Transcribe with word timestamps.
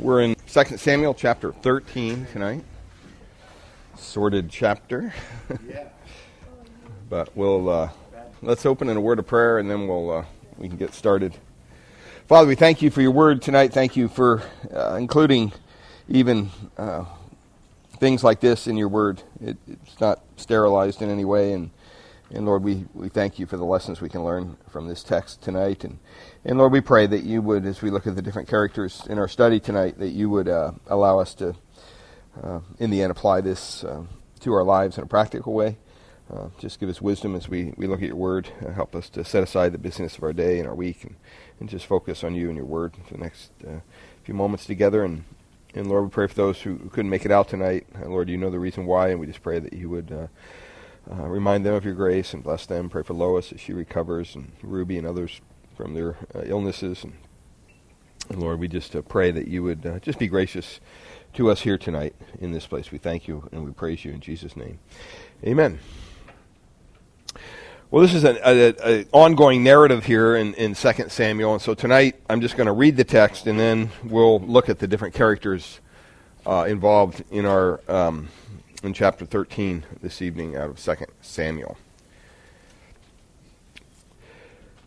We're 0.00 0.20
in 0.20 0.36
2 0.46 0.76
Samuel 0.76 1.12
chapter 1.12 1.50
13 1.50 2.28
tonight. 2.32 2.64
Sorted 3.96 4.48
chapter. 4.48 5.12
but 7.10 7.36
we'll 7.36 7.68
uh, 7.68 7.90
let's 8.40 8.64
open 8.64 8.88
in 8.90 8.96
a 8.96 9.00
word 9.00 9.18
of 9.18 9.26
prayer 9.26 9.58
and 9.58 9.68
then 9.68 9.88
we'll 9.88 10.18
uh, 10.18 10.24
we 10.56 10.68
can 10.68 10.76
get 10.76 10.94
started. 10.94 11.34
Father, 12.28 12.46
we 12.46 12.54
thank 12.54 12.80
you 12.80 12.92
for 12.92 13.02
your 13.02 13.10
word 13.10 13.42
tonight. 13.42 13.72
Thank 13.72 13.96
you 13.96 14.06
for 14.06 14.44
uh, 14.72 14.94
including 14.94 15.52
even 16.08 16.50
uh, 16.76 17.04
things 17.98 18.22
like 18.22 18.38
this 18.38 18.68
in 18.68 18.76
your 18.76 18.88
word. 18.88 19.20
It, 19.40 19.56
it's 19.66 20.00
not 20.00 20.20
sterilized 20.36 21.02
in 21.02 21.10
any 21.10 21.24
way 21.24 21.54
and 21.54 21.70
and 22.30 22.44
Lord, 22.44 22.62
we, 22.62 22.84
we 22.92 23.08
thank 23.08 23.38
you 23.38 23.46
for 23.46 23.56
the 23.56 23.64
lessons 23.64 24.00
we 24.00 24.10
can 24.10 24.22
learn 24.22 24.58
from 24.68 24.86
this 24.86 25.02
text 25.02 25.40
tonight. 25.40 25.82
And, 25.82 25.98
and 26.44 26.58
Lord, 26.58 26.72
we 26.72 26.82
pray 26.82 27.06
that 27.06 27.22
you 27.24 27.40
would, 27.40 27.64
as 27.64 27.80
we 27.80 27.90
look 27.90 28.06
at 28.06 28.16
the 28.16 28.22
different 28.22 28.48
characters 28.48 29.02
in 29.08 29.18
our 29.18 29.28
study 29.28 29.58
tonight, 29.58 29.98
that 29.98 30.10
you 30.10 30.28
would 30.28 30.46
uh, 30.46 30.72
allow 30.88 31.18
us 31.18 31.32
to, 31.36 31.54
uh, 32.42 32.60
in 32.78 32.90
the 32.90 33.00
end, 33.00 33.10
apply 33.10 33.40
this 33.40 33.82
uh, 33.82 34.04
to 34.40 34.52
our 34.52 34.62
lives 34.62 34.98
in 34.98 35.04
a 35.04 35.06
practical 35.06 35.54
way. 35.54 35.78
Uh, 36.30 36.48
just 36.58 36.78
give 36.78 36.90
us 36.90 37.00
wisdom 37.00 37.34
as 37.34 37.48
we, 37.48 37.72
we 37.78 37.86
look 37.86 38.02
at 38.02 38.08
your 38.08 38.16
word. 38.16 38.50
Uh, 38.64 38.72
help 38.72 38.94
us 38.94 39.08
to 39.08 39.24
set 39.24 39.42
aside 39.42 39.72
the 39.72 39.78
business 39.78 40.18
of 40.18 40.22
our 40.22 40.34
day 40.34 40.58
and 40.58 40.68
our 40.68 40.74
week 40.74 41.04
and, 41.04 41.16
and 41.60 41.70
just 41.70 41.86
focus 41.86 42.22
on 42.22 42.34
you 42.34 42.48
and 42.48 42.56
your 42.56 42.66
word 42.66 42.94
for 43.06 43.14
the 43.14 43.20
next 43.20 43.52
uh, 43.66 43.80
few 44.22 44.34
moments 44.34 44.66
together. 44.66 45.02
And, 45.02 45.24
and 45.74 45.86
Lord, 45.86 46.04
we 46.04 46.10
pray 46.10 46.26
for 46.26 46.34
those 46.34 46.60
who, 46.60 46.76
who 46.76 46.90
couldn't 46.90 47.10
make 47.10 47.24
it 47.24 47.32
out 47.32 47.48
tonight. 47.48 47.86
Lord, 48.04 48.28
you 48.28 48.36
know 48.36 48.50
the 48.50 48.58
reason 48.58 48.84
why, 48.84 49.08
and 49.08 49.18
we 49.18 49.26
just 49.26 49.42
pray 49.42 49.58
that 49.58 49.72
you 49.72 49.88
would 49.88 50.28
uh, 51.10 51.26
remind 51.26 51.64
them 51.64 51.74
of 51.74 51.84
your 51.84 51.94
grace 51.94 52.34
and 52.34 52.42
bless 52.42 52.66
them. 52.66 52.90
Pray 52.90 53.02
for 53.02 53.14
Lois 53.14 53.52
as 53.52 53.60
she 53.60 53.72
recovers, 53.72 54.34
and 54.34 54.52
Ruby 54.62 54.98
and 54.98 55.06
others 55.06 55.40
from 55.74 55.94
their 55.94 56.16
uh, 56.34 56.42
illnesses. 56.44 57.04
And, 57.04 57.14
and, 58.28 58.40
Lord, 58.40 58.58
we 58.58 58.68
just 58.68 58.94
uh, 58.94 59.02
pray 59.02 59.30
that 59.30 59.48
you 59.48 59.62
would 59.62 59.86
uh, 59.86 59.98
just 60.00 60.18
be 60.18 60.26
gracious 60.26 60.80
to 61.34 61.50
us 61.50 61.60
here 61.60 61.78
tonight 61.78 62.14
in 62.40 62.52
this 62.52 62.66
place. 62.66 62.90
We 62.90 62.98
thank 62.98 63.26
you 63.28 63.48
and 63.52 63.64
we 63.64 63.72
praise 63.72 64.04
you 64.04 64.12
in 64.12 64.20
Jesus' 64.20 64.56
name. 64.56 64.78
Amen. 65.44 65.78
Well, 67.90 68.02
this 68.02 68.12
is 68.12 68.24
an 68.24 69.06
ongoing 69.12 69.64
narrative 69.64 70.04
here 70.04 70.36
in, 70.36 70.52
in 70.54 70.74
2 70.74 70.92
Samuel, 71.08 71.54
and 71.54 71.62
so 71.62 71.72
tonight 71.72 72.16
I'm 72.28 72.42
just 72.42 72.54
going 72.54 72.66
to 72.66 72.72
read 72.72 72.98
the 72.98 73.04
text 73.04 73.46
and 73.46 73.58
then 73.58 73.90
we'll 74.04 74.40
look 74.40 74.68
at 74.68 74.78
the 74.78 74.86
different 74.86 75.14
characters 75.14 75.80
uh, 76.44 76.66
involved 76.68 77.24
in 77.30 77.46
our 77.46 77.80
um, 77.88 78.28
in 78.82 78.92
chapter 78.92 79.24
13 79.24 79.84
this 80.02 80.22
evening 80.22 80.56
out 80.56 80.70
of 80.70 80.78
2 80.78 80.94
Samuel. 81.20 81.76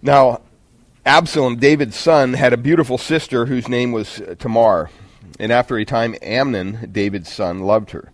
Now, 0.01 0.41
Absalom, 1.05 1.57
David's 1.57 1.95
son, 1.95 2.33
had 2.33 2.53
a 2.53 2.57
beautiful 2.57 2.97
sister 2.97 3.47
whose 3.47 3.67
name 3.67 3.91
was 3.91 4.21
Tamar. 4.39 4.89
And 5.39 5.51
after 5.51 5.77
a 5.77 5.85
time, 5.85 6.15
Amnon, 6.21 6.89
David's 6.91 7.31
son, 7.31 7.59
loved 7.59 7.91
her. 7.91 8.11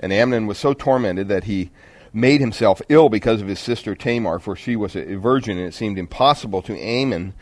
And 0.00 0.12
Amnon 0.12 0.46
was 0.46 0.58
so 0.58 0.72
tormented 0.72 1.28
that 1.28 1.44
he 1.44 1.70
made 2.12 2.40
himself 2.40 2.80
ill 2.88 3.08
because 3.08 3.40
of 3.40 3.48
his 3.48 3.60
sister 3.60 3.94
Tamar, 3.94 4.38
for 4.38 4.56
she 4.56 4.76
was 4.76 4.96
a 4.96 5.14
virgin, 5.16 5.58
and 5.58 5.68
it 5.68 5.74
seemed 5.74 5.98
impossible 5.98 6.62
to 6.62 6.78
Amnon, 6.78 7.34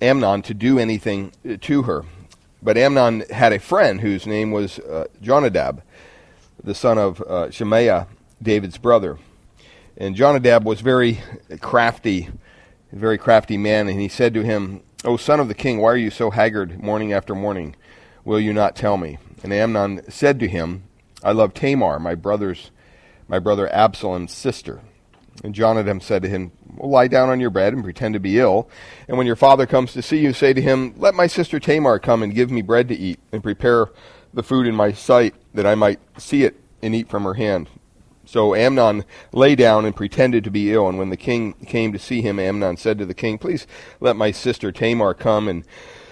Amnon 0.00 0.42
to 0.42 0.54
do 0.54 0.78
anything 0.78 1.32
to 1.60 1.82
her. 1.82 2.04
But 2.62 2.76
Amnon 2.76 3.24
had 3.30 3.52
a 3.52 3.58
friend 3.58 4.00
whose 4.00 4.26
name 4.26 4.50
was 4.50 4.78
uh, 4.78 5.06
Jonadab 5.20 5.82
the 6.62 6.74
son 6.74 6.98
of 6.98 7.20
uh, 7.22 7.50
Shemaiah, 7.50 8.06
David's 8.42 8.78
brother. 8.78 9.18
And 9.96 10.16
Jonadab 10.16 10.64
was 10.64 10.80
very 10.80 11.20
crafty, 11.60 12.28
very 12.92 13.18
crafty 13.18 13.56
man, 13.56 13.88
and 13.88 14.00
he 14.00 14.08
said 14.08 14.34
to 14.34 14.42
him, 14.42 14.82
O 15.04 15.16
son 15.16 15.40
of 15.40 15.48
the 15.48 15.54
king, 15.54 15.78
why 15.78 15.90
are 15.92 15.96
you 15.96 16.10
so 16.10 16.30
haggard 16.30 16.82
morning 16.82 17.12
after 17.12 17.34
morning? 17.34 17.76
Will 18.24 18.40
you 18.40 18.52
not 18.52 18.76
tell 18.76 18.96
me? 18.96 19.18
And 19.42 19.52
Amnon 19.52 20.02
said 20.10 20.38
to 20.40 20.48
him, 20.48 20.84
I 21.24 21.32
love 21.32 21.54
Tamar, 21.54 21.98
my 21.98 22.14
brother's, 22.14 22.70
my 23.28 23.38
brother 23.38 23.72
Absalom's 23.72 24.32
sister. 24.32 24.80
And 25.42 25.54
Jonadab 25.54 26.02
said 26.02 26.22
to 26.22 26.28
him, 26.28 26.52
well, 26.76 26.90
lie 26.90 27.08
down 27.08 27.28
on 27.28 27.40
your 27.40 27.50
bed 27.50 27.72
and 27.72 27.82
pretend 27.82 28.14
to 28.14 28.20
be 28.20 28.38
ill. 28.38 28.68
And 29.08 29.18
when 29.18 29.26
your 29.26 29.36
father 29.36 29.66
comes 29.66 29.92
to 29.92 30.02
see 30.02 30.18
you, 30.18 30.32
say 30.32 30.52
to 30.52 30.62
him, 30.62 30.94
Let 30.96 31.14
my 31.14 31.26
sister 31.26 31.60
Tamar 31.60 31.98
come 31.98 32.22
and 32.22 32.34
give 32.34 32.50
me 32.50 32.62
bread 32.62 32.88
to 32.88 32.96
eat, 32.96 33.18
and 33.30 33.42
prepare 33.42 33.88
the 34.34 34.42
food 34.42 34.66
in 34.66 34.74
my 34.74 34.92
sight, 34.92 35.34
that 35.54 35.66
I 35.66 35.74
might 35.74 36.00
see 36.18 36.44
it 36.44 36.58
and 36.82 36.94
eat 36.94 37.08
from 37.08 37.24
her 37.24 37.34
hand. 37.34 37.68
So 38.24 38.54
Amnon 38.54 39.04
lay 39.32 39.54
down 39.54 39.84
and 39.84 39.94
pretended 39.94 40.44
to 40.44 40.50
be 40.50 40.72
ill. 40.72 40.88
And 40.88 40.98
when 40.98 41.10
the 41.10 41.16
king 41.16 41.54
came 41.66 41.92
to 41.92 41.98
see 41.98 42.22
him, 42.22 42.38
Amnon 42.38 42.76
said 42.76 42.98
to 42.98 43.06
the 43.06 43.14
king, 43.14 43.38
Please 43.38 43.66
let 44.00 44.16
my 44.16 44.30
sister 44.30 44.70
Tamar 44.72 45.14
come 45.14 45.48
and 45.48 45.64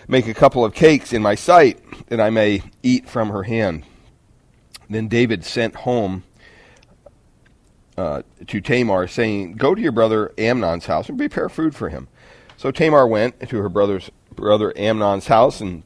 make 0.08 0.26
a 0.26 0.34
couple 0.34 0.64
of 0.64 0.75
cakes 0.75 1.12
in 1.12 1.22
my 1.22 1.34
sight, 1.34 1.81
that 2.08 2.20
I 2.20 2.31
may 2.31 2.62
eat 2.82 3.08
from 3.08 3.31
her 3.31 3.44
hand. 3.44 3.84
Then 4.88 5.06
David 5.06 5.44
sent 5.44 5.76
home 5.76 6.25
uh, 7.97 8.22
to 8.48 8.60
Tamar, 8.60 9.06
saying, 9.06 9.52
Go 9.52 9.75
to 9.75 9.81
your 9.81 9.92
brother 9.92 10.32
Amnon's 10.37 10.87
house 10.87 11.08
and 11.08 11.16
prepare 11.16 11.48
food 11.48 11.76
for 11.76 11.91
him. 11.91 12.08
So 12.56 12.70
Tamar 12.70 13.06
went 13.06 13.48
to 13.48 13.58
her 13.58 13.69
brother's 13.69 14.10
brother 14.34 14.76
Amnon's 14.76 15.28
house, 15.28 15.60
and 15.60 15.84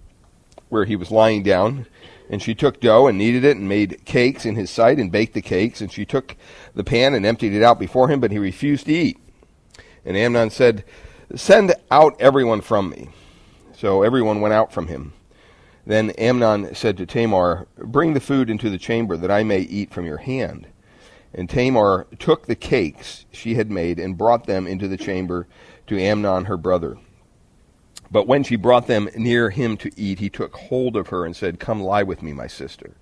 where 0.71 0.87
he 0.87 0.97
was 0.97 1.11
lying 1.11 1.43
down, 1.43 1.87
and 2.31 2.43
she 2.43 2.55
took 2.55 2.81
dough 2.81 3.07
and 3.07 3.19
kneaded 3.19 3.45
it 3.45 3.57
and 3.57 3.69
made 3.69 4.05
cakes 4.05 4.47
in 4.47 4.57
his 4.57 4.71
sight 4.71 4.99
and 4.99 5.13
baked 5.13 5.35
the 5.35 5.43
cakes. 5.43 5.81
And 5.81 5.93
she 5.93 6.05
took 6.05 6.37
the 6.75 6.85
pan 6.85 7.15
and 7.15 7.27
emptied 7.27 7.53
it 7.53 7.63
out 7.63 7.79
before 7.79 8.09
him, 8.09 8.21
but 8.21 8.31
he 8.31 8.39
refused 8.39 8.87
to 8.87 8.93
eat. 8.93 9.19
And 10.05 10.17
Amnon 10.17 10.51
said, 10.51 10.85
Send 11.35 11.75
out 11.91 12.21
everyone 12.21 12.61
from 12.61 12.91
me. 12.91 13.09
So 13.73 14.03
everyone 14.03 14.41
went 14.41 14.55
out 14.55 14.73
from 14.73 14.89
him. 14.89 15.13
Then 15.87 16.11
Amnon 16.11 16.75
said 16.75 16.97
to 16.97 17.07
Tamar, 17.07 17.67
Bring 17.77 18.15
the 18.15 18.21
food 18.21 18.49
into 18.49 18.71
the 18.71 18.79
chamber 18.79 19.17
that 19.17 19.31
I 19.31 19.43
may 19.43 19.61
eat 19.61 19.93
from 19.93 20.07
your 20.07 20.19
hand. 20.19 20.67
And 21.35 21.51
Tamar 21.51 22.07
took 22.19 22.47
the 22.47 22.55
cakes 22.55 23.27
she 23.33 23.55
had 23.55 23.71
made 23.71 23.99
and 23.99 24.17
brought 24.17 24.47
them 24.47 24.67
into 24.67 24.89
the 24.89 24.97
chamber 24.97 25.47
to 25.89 26.01
Amnon 26.01 26.47
her 26.47 26.57
brother. 26.57 26.97
But 28.15 28.29
when 28.29 28.45
she 28.45 28.55
brought 28.55 28.87
them 28.87 29.09
near 29.17 29.51
him 29.51 29.77
to 29.79 29.91
eat, 29.97 30.21
he 30.21 30.31
took 30.31 30.55
hold 30.55 30.95
of 30.95 31.09
her 31.09 31.27
and 31.27 31.35
said, 31.35 31.59
Come 31.59 31.83
lie 31.83 32.05
with 32.05 32.23
me, 32.23 32.33
my 32.33 32.47
sister. 32.47 32.93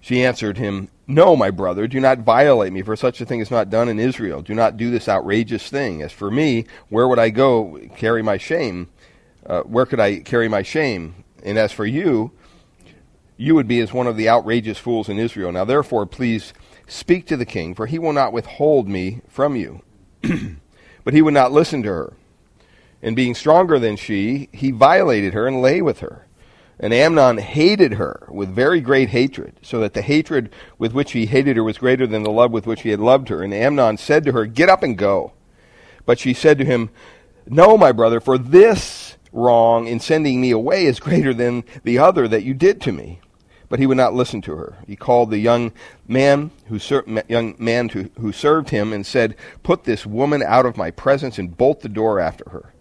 She 0.00 0.24
answered 0.24 0.58
him, 0.58 0.88
No, 1.06 1.36
my 1.36 1.52
brother, 1.52 1.86
do 1.86 2.00
not 2.00 2.18
violate 2.18 2.72
me, 2.72 2.82
for 2.82 2.96
such 2.96 3.20
a 3.20 3.24
thing 3.24 3.38
is 3.38 3.48
not 3.48 3.70
done 3.70 3.88
in 3.88 4.00
Israel. 4.00 4.42
Do 4.42 4.54
not 4.54 4.76
do 4.76 4.90
this 4.90 5.08
outrageous 5.08 5.70
thing. 5.70 6.02
As 6.02 6.10
for 6.10 6.32
me, 6.32 6.66
where 6.88 7.06
would 7.06 7.20
I 7.20 7.30
go 7.30 7.78
carry 7.94 8.22
my 8.22 8.38
shame? 8.38 8.88
Uh, 9.46 9.60
where 9.60 9.86
could 9.86 10.00
I 10.00 10.18
carry 10.18 10.48
my 10.48 10.62
shame? 10.62 11.22
And 11.44 11.56
as 11.56 11.70
for 11.70 11.86
you, 11.86 12.32
you 13.36 13.54
would 13.54 13.68
be 13.68 13.78
as 13.78 13.92
one 13.92 14.08
of 14.08 14.16
the 14.16 14.28
outrageous 14.28 14.78
fools 14.78 15.08
in 15.08 15.20
Israel. 15.20 15.52
Now 15.52 15.64
therefore, 15.64 16.06
please 16.06 16.52
speak 16.88 17.24
to 17.28 17.36
the 17.36 17.46
king, 17.46 17.72
for 17.72 17.86
he 17.86 18.00
will 18.00 18.12
not 18.12 18.32
withhold 18.32 18.88
me 18.88 19.20
from 19.28 19.54
you. 19.54 19.80
but 21.04 21.14
he 21.14 21.22
would 21.22 21.34
not 21.34 21.52
listen 21.52 21.84
to 21.84 21.88
her 21.88 22.12
and 23.02 23.16
being 23.16 23.34
stronger 23.34 23.78
than 23.78 23.96
she, 23.96 24.48
he 24.52 24.70
violated 24.70 25.34
her 25.34 25.46
and 25.46 25.60
lay 25.60 25.82
with 25.82 26.00
her. 26.00 26.26
And 26.78 26.92
Amnon 26.92 27.38
hated 27.38 27.94
her 27.94 28.26
with 28.30 28.54
very 28.54 28.80
great 28.80 29.08
hatred, 29.08 29.54
so 29.62 29.80
that 29.80 29.94
the 29.94 30.02
hatred 30.02 30.50
with 30.78 30.92
which 30.92 31.12
he 31.12 31.26
hated 31.26 31.56
her 31.56 31.64
was 31.64 31.78
greater 31.78 32.06
than 32.06 32.22
the 32.22 32.30
love 32.30 32.50
with 32.50 32.66
which 32.66 32.82
he 32.82 32.90
had 32.90 33.00
loved 33.00 33.28
her. 33.30 33.42
And 33.42 33.54
Amnon 33.54 33.96
said 33.96 34.24
to 34.24 34.32
her, 34.32 34.44
Get 34.44 34.68
up 34.68 34.82
and 34.82 34.96
go. 34.96 35.32
But 36.04 36.18
she 36.18 36.34
said 36.34 36.58
to 36.58 36.64
him, 36.64 36.90
No, 37.46 37.78
my 37.78 37.92
brother, 37.92 38.20
for 38.20 38.36
this 38.36 39.16
wrong 39.32 39.86
in 39.86 40.00
sending 40.00 40.40
me 40.40 40.50
away 40.50 40.86
is 40.86 41.00
greater 41.00 41.32
than 41.32 41.64
the 41.82 41.98
other 41.98 42.28
that 42.28 42.44
you 42.44 42.52
did 42.52 42.80
to 42.82 42.92
me. 42.92 43.20
But 43.68 43.80
he 43.80 43.86
would 43.86 43.96
not 43.96 44.14
listen 44.14 44.42
to 44.42 44.54
her. 44.56 44.76
He 44.86 44.94
called 44.94 45.30
the 45.30 45.38
young 45.38 45.72
man 46.06 46.52
who 46.66 46.78
ser- 46.78 47.04
young 47.28 47.56
man 47.58 47.88
who 47.88 48.32
served 48.32 48.70
him 48.70 48.92
and 48.92 49.04
said, 49.04 49.34
"Put 49.64 49.82
this 49.82 50.06
woman 50.06 50.40
out 50.40 50.66
of 50.66 50.76
my 50.76 50.92
presence 50.92 51.36
and 51.36 51.56
bolt 51.56 51.80
the 51.80 51.88
door 51.88 52.20
after 52.20 52.48
her." 52.50 52.72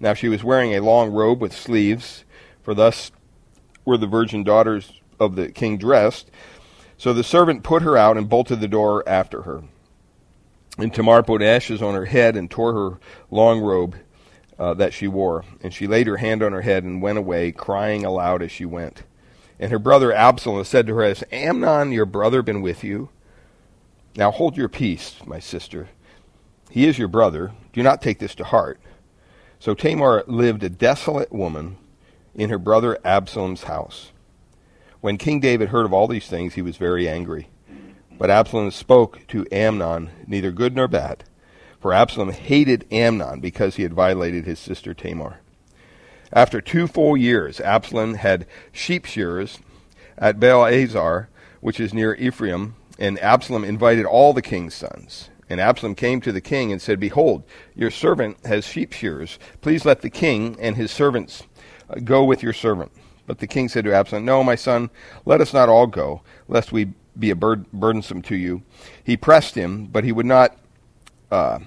Now 0.00 0.14
she 0.14 0.28
was 0.28 0.44
wearing 0.44 0.74
a 0.74 0.82
long 0.82 1.10
robe 1.10 1.40
with 1.40 1.52
sleeves, 1.52 2.24
for 2.62 2.74
thus 2.74 3.10
were 3.84 3.96
the 3.98 4.06
virgin 4.06 4.44
daughters 4.44 4.92
of 5.18 5.34
the 5.34 5.50
king 5.50 5.78
dressed. 5.78 6.30
So 6.96 7.12
the 7.12 7.24
servant 7.24 7.62
put 7.62 7.82
her 7.82 7.96
out 7.96 8.16
and 8.16 8.28
bolted 8.28 8.60
the 8.60 8.68
door 8.68 9.08
after 9.08 9.42
her. 9.42 9.62
And 10.78 10.94
Tamar 10.94 11.22
put 11.22 11.42
ashes 11.42 11.82
on 11.82 11.94
her 11.94 12.04
head 12.04 12.36
and 12.36 12.50
tore 12.50 12.72
her 12.72 12.98
long 13.30 13.60
robe 13.60 13.96
uh, 14.58 14.74
that 14.74 14.92
she 14.92 15.08
wore. 15.08 15.44
And 15.60 15.74
she 15.74 15.86
laid 15.86 16.06
her 16.06 16.18
hand 16.18 16.42
on 16.42 16.52
her 16.52 16.62
head 16.62 16.84
and 16.84 17.02
went 17.02 17.18
away, 17.18 17.52
crying 17.52 18.04
aloud 18.04 18.42
as 18.42 18.52
she 18.52 18.64
went. 18.64 19.02
And 19.58 19.72
her 19.72 19.78
brother 19.78 20.12
Absalom 20.12 20.64
said 20.64 20.86
to 20.86 20.94
her, 20.94 21.02
Has 21.02 21.24
Amnon 21.32 21.90
your 21.90 22.06
brother 22.06 22.42
been 22.42 22.62
with 22.62 22.84
you? 22.84 23.08
Now 24.16 24.30
hold 24.30 24.56
your 24.56 24.68
peace, 24.68 25.16
my 25.26 25.40
sister. 25.40 25.88
He 26.70 26.86
is 26.86 26.98
your 26.98 27.08
brother. 27.08 27.52
Do 27.72 27.82
not 27.82 28.02
take 28.02 28.18
this 28.18 28.34
to 28.36 28.44
heart. 28.44 28.80
So 29.60 29.74
Tamar 29.74 30.24
lived 30.26 30.62
a 30.62 30.68
desolate 30.68 31.32
woman 31.32 31.76
in 32.34 32.50
her 32.50 32.58
brother 32.58 32.98
Absalom's 33.04 33.64
house. 33.64 34.12
When 35.00 35.18
King 35.18 35.40
David 35.40 35.70
heard 35.70 35.84
of 35.84 35.92
all 35.92 36.06
these 36.06 36.28
things, 36.28 36.54
he 36.54 36.62
was 36.62 36.76
very 36.76 37.08
angry. 37.08 37.48
But 38.18 38.30
Absalom 38.30 38.70
spoke 38.70 39.26
to 39.28 39.46
Amnon 39.52 40.10
neither 40.26 40.50
good 40.50 40.74
nor 40.74 40.88
bad, 40.88 41.24
for 41.80 41.92
Absalom 41.92 42.32
hated 42.32 42.84
Amnon 42.92 43.40
because 43.40 43.76
he 43.76 43.84
had 43.84 43.94
violated 43.94 44.44
his 44.44 44.58
sister 44.58 44.94
Tamar. 44.94 45.40
After 46.32 46.60
two 46.60 46.86
full 46.86 47.16
years, 47.16 47.60
Absalom 47.60 48.14
had 48.14 48.46
sheep 48.72 49.04
shearers 49.04 49.58
at 50.16 50.40
Baal 50.40 50.66
Hazor, 50.66 51.28
which 51.60 51.80
is 51.80 51.94
near 51.94 52.14
Ephraim, 52.14 52.74
and 52.98 53.18
Absalom 53.20 53.64
invited 53.64 54.04
all 54.04 54.32
the 54.32 54.42
king's 54.42 54.74
sons. 54.74 55.30
And 55.50 55.60
Absalom 55.60 55.94
came 55.94 56.20
to 56.22 56.32
the 56.32 56.40
king 56.40 56.72
and 56.72 56.80
said, 56.80 57.00
Behold, 57.00 57.42
your 57.74 57.90
servant 57.90 58.44
has 58.46 58.66
sheep 58.66 58.92
shearers. 58.92 59.38
Please 59.60 59.84
let 59.84 60.02
the 60.02 60.10
king 60.10 60.56
and 60.60 60.76
his 60.76 60.90
servants 60.90 61.44
uh, 61.90 62.00
go 62.04 62.24
with 62.24 62.42
your 62.42 62.52
servant. 62.52 62.92
But 63.26 63.38
the 63.38 63.46
king 63.46 63.68
said 63.68 63.84
to 63.84 63.94
Absalom, 63.94 64.24
No, 64.24 64.44
my 64.44 64.54
son, 64.54 64.90
let 65.24 65.40
us 65.40 65.54
not 65.54 65.68
all 65.68 65.86
go, 65.86 66.22
lest 66.48 66.72
we 66.72 66.92
be 67.18 67.30
a 67.30 67.36
bur- 67.36 67.64
burdensome 67.72 68.22
to 68.22 68.36
you. 68.36 68.62
He 69.04 69.16
pressed 69.16 69.54
him, 69.54 69.86
but 69.86 70.04
he 70.04 70.12
would 70.12 70.26
not. 70.26 70.56
Uh, 71.30 71.60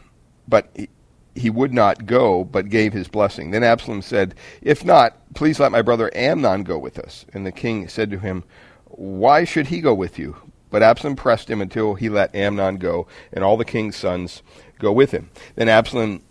but 0.47 0.69
he, 0.75 0.89
he 1.35 1.49
would 1.49 1.73
not 1.73 2.05
go, 2.05 2.43
but 2.43 2.69
gave 2.69 2.93
his 2.93 3.07
blessing. 3.07 3.51
Then 3.51 3.63
Absalom 3.63 4.01
said, 4.01 4.35
If 4.61 4.83
not, 4.83 5.17
please 5.33 5.59
let 5.59 5.71
my 5.71 5.81
brother 5.81 6.11
Amnon 6.15 6.63
go 6.63 6.77
with 6.77 6.99
us. 6.99 7.25
And 7.33 7.45
the 7.45 7.51
king 7.51 7.87
said 7.87 8.11
to 8.11 8.19
him, 8.19 8.43
Why 8.85 9.45
should 9.45 9.67
he 9.67 9.81
go 9.81 9.93
with 9.93 10.19
you? 10.19 10.35
But 10.71 10.81
Absalom 10.81 11.15
pressed 11.15 11.49
him 11.49 11.61
until 11.61 11.93
he 11.93 12.09
let 12.09 12.33
Amnon 12.33 12.77
go, 12.77 13.05
and 13.31 13.43
all 13.43 13.57
the 13.57 13.65
king's 13.65 13.97
sons 13.97 14.41
go 14.79 14.91
with 14.91 15.11
him. 15.11 15.29
Then 15.55 15.69
Absalom 15.69 16.23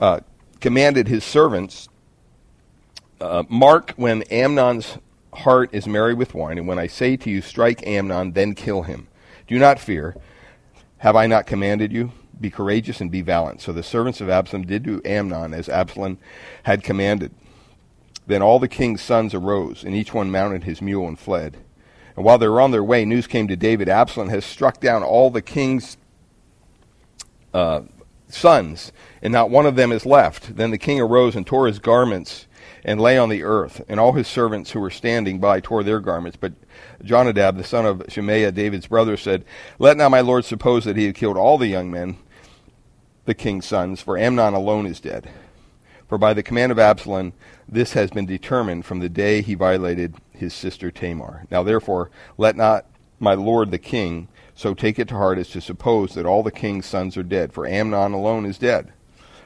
uh, 0.00 0.20
commanded 0.60 1.08
his 1.08 1.24
servants, 1.24 1.88
uh, 3.20 3.44
Mark 3.48 3.92
when 3.96 4.22
Amnon's 4.22 4.98
heart 5.32 5.70
is 5.72 5.86
merry 5.86 6.12
with 6.12 6.34
wine, 6.34 6.58
and 6.58 6.66
when 6.66 6.78
I 6.78 6.88
say 6.88 7.16
to 7.16 7.30
you, 7.30 7.40
Strike 7.40 7.86
Amnon, 7.86 8.32
then 8.32 8.54
kill 8.54 8.82
him. 8.82 9.08
Do 9.46 9.58
not 9.58 9.78
fear. 9.78 10.16
Have 10.98 11.16
I 11.16 11.26
not 11.26 11.46
commanded 11.46 11.92
you? 11.92 12.12
Be 12.40 12.50
courageous 12.50 13.00
and 13.00 13.10
be 13.10 13.22
valiant. 13.22 13.60
So 13.60 13.72
the 13.72 13.82
servants 13.82 14.20
of 14.20 14.28
Absalom 14.28 14.66
did 14.66 14.84
to 14.84 15.00
Amnon 15.04 15.54
as 15.54 15.68
Absalom 15.68 16.18
had 16.64 16.82
commanded. 16.82 17.32
Then 18.26 18.42
all 18.42 18.58
the 18.58 18.68
king's 18.68 19.02
sons 19.02 19.34
arose, 19.34 19.84
and 19.84 19.94
each 19.94 20.12
one 20.12 20.30
mounted 20.30 20.64
his 20.64 20.82
mule 20.82 21.06
and 21.06 21.18
fled. 21.18 21.58
And 22.16 22.24
while 22.24 22.38
they 22.38 22.48
were 22.48 22.60
on 22.60 22.70
their 22.70 22.84
way, 22.84 23.04
news 23.04 23.26
came 23.26 23.48
to 23.48 23.56
David 23.56 23.88
Absalom 23.88 24.28
has 24.28 24.44
struck 24.44 24.80
down 24.80 25.02
all 25.02 25.30
the 25.30 25.42
king's 25.42 25.96
uh, 27.54 27.82
sons, 28.28 28.92
and 29.22 29.32
not 29.32 29.50
one 29.50 29.66
of 29.66 29.76
them 29.76 29.92
is 29.92 30.06
left. 30.06 30.56
Then 30.56 30.70
the 30.70 30.78
king 30.78 31.00
arose 31.00 31.36
and 31.36 31.46
tore 31.46 31.66
his 31.66 31.78
garments 31.78 32.46
and 32.84 33.00
lay 33.00 33.16
on 33.16 33.28
the 33.28 33.44
earth, 33.44 33.82
and 33.88 34.00
all 34.00 34.12
his 34.12 34.26
servants 34.26 34.72
who 34.72 34.80
were 34.80 34.90
standing 34.90 35.38
by 35.38 35.60
tore 35.60 35.84
their 35.84 36.00
garments. 36.00 36.36
But 36.36 36.52
Jonadab, 37.04 37.56
the 37.56 37.64
son 37.64 37.86
of 37.86 38.02
Shemaiah, 38.08 38.52
David's 38.52 38.88
brother, 38.88 39.16
said, 39.16 39.44
Let 39.78 39.96
not 39.96 40.10
my 40.10 40.20
lord 40.20 40.44
suppose 40.44 40.84
that 40.84 40.96
he 40.96 41.06
had 41.06 41.14
killed 41.14 41.36
all 41.36 41.58
the 41.58 41.68
young 41.68 41.90
men, 41.90 42.16
the 43.24 43.34
king's 43.34 43.66
sons, 43.66 44.00
for 44.00 44.18
Amnon 44.18 44.54
alone 44.54 44.86
is 44.86 45.00
dead. 45.00 45.30
For 46.08 46.18
by 46.18 46.34
the 46.34 46.42
command 46.42 46.72
of 46.72 46.78
Absalom, 46.78 47.32
this 47.68 47.92
has 47.92 48.10
been 48.10 48.26
determined 48.26 48.84
from 48.84 48.98
the 48.98 49.08
day 49.08 49.42
he 49.42 49.54
violated 49.54 50.14
his 50.34 50.54
sister 50.54 50.90
Tamar. 50.90 51.46
Now 51.50 51.62
therefore, 51.62 52.10
let 52.38 52.56
not 52.56 52.86
my 53.18 53.34
lord 53.34 53.70
the 53.70 53.78
king 53.78 54.28
so 54.54 54.74
take 54.74 54.98
it 54.98 55.08
to 55.08 55.14
heart 55.14 55.38
as 55.38 55.48
to 55.50 55.60
suppose 55.60 56.14
that 56.14 56.26
all 56.26 56.42
the 56.42 56.50
king's 56.50 56.86
sons 56.86 57.16
are 57.16 57.22
dead, 57.22 57.52
for 57.52 57.66
Amnon 57.66 58.12
alone 58.12 58.44
is 58.44 58.58
dead. 58.58 58.92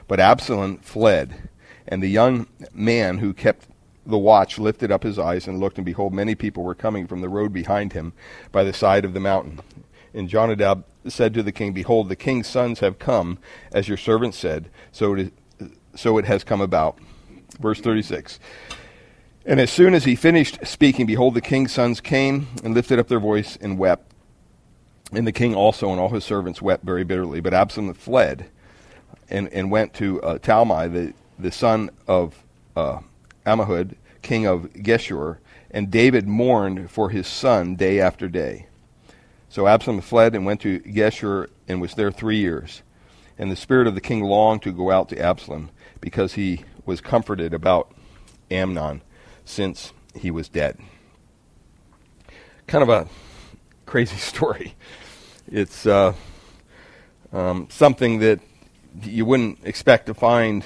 But 0.07 0.19
Absalom 0.19 0.77
fled, 0.77 1.49
and 1.87 2.03
the 2.03 2.09
young 2.09 2.47
man 2.73 3.17
who 3.17 3.33
kept 3.33 3.67
the 4.05 4.17
watch 4.17 4.57
lifted 4.57 4.91
up 4.91 5.03
his 5.03 5.19
eyes 5.19 5.47
and 5.47 5.59
looked, 5.59 5.77
and 5.77 5.85
behold, 5.85 6.13
many 6.13 6.35
people 6.35 6.63
were 6.63 6.75
coming 6.75 7.07
from 7.07 7.21
the 7.21 7.29
road 7.29 7.51
behind 7.51 7.93
him 7.93 8.13
by 8.51 8.63
the 8.63 8.73
side 8.73 9.05
of 9.05 9.13
the 9.13 9.19
mountain. 9.19 9.59
And 10.13 10.29
Jonadab 10.29 10.83
said 11.07 11.33
to 11.33 11.43
the 11.43 11.51
king, 11.51 11.73
Behold, 11.73 12.09
the 12.09 12.15
king's 12.15 12.47
sons 12.47 12.79
have 12.79 12.99
come, 12.99 13.37
as 13.71 13.87
your 13.87 13.97
servant 13.97 14.33
said, 14.33 14.69
so 14.91 15.13
it, 15.13 15.19
is, 15.19 15.69
so 15.95 16.17
it 16.17 16.25
has 16.25 16.43
come 16.43 16.61
about. 16.61 16.97
Verse 17.59 17.79
36. 17.81 18.39
And 19.47 19.61
as 19.61 19.71
soon 19.71 19.93
as 19.93 20.03
he 20.03 20.17
finished 20.17 20.59
speaking, 20.67 21.05
behold, 21.05 21.33
the 21.33 21.39
king's 21.39 21.71
sons 21.71 22.01
came 22.01 22.47
and 22.65 22.73
lifted 22.73 22.99
up 22.99 23.07
their 23.07 23.21
voice 23.21 23.57
and 23.61 23.79
wept. 23.79 24.11
And 25.13 25.25
the 25.25 25.31
king 25.31 25.55
also 25.55 25.89
and 25.89 26.01
all 26.01 26.09
his 26.09 26.25
servants 26.25 26.61
wept 26.61 26.83
very 26.83 27.05
bitterly. 27.05 27.39
But 27.39 27.53
Absalom 27.53 27.93
fled 27.93 28.49
and, 29.29 29.47
and 29.53 29.71
went 29.71 29.93
to 29.95 30.21
uh, 30.21 30.37
Talmai, 30.39 30.91
the, 30.91 31.13
the 31.39 31.53
son 31.53 31.89
of 32.09 32.43
uh, 32.75 32.99
Ammihud, 33.45 33.95
king 34.21 34.45
of 34.45 34.63
Geshur, 34.73 35.37
and 35.71 35.89
David 35.89 36.27
mourned 36.27 36.91
for 36.91 37.09
his 37.09 37.25
son 37.25 37.77
day 37.77 38.01
after 38.01 38.27
day. 38.27 38.65
So 39.47 39.65
Absalom 39.65 40.01
fled 40.01 40.35
and 40.35 40.45
went 40.45 40.59
to 40.61 40.81
Geshur 40.81 41.47
and 41.69 41.79
was 41.79 41.93
there 41.93 42.11
three 42.11 42.37
years. 42.37 42.81
And 43.37 43.49
the 43.49 43.55
spirit 43.55 43.87
of 43.87 43.95
the 43.95 44.01
king 44.01 44.25
longed 44.25 44.63
to 44.63 44.73
go 44.73 44.91
out 44.91 45.07
to 45.07 45.17
Absalom 45.17 45.69
because 46.01 46.33
he 46.33 46.65
was 46.85 46.99
comforted 46.99 47.53
about 47.53 47.93
Amnon 48.51 49.03
since 49.47 49.93
he 50.15 50.31
was 50.31 50.49
dead. 50.49 50.77
Kind 52.67 52.83
of 52.83 52.89
a 52.89 53.07
crazy 53.85 54.17
story. 54.17 54.75
It's 55.49 55.85
uh, 55.85 56.13
um, 57.31 57.67
something 57.69 58.19
that 58.19 58.39
you 59.03 59.25
wouldn't 59.25 59.59
expect 59.63 60.07
to 60.07 60.13
find 60.13 60.65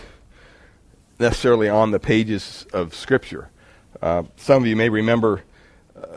necessarily 1.20 1.70
on 1.70 1.92
the 1.92 2.00
pages 2.00 2.66
of 2.74 2.96
Scripture. 2.96 3.50
Uh, 4.02 4.24
some 4.38 4.64
of 4.64 4.68
you 4.68 4.76
may 4.76 4.90
remember 4.90 5.44
uh, 5.96 6.08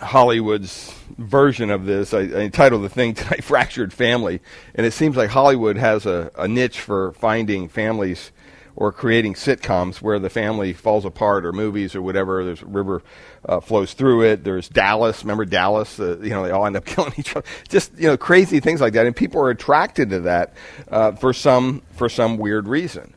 Hollywood's 0.00 0.94
version 1.18 1.70
of 1.70 1.84
this. 1.84 2.14
I, 2.14 2.20
I, 2.20 2.40
entitled 2.40 2.82
the 2.82 2.88
thing 2.88 3.12
tonight 3.14 3.44
"Fractured 3.44 3.92
Family," 3.92 4.40
and 4.74 4.86
it 4.86 4.92
seems 4.92 5.16
like 5.16 5.30
Hollywood 5.30 5.76
has 5.76 6.06
a, 6.06 6.30
a 6.36 6.48
niche 6.48 6.80
for 6.80 7.12
finding 7.12 7.68
families 7.68 8.32
or 8.76 8.92
creating 8.92 9.34
sitcoms 9.34 10.02
where 10.02 10.18
the 10.18 10.30
family 10.30 10.72
falls 10.72 11.04
apart 11.04 11.44
or 11.44 11.52
movies 11.52 11.94
or 11.94 12.02
whatever. 12.02 12.44
There's 12.44 12.62
river 12.62 13.02
uh, 13.46 13.60
flows 13.60 13.92
through 13.92 14.22
it. 14.22 14.44
There's 14.44 14.68
Dallas. 14.68 15.22
Remember 15.22 15.44
Dallas? 15.44 15.98
Uh, 16.00 16.18
you 16.18 16.30
know, 16.30 16.42
they 16.42 16.50
all 16.50 16.66
end 16.66 16.76
up 16.76 16.84
killing 16.86 17.12
each 17.16 17.36
other. 17.36 17.46
Just 17.68 17.92
you 17.98 18.08
know, 18.08 18.16
crazy 18.16 18.60
things 18.60 18.80
like 18.80 18.92
that, 18.94 19.06
and 19.06 19.14
people 19.14 19.40
are 19.40 19.50
attracted 19.50 20.10
to 20.10 20.20
that 20.20 20.54
uh, 20.90 21.12
for 21.12 21.32
some 21.32 21.82
for 21.92 22.08
some 22.08 22.38
weird 22.38 22.68
reason 22.68 23.14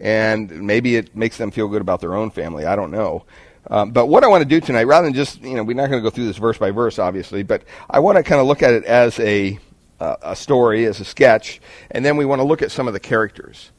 and 0.00 0.62
maybe 0.62 0.96
it 0.96 1.14
makes 1.16 1.36
them 1.38 1.50
feel 1.50 1.68
good 1.68 1.80
about 1.80 2.00
their 2.00 2.14
own 2.14 2.30
family. 2.30 2.64
I 2.64 2.76
don't 2.76 2.90
know. 2.90 3.24
Um, 3.70 3.90
but 3.90 4.06
what 4.06 4.24
I 4.24 4.28
want 4.28 4.42
to 4.42 4.48
do 4.48 4.60
tonight, 4.60 4.84
rather 4.84 5.06
than 5.06 5.14
just, 5.14 5.42
you 5.42 5.54
know, 5.54 5.62
we're 5.62 5.76
not 5.76 5.90
going 5.90 6.02
to 6.02 6.08
go 6.08 6.10
through 6.10 6.26
this 6.26 6.38
verse 6.38 6.56
by 6.56 6.70
verse, 6.70 6.98
obviously, 6.98 7.42
but 7.42 7.62
I 7.90 7.98
want 7.98 8.16
to 8.16 8.22
kind 8.22 8.40
of 8.40 8.46
look 8.46 8.62
at 8.62 8.72
it 8.72 8.84
as 8.84 9.18
a, 9.20 9.58
uh, 10.00 10.16
a 10.22 10.36
story, 10.36 10.86
as 10.86 11.00
a 11.00 11.04
sketch, 11.04 11.60
and 11.90 12.04
then 12.04 12.16
we 12.16 12.24
want 12.24 12.38
to 12.38 12.44
look 12.44 12.62
at 12.62 12.70
some 12.70 12.86
of 12.86 12.94
the 12.94 13.00
characters. 13.00 13.70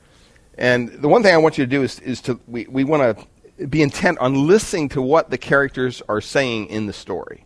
And 0.60 0.90
the 0.90 1.08
one 1.08 1.24
thing 1.24 1.34
I 1.34 1.38
want 1.38 1.58
you 1.58 1.66
to 1.66 1.70
do 1.70 1.84
is, 1.84 2.00
is 2.02 2.20
to, 2.24 2.38
we, 2.46 2.68
we 2.68 2.84
want 2.84 3.18
to 3.18 3.68
be 3.68 3.82
intent 3.82 4.20
on 4.20 4.46
listening 4.46 4.90
to 4.90 5.02
what 5.02 5.30
the 5.30 5.38
characters 5.38 6.02
are 6.10 6.19
saying 6.19 6.68
in 6.68 6.86
the 6.86 6.92
story, 6.92 7.45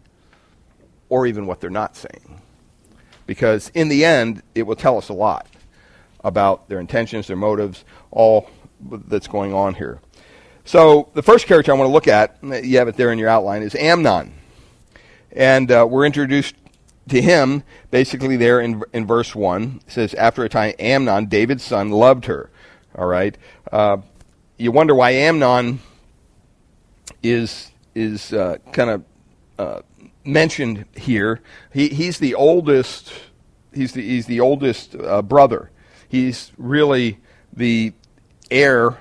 or 1.10 1.28
even 1.28 1.46
what 1.46 1.62
they're 1.62 1.70
not 1.70 1.96
saying. 1.96 2.42
Because 3.28 3.70
in 3.76 3.88
the 3.88 4.04
end, 4.04 4.42
it 4.56 4.64
will 4.64 4.76
tell 4.76 4.98
us 4.98 5.10
a 5.10 5.14
lot 5.14 5.48
about 6.24 6.68
their 6.70 6.80
intentions, 6.80 7.28
their 7.28 7.38
motives, 7.38 7.86
all 8.10 8.50
that's 8.82 9.28
going 9.28 9.54
on 9.54 9.76
here. 9.76 10.00
So 10.66 11.12
the 11.14 11.22
first 11.22 11.46
character 11.46 11.72
I 11.72 11.76
want 11.76 11.88
to 11.88 11.94
look 11.94 12.08
at, 12.08 12.40
you 12.66 12.80
have 12.80 12.88
it 12.88 12.98
there 12.98 13.12
in 13.12 13.20
your 13.20 13.30
outline, 13.30 13.62
is 13.62 13.76
Amnon. 13.76 14.34
And 15.32 15.72
uh, 15.72 15.86
we're 15.88 16.08
introduced 16.08 16.56
to 17.10 17.22
him 17.22 17.62
basically 17.92 18.38
there 18.38 18.60
in, 18.60 18.82
in 18.92 19.06
verse 19.06 19.36
1. 19.36 19.82
It 19.86 19.92
says, 19.92 20.14
After 20.16 20.44
a 20.44 20.50
time, 20.50 20.74
Amnon, 20.80 21.28
David's 21.28 21.64
son, 21.64 21.92
loved 21.92 22.26
her. 22.26 22.50
All 22.96 23.08
right. 23.08 23.36
Uh, 23.72 23.98
you 24.58 24.72
wonder 24.72 24.94
why 24.94 25.12
Amnon 25.12 25.80
is, 27.24 27.72
is 27.96 28.32
uh, 28.34 28.58
kind 28.72 28.90
of 28.90 29.04
uh, 29.58 29.82
mentioned 30.24 30.86
here. 30.96 31.42
He, 31.72 31.90
he's 31.90 32.20
the 32.20 32.36
oldest, 32.36 33.12
he's 33.74 33.94
the, 33.94 34.02
he's 34.02 34.28
the 34.28 34.40
oldest 34.40 34.96
uh, 34.96 35.22
brother. 35.24 35.72
He's 36.08 36.52
really 36.58 37.20
the 37.52 37.94
heir 38.52 39.00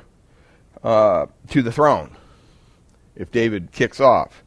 uh, 0.83 1.27
to 1.51 1.63
the 1.63 1.73
throne 1.73 2.17
if 3.15 3.31
David 3.31 3.73
kicks 3.73 4.01
off. 4.01 4.43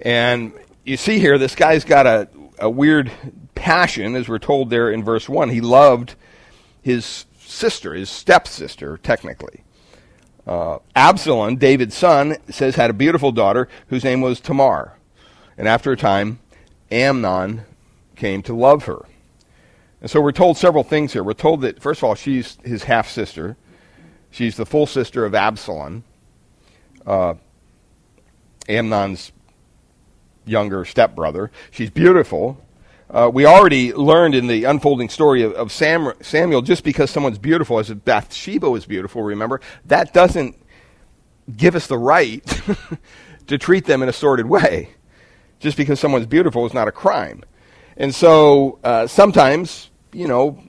And 0.00 0.52
you 0.84 0.96
see 0.96 1.18
here, 1.18 1.36
this 1.36 1.54
guy's 1.54 1.84
got 1.84 2.06
a, 2.06 2.28
a 2.58 2.70
weird 2.70 3.10
passion, 3.54 4.16
as 4.16 4.28
we're 4.28 4.38
told 4.38 4.70
there 4.70 4.90
in 4.90 5.04
verse 5.04 5.28
1. 5.28 5.50
He 5.50 5.60
loved 5.60 6.14
his 6.82 7.26
sister, 7.46 7.94
his 7.94 8.10
stepsister, 8.10 8.98
technically. 8.98 9.62
Uh, 10.46 10.78
Absalom, 10.94 11.56
David's 11.56 11.96
son, 11.96 12.36
says 12.48 12.76
had 12.76 12.90
a 12.90 12.94
beautiful 12.94 13.32
daughter 13.32 13.68
whose 13.88 14.04
name 14.04 14.20
was 14.20 14.40
Tamar. 14.40 14.96
And 15.58 15.66
after 15.66 15.92
a 15.92 15.96
time, 15.96 16.38
Amnon 16.90 17.62
came 18.14 18.42
to 18.42 18.54
love 18.54 18.84
her. 18.84 19.04
And 20.00 20.10
so 20.10 20.20
we're 20.20 20.32
told 20.32 20.56
several 20.56 20.84
things 20.84 21.12
here. 21.12 21.24
We're 21.24 21.32
told 21.32 21.62
that, 21.62 21.80
first 21.80 22.00
of 22.00 22.04
all, 22.04 22.14
she's 22.14 22.58
his 22.64 22.84
half 22.84 23.08
sister. 23.08 23.56
She's 24.30 24.56
the 24.56 24.66
full 24.66 24.86
sister 24.86 25.24
of 25.24 25.34
Absalom, 25.34 26.04
uh, 27.06 27.34
Amnon's 28.68 29.32
younger 30.44 30.84
stepbrother. 30.84 31.50
She's 31.70 31.90
beautiful. 31.90 32.62
Uh, 33.08 33.30
we 33.32 33.46
already 33.46 33.92
learned 33.92 34.34
in 34.34 34.48
the 34.48 34.64
unfolding 34.64 35.08
story 35.08 35.42
of, 35.42 35.52
of 35.52 35.70
Sam, 35.70 36.12
Samuel, 36.20 36.62
just 36.62 36.82
because 36.82 37.10
someone's 37.10 37.38
beautiful, 37.38 37.78
as 37.78 37.90
Bathsheba 37.90 38.68
was 38.68 38.84
beautiful, 38.84 39.22
remember, 39.22 39.60
that 39.84 40.12
doesn't 40.12 40.56
give 41.56 41.76
us 41.76 41.86
the 41.86 41.98
right 41.98 42.42
to 43.46 43.58
treat 43.58 43.84
them 43.84 44.02
in 44.02 44.08
a 44.08 44.12
sordid 44.12 44.46
way. 44.46 44.90
Just 45.60 45.76
because 45.76 46.00
someone's 46.00 46.26
beautiful 46.26 46.66
is 46.66 46.74
not 46.74 46.88
a 46.88 46.92
crime. 46.92 47.42
And 47.96 48.14
so 48.14 48.78
uh, 48.84 49.06
sometimes, 49.06 49.90
you 50.12 50.28
know, 50.28 50.62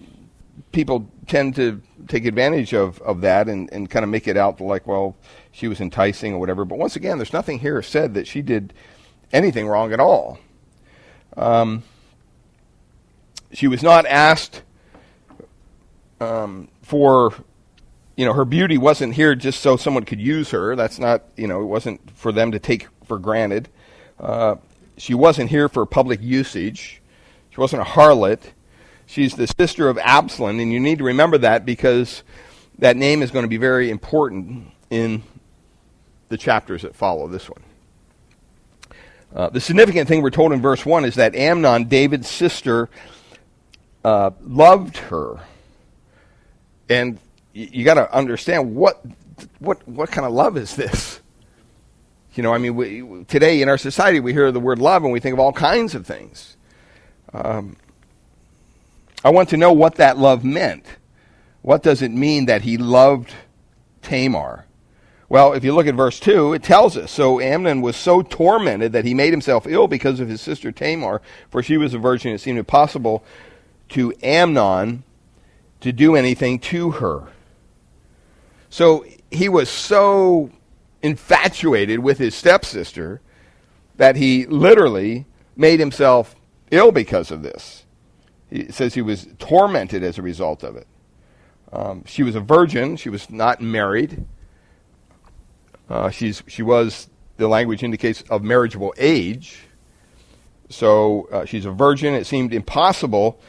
people 0.72 1.12
tend 1.26 1.56
to 1.56 1.82
take 2.08 2.26
advantage 2.26 2.74
of, 2.74 3.02
of 3.02 3.22
that 3.22 3.50
and, 3.50 3.72
and 3.74 3.90
kind 3.90 4.04
of 4.04 4.10
make 4.10 4.28
it 4.28 4.38
out 4.38 4.62
like, 4.62 4.88
well, 4.88 5.18
she 5.52 5.68
was 5.68 5.82
enticing 5.82 6.36
or 6.36 6.40
whatever. 6.40 6.64
But 6.66 6.78
once 6.78 6.96
again, 6.96 7.18
there's 7.18 7.34
nothing 7.34 7.60
here 7.60 7.82
said 7.82 8.14
that 8.14 8.28
she 8.28 8.42
did 8.42 8.74
anything 9.34 9.68
wrong 9.68 9.92
at 9.92 10.00
all. 10.00 10.40
Um, 11.36 11.84
she 13.52 13.68
was 13.68 13.84
not 13.84 14.06
asked 14.06 14.64
um, 16.20 16.68
for, 16.82 17.34
you 18.16 18.26
know, 18.26 18.34
her 18.34 18.46
beauty 18.46 18.78
wasn't 18.78 19.14
here 19.14 19.36
just 19.36 19.62
so 19.62 19.78
someone 19.78 20.04
could 20.04 20.20
use 20.20 20.52
her. 20.52 20.76
That's 20.76 21.00
not, 21.00 21.24
you 21.36 21.48
know, 21.48 21.62
it 21.62 21.66
wasn't 21.66 22.12
for 22.12 22.32
them 22.32 22.52
to 22.52 22.60
take 22.60 22.88
for 23.06 23.20
granted. 23.20 23.70
Uh, 24.20 24.56
she 24.98 25.14
wasn't 25.14 25.50
here 25.50 25.70
for 25.70 25.86
public 25.86 26.22
usage. 26.22 27.02
She 27.52 27.62
wasn't 27.62 27.84
a 27.84 27.86
harlot. 27.86 28.40
She's 29.06 29.36
the 29.36 29.48
sister 29.48 29.88
of 29.88 29.98
Absalom, 29.98 30.60
and 30.60 30.74
you 30.74 30.80
need 30.80 30.98
to 30.98 31.06
remember 31.06 31.38
that 31.38 31.66
because 31.66 32.24
that 32.80 32.98
name 32.98 33.22
is 33.22 33.32
going 33.32 33.44
to 33.44 33.50
be 33.50 33.58
very 33.58 33.90
important 33.90 34.72
in 34.90 35.24
the 36.30 36.38
chapters 36.38 36.82
that 36.82 36.96
follow 36.96 37.28
this 37.28 37.50
one. 37.50 37.64
Uh, 39.34 39.50
the 39.50 39.62
significant 39.62 40.08
thing 40.08 40.22
we're 40.22 40.30
told 40.30 40.52
in 40.52 40.62
verse 40.62 40.86
1 40.86 41.06
is 41.06 41.16
that 41.16 41.36
Amnon, 41.36 41.86
David's 41.86 42.30
sister, 42.30 42.90
uh, 44.04 44.32
loved 44.42 44.98
her. 44.98 45.40
And 46.90 47.20
you, 47.54 47.84
got 47.84 47.96
to 47.96 48.14
understand 48.14 48.76
what, 48.76 49.04
what, 49.60 49.86
what 49.88 50.12
kind 50.12 50.26
of 50.26 50.34
love 50.34 50.58
is 50.58 50.76
this? 50.76 51.20
You 52.34 52.44
know, 52.44 52.54
I 52.54 52.60
mean, 52.60 52.76
we, 52.76 53.26
today 53.26 53.62
in 53.62 53.70
our 53.70 53.78
society, 53.78 54.20
we 54.20 54.32
hear 54.32 54.52
the 54.52 54.60
word 54.60 54.80
love 54.80 55.04
and 55.04 55.12
we 55.12 55.20
think 55.20 55.34
of 55.34 55.40
all 55.40 55.52
kinds 55.52 55.96
of 55.96 56.06
things. 56.06 56.56
Um, 57.34 57.78
I 59.24 59.32
want 59.32 59.50
to 59.50 59.58
know 59.58 59.74
what 59.74 59.96
that 59.96 60.18
love 60.18 60.44
meant. 60.44 60.86
What 61.62 61.84
does 61.84 62.02
it 62.02 62.12
mean 62.12 62.46
that 62.46 62.62
he 62.62 62.78
loved 62.78 63.34
Tamar? 64.02 64.66
Well, 65.30 65.54
if 65.54 65.64
you 65.64 65.74
look 65.74 65.88
at 65.88 65.96
verse 65.96 66.20
2, 66.20 66.54
it 66.54 66.64
tells 66.64 66.96
us 66.96 67.12
So 67.12 67.42
Amnon 67.42 67.82
was 67.82 67.98
so 67.98 68.22
tormented 68.22 68.94
that 68.94 69.04
he 69.04 69.14
made 69.14 69.34
himself 69.34 69.68
ill 69.68 69.88
because 69.88 70.20
of 70.20 70.30
his 70.30 70.40
sister 70.40 70.72
Tamar, 70.72 71.22
for 71.50 71.62
she 71.62 71.76
was 71.76 71.94
a 71.94 72.00
virgin. 72.00 72.34
It 72.34 72.40
seemed 72.40 72.60
impossible 72.60 73.24
to 73.90 74.14
Amnon 74.22 75.04
to 75.82 75.92
do 75.92 76.16
anything 76.16 76.60
to 76.60 76.92
her. 76.92 77.28
So 78.70 79.06
he 79.32 79.50
was 79.50 79.70
so 79.70 80.52
infatuated 81.02 82.00
with 82.00 82.18
his 82.18 82.36
stepsister 82.36 83.22
that 83.98 84.16
he 84.16 84.46
literally 84.46 85.26
made 85.56 85.80
himself 85.80 86.36
ill 86.72 86.92
because 86.92 87.32
of 87.32 87.42
this. 87.42 87.86
He 88.50 88.72
says 88.72 88.94
he 88.94 89.02
was 89.02 89.28
tormented 89.40 90.04
as 90.04 90.18
a 90.18 90.22
result 90.22 90.64
of 90.64 90.76
it. 90.76 90.88
Um, 91.72 92.04
she 92.06 92.24
was 92.24 92.36
a 92.36 92.40
virgin. 92.40 92.96
She 92.96 93.10
was 93.10 93.30
not 93.30 93.62
married. 93.62 94.26
Uh, 95.90 96.10
she's, 96.10 96.44
she 96.48 96.64
was, 96.64 97.10
the 97.38 97.48
language 97.48 97.84
indicates, 97.84 98.22
of 98.30 98.44
marriageable 98.44 98.94
age. 98.98 99.60
So 100.70 101.28
uh, 101.32 101.46
she's 101.46 101.66
a 101.66 101.72
virgin. 101.72 102.14
It 102.14 102.26
seemed 102.26 102.54
impossible 102.54 103.40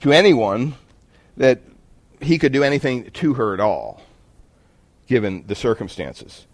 to 0.00 0.12
anyone 0.12 0.74
that 1.36 1.60
he 2.20 2.38
could 2.38 2.52
do 2.52 2.62
anything 2.62 3.10
to 3.10 3.34
her 3.34 3.54
at 3.54 3.60
all, 3.60 4.02
given 5.06 5.44
the 5.46 5.54
circumstances. 5.54 6.46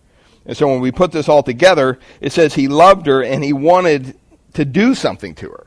And 0.46 0.56
so 0.56 0.68
when 0.68 0.80
we 0.80 0.92
put 0.92 1.12
this 1.12 1.28
all 1.28 1.42
together, 1.42 1.98
it 2.20 2.32
says 2.32 2.54
he 2.54 2.68
loved 2.68 3.06
her 3.06 3.22
and 3.22 3.42
he 3.42 3.52
wanted 3.52 4.16
to 4.54 4.64
do 4.64 4.94
something 4.94 5.34
to 5.36 5.50
her. 5.50 5.66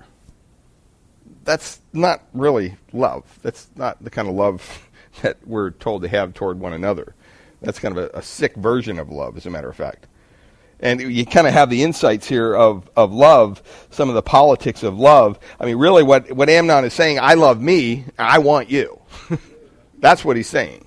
That's 1.43 1.79
not 1.93 2.23
really 2.33 2.75
love. 2.93 3.23
That's 3.41 3.69
not 3.75 4.03
the 4.03 4.09
kind 4.09 4.27
of 4.27 4.35
love 4.35 4.87
that 5.21 5.37
we're 5.45 5.71
told 5.71 6.03
to 6.03 6.07
have 6.07 6.33
toward 6.33 6.59
one 6.59 6.73
another. 6.73 7.15
That's 7.61 7.79
kind 7.79 7.97
of 7.97 8.03
a, 8.13 8.17
a 8.17 8.21
sick 8.21 8.55
version 8.55 8.99
of 8.99 9.09
love, 9.09 9.35
as 9.35 9.45
a 9.45 9.49
matter 9.49 9.69
of 9.69 9.75
fact. 9.75 10.07
And 10.79 11.01
you 11.01 11.25
kind 11.25 11.47
of 11.47 11.53
have 11.53 11.69
the 11.69 11.83
insights 11.83 12.27
here 12.27 12.55
of, 12.55 12.89
of 12.95 13.11
love, 13.11 13.63
some 13.89 14.09
of 14.09 14.15
the 14.15 14.21
politics 14.21 14.83
of 14.83 14.99
love. 14.99 15.39
I 15.59 15.65
mean, 15.65 15.77
really, 15.77 16.03
what, 16.03 16.31
what 16.31 16.49
Amnon 16.49 16.85
is 16.85 16.93
saying, 16.93 17.19
I 17.19 17.33
love 17.33 17.59
me, 17.59 18.05
I 18.19 18.39
want 18.39 18.69
you. 18.69 19.01
That's 19.99 20.23
what 20.23 20.37
he's 20.37 20.47
saying. 20.47 20.85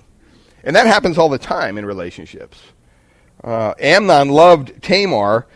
And 0.63 0.75
that 0.75 0.87
happens 0.87 1.17
all 1.17 1.27
the 1.27 1.37
time 1.37 1.77
in 1.77 1.85
relationships. 1.85 2.57
Uh, 3.43 3.73
Amnon 3.79 4.29
loved 4.29 4.81
Tamar, 4.81 5.47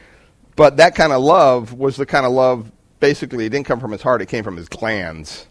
but 0.56 0.78
that 0.78 0.96
kind 0.96 1.14
of 1.14 1.22
love 1.22 1.74
was 1.74 1.96
the 1.96 2.06
kind 2.06 2.26
of 2.26 2.32
love, 2.34 2.72
basically, 3.00 3.46
it 3.46 3.50
didn't 3.50 3.68
come 3.68 3.80
from 3.80 3.92
his 3.92 4.02
heart, 4.02 4.22
it 4.22 4.28
came 4.28 4.44
from 4.44 4.58
his 4.58 4.68
glands. 4.68 5.48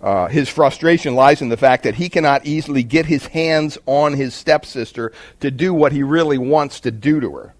Uh, 0.00 0.28
his 0.28 0.48
frustration 0.48 1.14
lies 1.14 1.40
in 1.40 1.48
the 1.48 1.56
fact 1.56 1.82
that 1.82 1.94
he 1.94 2.08
cannot 2.08 2.44
easily 2.44 2.82
get 2.82 3.06
his 3.06 3.26
hands 3.28 3.78
on 3.86 4.12
his 4.12 4.34
stepsister 4.34 5.12
to 5.40 5.50
do 5.50 5.72
what 5.72 5.92
he 5.92 6.02
really 6.02 6.38
wants 6.38 6.80
to 6.80 6.90
do 6.90 7.20
to 7.20 7.34
her. 7.34 7.54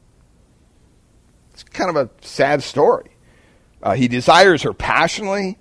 It's 1.55 1.63
kind 1.63 1.89
of 1.89 1.97
a 1.97 2.11
sad 2.27 2.63
story. 2.63 3.11
Uh, 3.83 3.95
he 3.95 4.09
desires 4.09 4.63
her 4.63 4.73
passionately, 4.73 5.57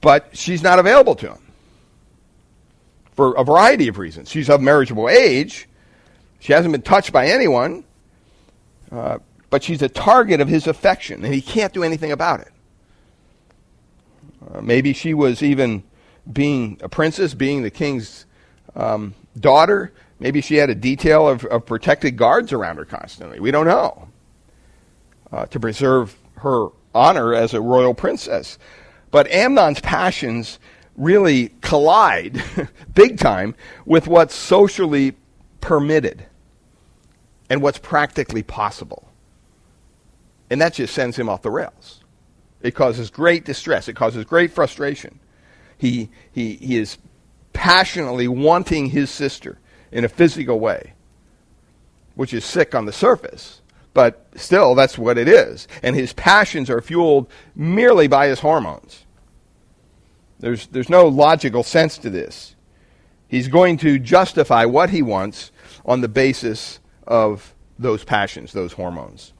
but 0.00 0.36
she's 0.36 0.62
not 0.62 0.78
available 0.78 1.14
to 1.16 1.32
him 1.32 1.52
for 3.12 3.36
a 3.36 3.42
variety 3.42 3.88
of 3.88 3.98
reasons. 3.98 4.30
She's 4.30 4.48
of 4.48 4.60
marriageable 4.60 5.08
age. 5.08 5.68
She 6.38 6.52
hasn't 6.52 6.70
been 6.70 6.82
touched 6.82 7.12
by 7.12 7.26
anyone, 7.26 7.82
uh, 8.92 9.18
but 9.50 9.64
she's 9.64 9.82
a 9.82 9.88
target 9.88 10.40
of 10.40 10.46
his 10.46 10.68
affection, 10.68 11.24
and 11.24 11.34
he 11.34 11.42
can't 11.42 11.72
do 11.72 11.82
anything 11.82 12.12
about 12.12 12.40
it. 12.40 12.52
Uh, 14.54 14.60
maybe 14.60 14.92
she 14.92 15.14
was 15.14 15.42
even 15.42 15.82
being 16.32 16.78
a 16.80 16.88
princess, 16.88 17.34
being 17.34 17.62
the 17.62 17.70
king's 17.70 18.24
um, 18.76 19.14
daughter. 19.40 19.92
Maybe 20.20 20.40
she 20.40 20.54
had 20.54 20.70
a 20.70 20.76
detail 20.76 21.28
of, 21.28 21.44
of, 21.46 21.66
protected 21.66 22.16
guards 22.16 22.52
around 22.52 22.76
her 22.76 22.84
constantly. 22.84 23.40
We 23.40 23.50
don't 23.50 23.66
know. 23.66 24.08
Uh, 25.30 25.44
to 25.46 25.60
preserve 25.60 26.16
her 26.36 26.68
honor 26.94 27.34
as 27.34 27.52
a 27.52 27.60
royal 27.60 27.92
princess. 27.92 28.58
But 29.10 29.30
Amnon's 29.30 29.80
passions 29.80 30.58
really 30.96 31.50
collide 31.60 32.42
big 32.94 33.18
time 33.18 33.54
with 33.84 34.06
what's 34.06 34.34
socially 34.34 35.14
permitted 35.60 36.26
and 37.50 37.62
what's 37.62 37.78
practically 37.78 38.42
possible. 38.42 39.08
And 40.50 40.60
that 40.60 40.74
just 40.74 40.94
sends 40.94 41.18
him 41.18 41.28
off 41.28 41.42
the 41.42 41.50
rails. 41.50 42.00
It 42.62 42.74
causes 42.74 43.10
great 43.10 43.44
distress, 43.44 43.88
it 43.88 43.94
causes 43.94 44.24
great 44.24 44.50
frustration. 44.50 45.20
He, 45.76 46.10
he, 46.32 46.54
he 46.54 46.76
is 46.76 46.98
passionately 47.52 48.28
wanting 48.28 48.86
his 48.86 49.10
sister 49.10 49.58
in 49.92 50.04
a 50.04 50.08
physical 50.08 50.58
way, 50.58 50.94
which 52.14 52.34
is 52.34 52.44
sick 52.44 52.74
on 52.74 52.86
the 52.86 52.92
surface, 52.92 53.60
but 53.94 54.26
still, 54.36 54.74
that's 54.74 54.98
what 54.98 55.18
it 55.18 55.28
is. 55.28 55.66
And 55.82 55.96
his 55.96 56.12
passions 56.12 56.70
are 56.70 56.80
fueled 56.80 57.28
merely 57.54 58.06
by 58.06 58.28
his 58.28 58.40
hormones. 58.40 59.04
There's, 60.38 60.66
there's 60.68 60.88
no 60.88 61.08
logical 61.08 61.62
sense 61.62 61.98
to 61.98 62.10
this. 62.10 62.54
He's 63.26 63.48
going 63.48 63.76
to 63.78 63.98
justify 63.98 64.64
what 64.64 64.90
he 64.90 65.02
wants 65.02 65.52
on 65.84 66.00
the 66.00 66.08
basis 66.08 66.80
of 67.06 67.54
those 67.78 68.04
passions, 68.04 68.52
those 68.52 68.72
hormones. 68.72 69.32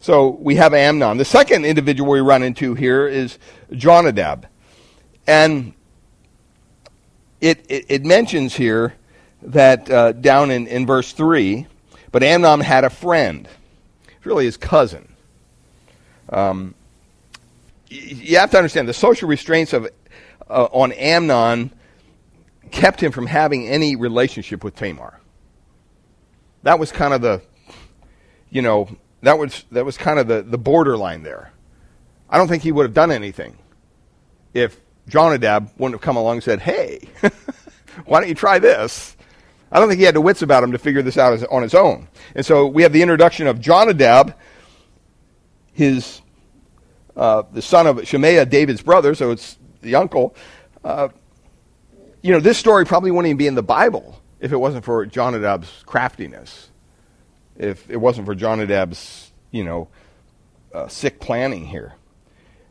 So 0.00 0.30
we 0.30 0.56
have 0.56 0.72
Amnon. 0.72 1.18
The 1.18 1.24
second 1.24 1.66
individual 1.66 2.10
we 2.10 2.20
run 2.20 2.42
into 2.42 2.74
here 2.74 3.06
is 3.06 3.38
Jonadab. 3.72 4.46
And 5.26 5.74
it, 7.40 7.64
it, 7.68 7.86
it 7.88 8.04
mentions 8.04 8.56
here 8.56 8.94
that 9.42 9.90
uh, 9.90 10.12
down 10.12 10.50
in, 10.50 10.66
in 10.66 10.86
verse 10.86 11.12
3, 11.12 11.66
but 12.12 12.22
Amnon 12.22 12.60
had 12.60 12.84
a 12.84 12.90
friend. 12.90 13.46
Really 14.24 14.44
his 14.44 14.56
cousin. 14.56 15.14
Um, 16.28 16.74
you 17.88 18.38
have 18.38 18.50
to 18.52 18.56
understand 18.56 18.88
the 18.88 18.94
social 18.94 19.28
restraints 19.28 19.72
of 19.72 19.88
uh, 20.48 20.68
on 20.72 20.92
Amnon 20.92 21.72
kept 22.70 23.02
him 23.02 23.12
from 23.12 23.26
having 23.26 23.68
any 23.68 23.96
relationship 23.96 24.62
with 24.62 24.76
Tamar. 24.76 25.20
That 26.62 26.78
was 26.78 26.92
kind 26.92 27.14
of 27.14 27.20
the, 27.20 27.42
you 28.50 28.62
know, 28.62 28.88
that 29.22 29.38
was 29.38 29.64
that 29.72 29.84
was 29.84 29.96
kind 29.96 30.18
of 30.18 30.28
the, 30.28 30.42
the 30.42 30.58
borderline 30.58 31.22
there. 31.22 31.52
I 32.28 32.38
don't 32.38 32.48
think 32.48 32.62
he 32.62 32.72
would 32.72 32.84
have 32.84 32.94
done 32.94 33.10
anything 33.10 33.58
if 34.54 34.80
Jonadab 35.08 35.70
wouldn't 35.78 35.94
have 35.94 36.00
come 36.00 36.16
along 36.16 36.36
and 36.36 36.44
said, 36.44 36.60
hey, 36.60 37.00
why 38.04 38.20
don't 38.20 38.28
you 38.28 38.34
try 38.34 38.58
this? 38.58 39.16
I 39.72 39.78
don't 39.78 39.88
think 39.88 39.98
he 39.98 40.04
had 40.04 40.14
the 40.14 40.20
wits 40.20 40.42
about 40.42 40.64
him 40.64 40.72
to 40.72 40.78
figure 40.78 41.02
this 41.02 41.16
out 41.16 41.42
on 41.50 41.62
his 41.62 41.74
own. 41.74 42.08
And 42.34 42.44
so 42.44 42.66
we 42.66 42.82
have 42.82 42.92
the 42.92 43.02
introduction 43.02 43.46
of 43.46 43.60
Jonadab, 43.60 44.34
his 45.72 46.20
uh, 47.16 47.42
the 47.52 47.62
son 47.62 47.86
of 47.86 48.06
Shemaiah, 48.06 48.46
David's 48.46 48.82
brother, 48.82 49.14
so 49.14 49.30
it's 49.30 49.58
the 49.82 49.94
uncle. 49.94 50.34
Uh, 50.82 51.08
you 52.22 52.32
know, 52.32 52.40
this 52.40 52.58
story 52.58 52.84
probably 52.84 53.10
wouldn't 53.10 53.28
even 53.28 53.36
be 53.36 53.46
in 53.46 53.54
the 53.54 53.62
Bible 53.62 54.20
if 54.40 54.52
it 54.52 54.56
wasn't 54.56 54.84
for 54.84 55.06
Jonadab's 55.06 55.82
craftiness, 55.86 56.70
if 57.56 57.88
it 57.90 57.96
wasn't 57.96 58.26
for 58.26 58.34
Jonadab's, 58.34 59.32
you 59.50 59.64
know, 59.64 59.88
uh, 60.74 60.88
sick 60.88 61.20
planning 61.20 61.66
here. 61.66 61.94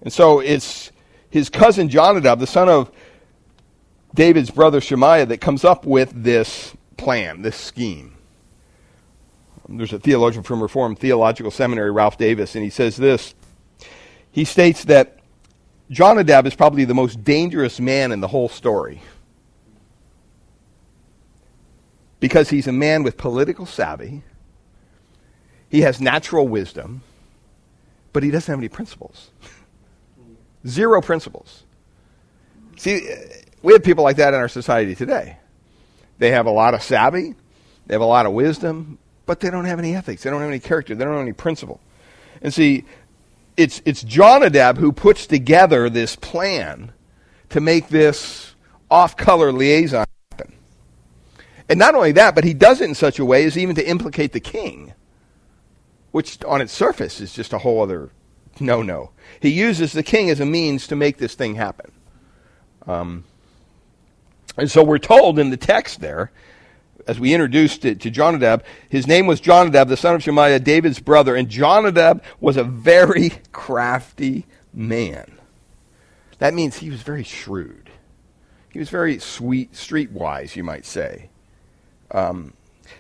And 0.02 0.12
so 0.12 0.40
it's 0.40 0.92
his 1.30 1.50
cousin 1.50 1.90
Jonadab, 1.90 2.40
the 2.40 2.48
son 2.48 2.70
of 2.70 2.92
David's 4.16 4.50
brother 4.50 4.82
Shemaiah, 4.82 5.28
that 5.28 5.42
comes 5.42 5.64
up 5.64 5.86
with 5.86 6.12
this 6.16 6.74
plan, 7.00 7.42
this 7.42 7.56
scheme. 7.56 8.16
There's 9.68 9.94
a 9.94 10.00
theologian 10.00 10.44
from 10.44 10.62
Reformed 10.62 11.00
Theological 11.00 11.52
Seminary, 11.52 11.92
Ralph 11.92 12.18
Davis, 12.18 12.56
and 12.56 12.64
he 12.64 12.70
says 12.70 12.98
this. 12.98 13.36
He 14.32 14.46
states 14.46 14.86
that 14.86 15.20
Jonadab 15.92 16.46
is 16.46 16.56
probably 16.56 16.86
the 16.86 16.94
most 16.94 17.24
dangerous 17.24 17.80
man 17.80 18.12
in 18.12 18.20
the 18.20 18.28
whole 18.28 18.50
story 18.50 19.02
because 22.20 22.50
he's 22.50 22.68
a 22.68 22.72
man 22.72 23.04
with 23.04 23.18
political 23.18 23.66
savvy, 23.66 24.24
he 25.70 25.82
has 25.82 26.02
natural 26.02 26.48
wisdom, 26.48 27.02
but 28.14 28.24
he 28.24 28.32
doesn't 28.32 28.52
have 28.52 28.60
any 28.60 28.70
principles. 28.70 29.32
Zero 30.68 31.02
principles. 31.02 31.64
See, 32.78 33.08
we 33.62 33.74
have 33.74 33.84
people 33.84 34.04
like 34.04 34.18
that 34.18 34.34
in 34.34 34.40
our 34.40 34.48
society 34.48 34.96
today. 34.96 35.38
They 36.20 36.32
have 36.32 36.46
a 36.46 36.52
lot 36.52 36.74
of 36.74 36.84
savvy, 36.84 37.36
they 37.88 37.96
have 37.96 38.02
a 38.02 38.06
lot 38.06 38.26
of 38.26 38.34
wisdom, 38.34 39.00
but 39.26 39.40
they 39.40 39.50
don't 39.50 39.66
have 39.66 39.80
any 39.80 39.96
ethics. 39.96 40.24
They 40.24 40.30
don't 40.30 40.42
have 40.42 40.50
any 40.50 40.60
character. 40.60 40.96
They 40.96 41.04
don't 41.04 41.14
have 41.14 41.22
any 41.22 41.34
principle. 41.34 41.80
And 42.42 42.54
see, 42.54 42.84
it's, 43.58 43.82
it's 43.86 44.02
Jonadab 44.02 44.78
who 44.78 44.92
puts 44.92 45.28
together 45.28 45.90
this 45.90 46.16
plan 46.16 46.94
to 47.50 47.60
make 47.60 47.90
this 47.90 48.56
off 48.90 49.18
color 49.18 49.52
liaison 49.52 50.06
happen. 50.32 50.54
And 51.68 51.78
not 51.78 51.94
only 51.94 52.12
that, 52.14 52.36
but 52.36 52.44
he 52.44 52.54
does 52.54 52.82
it 52.82 52.86
in 52.86 52.96
such 52.96 53.20
a 53.20 53.26
way 53.26 53.46
as 53.46 53.58
even 53.58 53.76
to 53.76 53.88
implicate 53.88 54.34
the 54.34 54.40
king, 54.40 54.94
which 56.12 56.44
on 56.44 56.62
its 56.62 56.74
surface 56.74 57.22
is 57.22 57.34
just 57.34 57.54
a 57.54 57.60
whole 57.60 57.82
other 57.82 58.10
no 58.60 58.82
no. 58.82 59.12
He 59.40 59.50
uses 59.50 59.94
the 59.94 60.04
king 60.04 60.30
as 60.30 60.40
a 60.40 60.46
means 60.46 60.88
to 60.88 60.96
make 60.96 61.18
this 61.18 61.36
thing 61.36 61.56
happen. 61.56 61.92
Um, 62.88 63.26
and 64.58 64.70
so 64.70 64.84
we're 64.84 64.98
told 64.98 65.40
in 65.40 65.50
the 65.50 65.58
text 65.58 66.02
there 66.02 66.32
as 67.10 67.20
we 67.20 67.34
introduced 67.34 67.86
it 67.86 68.00
to 68.02 68.12
Jonadab, 68.12 68.64
his 68.88 69.08
name 69.08 69.26
was 69.26 69.40
Jonadab, 69.40 69.88
the 69.88 69.98
son 69.98 70.14
of 70.14 70.22
Shemaiah, 70.22 70.60
David's 70.60 71.00
brother, 71.00 71.36
and 71.36 71.50
Jonadab 71.50 72.22
was 72.40 72.56
a 72.56 72.64
very 72.64 73.32
crafty 73.52 74.46
man. 74.74 75.40
That 76.38 76.54
means 76.54 76.78
he 76.78 76.92
was 76.92 77.02
very 77.02 77.24
shrewd. 77.24 77.90
He 78.72 78.78
was 78.78 78.90
very 78.90 79.18
sweet, 79.18 79.74
streetwise, 79.74 80.56
you 80.56 80.64
might 80.64 80.86
say. 80.86 81.30
Um, 82.12 82.54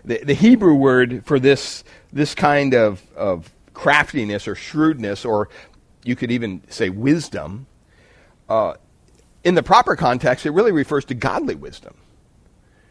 the, 0.03 0.24
the 0.24 0.34
Hebrew 0.34 0.74
word 0.74 1.24
for 1.25 1.39
this, 1.39 1.84
this 2.12 2.34
kind 2.34 2.74
of, 2.74 3.03
of 3.15 3.53
craftiness 3.75 4.48
or 4.48 4.56
shrewdness, 4.56 5.24
or 5.24 5.50
you 6.03 6.15
could 6.15 6.32
even 6.32 6.63
say 6.70 6.89
wisdom, 6.89 7.68
uh, 8.50 8.74
in 9.43 9.55
the 9.55 9.63
proper 9.63 9.96
context, 9.96 10.46
it 10.46 10.51
really 10.51 10.72
refers 10.72 11.05
to 11.05 11.13
godly 11.13 11.55
wisdom. 11.55 11.96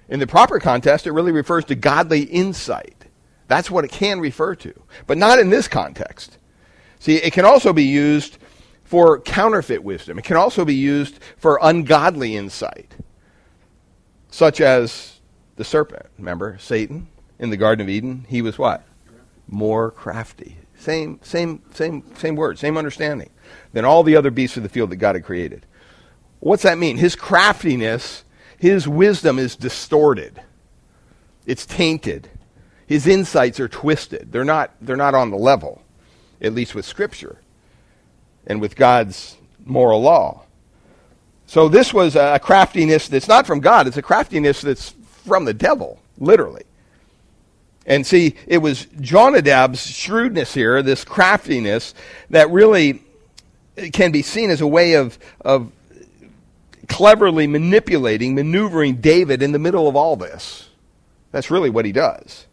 In 0.09 0.21
the 0.21 0.27
proper 0.27 0.59
context, 0.59 1.07
it 1.07 1.13
really 1.13 1.33
refers 1.33 1.65
to 1.67 1.75
godly 1.75 2.23
insight. 2.23 3.05
That's 3.47 3.71
what 3.71 3.85
it 3.85 3.91
can 3.91 4.21
refer 4.21 4.55
to, 4.57 4.75
but 5.07 5.19
not 5.19 5.39
in 5.39 5.51
this 5.51 5.69
context. 5.69 6.39
See, 6.99 7.17
it 7.17 7.33
can 7.33 7.45
also 7.45 7.73
be 7.73 7.85
used 7.85 8.39
for 8.85 9.21
counterfeit 9.21 9.85
wisdom. 9.85 10.19
It 10.19 10.25
can 10.25 10.37
also 10.37 10.65
be 10.65 10.75
used 10.75 11.19
for 11.37 11.59
ungodly 11.63 12.37
insight, 12.37 12.95
such 14.31 14.61
as 14.61 15.21
the 15.57 15.65
serpent. 15.65 16.07
Remember, 16.17 16.57
Satan 16.59 17.09
in 17.39 17.51
the 17.51 17.57
Garden 17.57 17.85
of 17.85 17.91
Eden? 17.91 18.25
He 18.29 18.43
was 18.43 18.59
what? 18.59 18.85
More 19.47 19.91
crafty. 19.91 20.57
Same, 20.79 21.21
same, 21.23 21.63
same, 21.73 22.05
same 22.17 22.37
word, 22.37 22.59
same 22.59 22.77
understanding 22.77 23.31
than 23.73 23.85
all 23.85 24.03
the 24.03 24.17
other 24.17 24.31
beasts 24.31 24.57
of 24.57 24.63
the 24.63 24.69
field 24.69 24.91
that 24.91 24.97
God 24.97 25.17
had 25.17 25.25
created. 25.25 25.67
What's 26.41 26.63
that 26.63 26.79
mean? 26.79 26.97
His 26.97 27.17
craftiness 27.17 28.25
his 28.59 28.89
wisdom 28.89 29.39
is 29.39 29.57
distorted, 29.57 30.43
it's 31.47 31.65
tainted. 31.65 32.29
His 32.87 33.07
insights 33.07 33.61
are 33.61 33.69
twisted. 33.69 34.33
They're 34.33 34.47
not, 34.47 34.73
they're 34.81 34.97
not 34.97 35.15
on 35.15 35.31
the 35.31 35.37
level, 35.37 35.83
at 36.41 36.55
least 36.55 36.75
with 36.75 36.87
Scripture 36.87 37.37
and 38.47 38.63
with 38.63 38.77
God's 38.77 39.37
moral 39.67 40.01
law. 40.01 40.45
So 41.45 41.69
this 41.69 41.93
was 41.93 42.17
a 42.17 42.41
craftiness 42.43 43.07
that's 43.09 43.29
not 43.29 43.47
from 43.47 43.61
God, 43.61 43.87
it's 43.87 43.99
a 43.99 44.03
craftiness 44.03 44.63
that's 44.63 44.95
from 45.27 45.45
the 45.45 45.53
devil, 45.53 46.01
literally. 46.17 46.65
And 47.85 48.07
see, 48.07 48.35
it 48.47 48.59
was 48.59 48.87
Jonadab's 48.87 49.87
shrewdness 49.87 50.55
here, 50.55 50.83
this 50.83 51.05
craftiness, 51.05 51.93
that 52.31 52.51
really 52.51 53.03
can 53.93 54.13
be 54.13 54.23
seen 54.23 54.49
as 54.49 54.63
a 54.63 54.67
way 54.67 54.95
of, 54.95 55.19
of 55.43 55.71
cleverly 56.89 57.47
manipulating, 57.47 58.35
maneuvering 58.35 58.97
David 58.97 59.43
in 59.43 59.53
the 59.53 59.59
middle 59.59 59.89
of 59.89 59.97
all 59.97 60.17
this. 60.17 60.69
That's 61.31 61.51
really 61.51 61.71
what 61.71 61.85
he 61.85 61.93
does. 61.93 62.47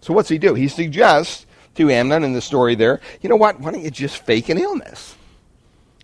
So 0.00 0.14
what's 0.14 0.28
he 0.28 0.38
do? 0.38 0.54
He 0.54 0.68
suggests 0.68 1.46
to 1.74 1.90
Amnon 1.90 2.24
in 2.24 2.32
the 2.32 2.40
story 2.40 2.74
there, 2.74 3.00
you 3.20 3.28
know 3.28 3.36
what? 3.36 3.60
Why 3.60 3.70
don't 3.70 3.82
you 3.82 3.90
just 3.90 4.24
fake 4.24 4.48
an 4.48 4.58
illness? 4.58 5.16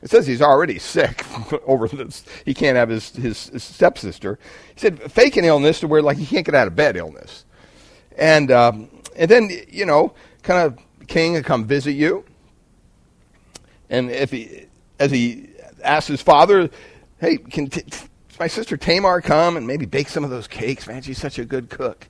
It 0.02 0.10
says 0.10 0.26
he's 0.26 0.42
already 0.42 0.78
sick 0.78 1.24
over 1.66 1.88
this. 1.88 2.24
He 2.44 2.54
can't 2.54 2.76
have 2.76 2.90
his, 2.90 3.10
his, 3.10 3.50
stepsister. 3.62 4.38
He 4.74 4.80
said, 4.80 5.10
fake 5.10 5.36
an 5.36 5.44
illness 5.44 5.80
to 5.80 5.88
where 5.88 6.02
like 6.02 6.18
he 6.18 6.26
can't 6.26 6.44
get 6.44 6.54
out 6.54 6.66
of 6.66 6.76
bed 6.76 6.96
illness. 6.96 7.44
And, 8.16 8.50
um, 8.50 8.90
and 9.16 9.30
then, 9.30 9.50
you 9.68 9.86
know, 9.86 10.14
kind 10.42 10.60
of 10.60 11.06
king 11.06 11.32
will 11.32 11.42
come 11.42 11.64
visit 11.64 11.92
you. 11.92 12.24
And 13.90 14.10
if 14.10 14.30
he, 14.30 14.66
as 14.98 15.10
he 15.10 15.48
asks 15.82 16.08
his 16.08 16.22
father, 16.22 16.70
hey, 17.24 17.38
can 17.38 17.68
t- 17.68 17.82
my 18.38 18.46
sister 18.46 18.76
Tamar 18.76 19.20
come 19.20 19.56
and 19.56 19.66
maybe 19.66 19.86
bake 19.86 20.08
some 20.08 20.24
of 20.24 20.30
those 20.30 20.46
cakes? 20.46 20.86
Man, 20.86 21.02
she's 21.02 21.18
such 21.18 21.38
a 21.38 21.44
good 21.44 21.70
cook. 21.70 22.08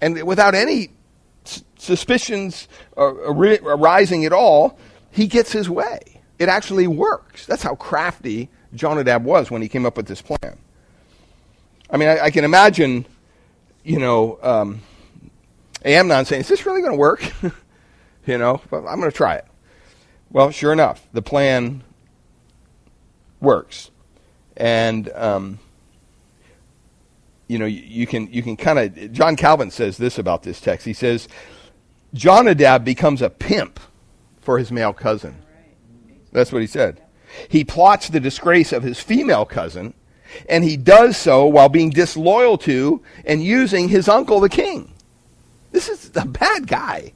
And 0.00 0.22
without 0.24 0.54
any 0.54 0.90
s- 1.44 1.64
suspicions 1.76 2.68
arising 2.96 4.24
at 4.24 4.32
all, 4.32 4.78
he 5.10 5.26
gets 5.26 5.50
his 5.50 5.68
way. 5.68 5.98
It 6.38 6.48
actually 6.48 6.86
works. 6.86 7.46
That's 7.46 7.62
how 7.62 7.74
crafty 7.74 8.48
Jonadab 8.74 9.24
was 9.24 9.50
when 9.50 9.60
he 9.60 9.68
came 9.68 9.84
up 9.84 9.96
with 9.96 10.06
this 10.06 10.22
plan. 10.22 10.58
I 11.90 11.96
mean, 11.96 12.08
I, 12.08 12.26
I 12.26 12.30
can 12.30 12.44
imagine, 12.44 13.06
you 13.82 13.98
know, 13.98 14.38
um, 14.42 14.82
Amnon 15.84 16.26
saying, 16.26 16.42
"Is 16.42 16.48
this 16.48 16.64
really 16.66 16.80
going 16.80 16.92
to 16.92 16.98
work?" 16.98 17.32
you 18.26 18.38
know, 18.38 18.60
but 18.70 18.86
I'm 18.86 19.00
going 19.00 19.10
to 19.10 19.16
try 19.16 19.36
it. 19.36 19.46
Well, 20.30 20.50
sure 20.50 20.72
enough, 20.72 21.08
the 21.12 21.22
plan 21.22 21.82
works. 23.40 23.90
And 24.56 25.10
um, 25.12 25.58
you 27.46 27.58
know, 27.58 27.66
you, 27.66 27.82
you 27.84 28.06
can 28.06 28.32
you 28.32 28.42
can 28.42 28.56
kind 28.56 28.78
of 28.78 29.12
John 29.12 29.36
Calvin 29.36 29.70
says 29.70 29.96
this 29.96 30.18
about 30.18 30.42
this 30.42 30.60
text. 30.60 30.86
He 30.86 30.92
says 30.92 31.28
Jonadab 32.14 32.84
becomes 32.84 33.22
a 33.22 33.30
pimp 33.30 33.80
for 34.40 34.58
his 34.58 34.70
male 34.70 34.92
cousin. 34.92 35.36
That's 36.32 36.52
what 36.52 36.60
he 36.60 36.66
said. 36.66 37.02
He 37.48 37.64
plots 37.64 38.08
the 38.08 38.20
disgrace 38.20 38.72
of 38.72 38.82
his 38.82 39.00
female 39.00 39.44
cousin, 39.44 39.94
and 40.48 40.64
he 40.64 40.76
does 40.76 41.16
so 41.16 41.46
while 41.46 41.68
being 41.68 41.90
disloyal 41.90 42.58
to 42.58 43.02
and 43.24 43.42
using 43.42 43.88
his 43.88 44.08
uncle 44.08 44.40
the 44.40 44.48
king. 44.48 44.92
This 45.70 45.88
is 45.88 46.10
a 46.16 46.24
bad 46.24 46.66
guy. 46.66 47.12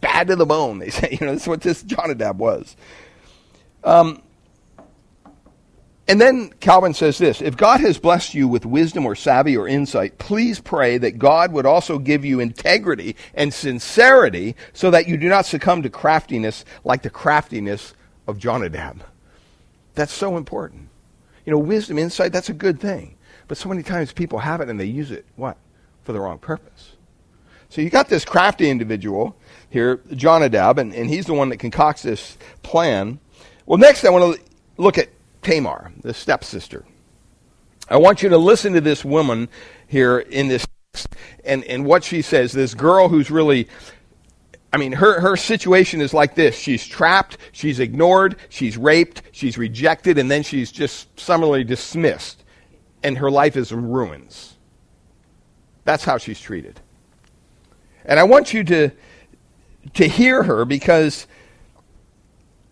Bad 0.00 0.28
to 0.28 0.36
the 0.36 0.46
bone, 0.46 0.78
they 0.78 0.90
say. 0.90 1.08
You 1.20 1.26
know, 1.26 1.32
that's 1.32 1.46
what 1.46 1.60
this 1.60 1.82
Jonadab 1.82 2.38
was. 2.38 2.76
Um, 3.82 4.22
and 6.08 6.18
then 6.18 6.48
Calvin 6.60 6.94
says 6.94 7.18
this 7.18 7.42
If 7.42 7.56
God 7.56 7.80
has 7.80 7.98
blessed 7.98 8.34
you 8.34 8.48
with 8.48 8.64
wisdom 8.64 9.04
or 9.04 9.14
savvy 9.14 9.56
or 9.56 9.68
insight, 9.68 10.18
please 10.18 10.58
pray 10.58 10.96
that 10.96 11.18
God 11.18 11.52
would 11.52 11.66
also 11.66 11.98
give 11.98 12.24
you 12.24 12.40
integrity 12.40 13.14
and 13.34 13.52
sincerity 13.52 14.56
so 14.72 14.90
that 14.90 15.06
you 15.06 15.18
do 15.18 15.28
not 15.28 15.44
succumb 15.44 15.82
to 15.82 15.90
craftiness 15.90 16.64
like 16.82 17.02
the 17.02 17.10
craftiness 17.10 17.92
of 18.26 18.38
Jonadab. 18.38 19.04
That's 19.94 20.12
so 20.12 20.38
important. 20.38 20.88
You 21.44 21.52
know, 21.52 21.58
wisdom, 21.58 21.98
insight, 21.98 22.32
that's 22.32 22.48
a 22.48 22.54
good 22.54 22.80
thing. 22.80 23.16
But 23.46 23.58
so 23.58 23.68
many 23.68 23.82
times 23.82 24.12
people 24.12 24.38
have 24.38 24.62
it 24.62 24.68
and 24.70 24.80
they 24.80 24.86
use 24.86 25.10
it, 25.10 25.26
what? 25.36 25.58
For 26.04 26.12
the 26.12 26.20
wrong 26.20 26.38
purpose. 26.38 26.92
So 27.68 27.82
you 27.82 27.90
got 27.90 28.08
this 28.08 28.24
crafty 28.24 28.70
individual 28.70 29.36
here, 29.68 30.00
Jonadab, 30.14 30.78
and, 30.78 30.94
and 30.94 31.10
he's 31.10 31.26
the 31.26 31.34
one 31.34 31.50
that 31.50 31.58
concocts 31.58 32.02
this 32.02 32.38
plan. 32.62 33.18
Well, 33.66 33.78
next 33.78 34.06
I 34.06 34.10
want 34.10 34.36
to 34.36 34.42
look 34.78 34.96
at 34.96 35.08
Tamar, 35.42 35.92
the 36.02 36.14
stepsister. 36.14 36.84
I 37.88 37.96
want 37.96 38.22
you 38.22 38.28
to 38.28 38.38
listen 38.38 38.72
to 38.74 38.80
this 38.80 39.04
woman 39.04 39.48
here 39.86 40.18
in 40.18 40.48
this 40.48 40.66
and, 41.44 41.64
and 41.64 41.84
what 41.84 42.04
she 42.04 42.22
says. 42.22 42.52
This 42.52 42.74
girl 42.74 43.08
who's 43.08 43.30
really 43.30 43.68
I 44.72 44.76
mean, 44.76 44.92
her, 44.92 45.20
her 45.20 45.36
situation 45.36 46.00
is 46.00 46.12
like 46.12 46.34
this. 46.34 46.56
She's 46.56 46.86
trapped, 46.86 47.38
she's 47.52 47.80
ignored, 47.80 48.36
she's 48.50 48.76
raped, 48.76 49.22
she's 49.32 49.56
rejected, 49.56 50.18
and 50.18 50.30
then 50.30 50.42
she's 50.42 50.70
just 50.70 51.18
summarily 51.18 51.64
dismissed. 51.64 52.44
And 53.02 53.16
her 53.16 53.30
life 53.30 53.56
is 53.56 53.72
in 53.72 53.88
ruins. 53.88 54.56
That's 55.84 56.04
how 56.04 56.18
she's 56.18 56.38
treated. 56.38 56.80
And 58.04 58.20
I 58.20 58.24
want 58.24 58.52
you 58.52 58.62
to, 58.64 58.90
to 59.94 60.08
hear 60.08 60.42
her 60.42 60.66
because 60.66 61.26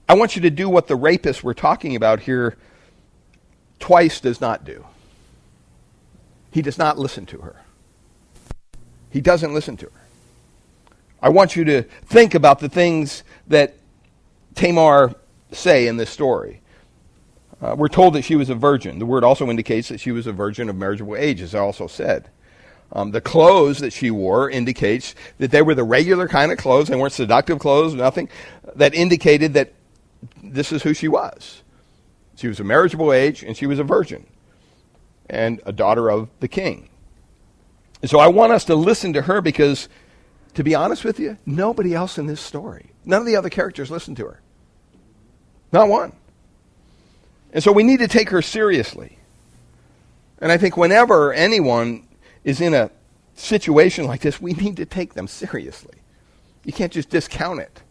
I 0.08 0.14
want 0.14 0.36
you 0.36 0.42
to 0.42 0.50
do 0.50 0.68
what 0.68 0.86
the 0.86 0.96
rapist 0.96 1.42
we're 1.42 1.54
talking 1.54 1.96
about 1.96 2.20
here 2.20 2.56
twice 3.78 4.20
does 4.20 4.40
not 4.40 4.64
do. 4.64 4.84
He 6.50 6.62
does 6.62 6.78
not 6.78 6.98
listen 6.98 7.26
to 7.26 7.38
her. 7.38 7.56
He 9.10 9.20
doesn't 9.20 9.52
listen 9.52 9.76
to 9.78 9.86
her. 9.86 10.06
I 11.20 11.28
want 11.30 11.56
you 11.56 11.64
to 11.64 11.82
think 11.82 12.34
about 12.34 12.60
the 12.60 12.68
things 12.68 13.24
that 13.48 13.74
Tamar 14.54 15.14
say 15.52 15.86
in 15.86 15.96
this 15.96 16.10
story. 16.10 16.60
Uh, 17.60 17.74
we're 17.76 17.88
told 17.88 18.14
that 18.14 18.22
she 18.22 18.36
was 18.36 18.50
a 18.50 18.54
virgin. 18.54 18.98
The 18.98 19.06
word 19.06 19.24
also 19.24 19.48
indicates 19.48 19.88
that 19.88 19.98
she 19.98 20.12
was 20.12 20.26
a 20.26 20.32
virgin 20.32 20.68
of 20.68 20.76
marriageable 20.76 21.16
age, 21.16 21.40
as 21.40 21.54
I 21.54 21.60
also 21.60 21.86
said. 21.86 22.28
Um, 22.92 23.10
the 23.10 23.20
clothes 23.20 23.78
that 23.78 23.92
she 23.92 24.10
wore 24.10 24.48
indicates 24.48 25.14
that 25.38 25.50
they 25.50 25.62
were 25.62 25.74
the 25.74 25.82
regular 25.82 26.28
kind 26.28 26.52
of 26.52 26.58
clothes. 26.58 26.88
They 26.88 26.96
weren't 26.96 27.12
seductive 27.12 27.58
clothes, 27.58 27.94
nothing 27.94 28.28
that 28.76 28.94
indicated 28.94 29.54
that 29.54 29.72
this 30.42 30.72
is 30.72 30.82
who 30.82 30.94
she 30.94 31.08
was. 31.08 31.62
She 32.36 32.48
was 32.48 32.60
a 32.60 32.64
marriageable 32.64 33.12
age, 33.12 33.42
and 33.42 33.56
she 33.56 33.66
was 33.66 33.78
a 33.78 33.84
virgin, 33.84 34.26
and 35.28 35.60
a 35.64 35.72
daughter 35.72 36.10
of 36.10 36.28
the 36.40 36.48
king. 36.48 36.88
And 38.02 38.10
so 38.10 38.18
I 38.18 38.28
want 38.28 38.52
us 38.52 38.64
to 38.66 38.74
listen 38.74 39.12
to 39.14 39.22
her 39.22 39.40
because 39.40 39.88
to 40.54 40.64
be 40.64 40.74
honest 40.74 41.04
with 41.04 41.20
you, 41.20 41.36
nobody 41.44 41.94
else 41.94 42.18
in 42.18 42.26
this 42.26 42.40
story, 42.40 42.90
none 43.04 43.20
of 43.20 43.26
the 43.26 43.36
other 43.36 43.50
characters 43.50 43.90
listen 43.90 44.14
to 44.16 44.24
her. 44.24 44.40
Not 45.72 45.88
one. 45.88 46.12
And 47.52 47.62
so 47.62 47.72
we 47.72 47.82
need 47.82 47.98
to 47.98 48.08
take 48.08 48.30
her 48.30 48.42
seriously. 48.42 49.18
And 50.40 50.52
I 50.52 50.56
think 50.56 50.76
whenever 50.76 51.32
anyone 51.32 52.06
is 52.44 52.60
in 52.60 52.74
a 52.74 52.90
situation 53.34 54.06
like 54.06 54.20
this, 54.20 54.40
we 54.40 54.52
need 54.52 54.76
to 54.76 54.86
take 54.86 55.14
them 55.14 55.28
seriously. 55.28 55.96
You 56.64 56.72
can't 56.72 56.92
just 56.92 57.10
discount 57.10 57.60
it. 57.60 57.82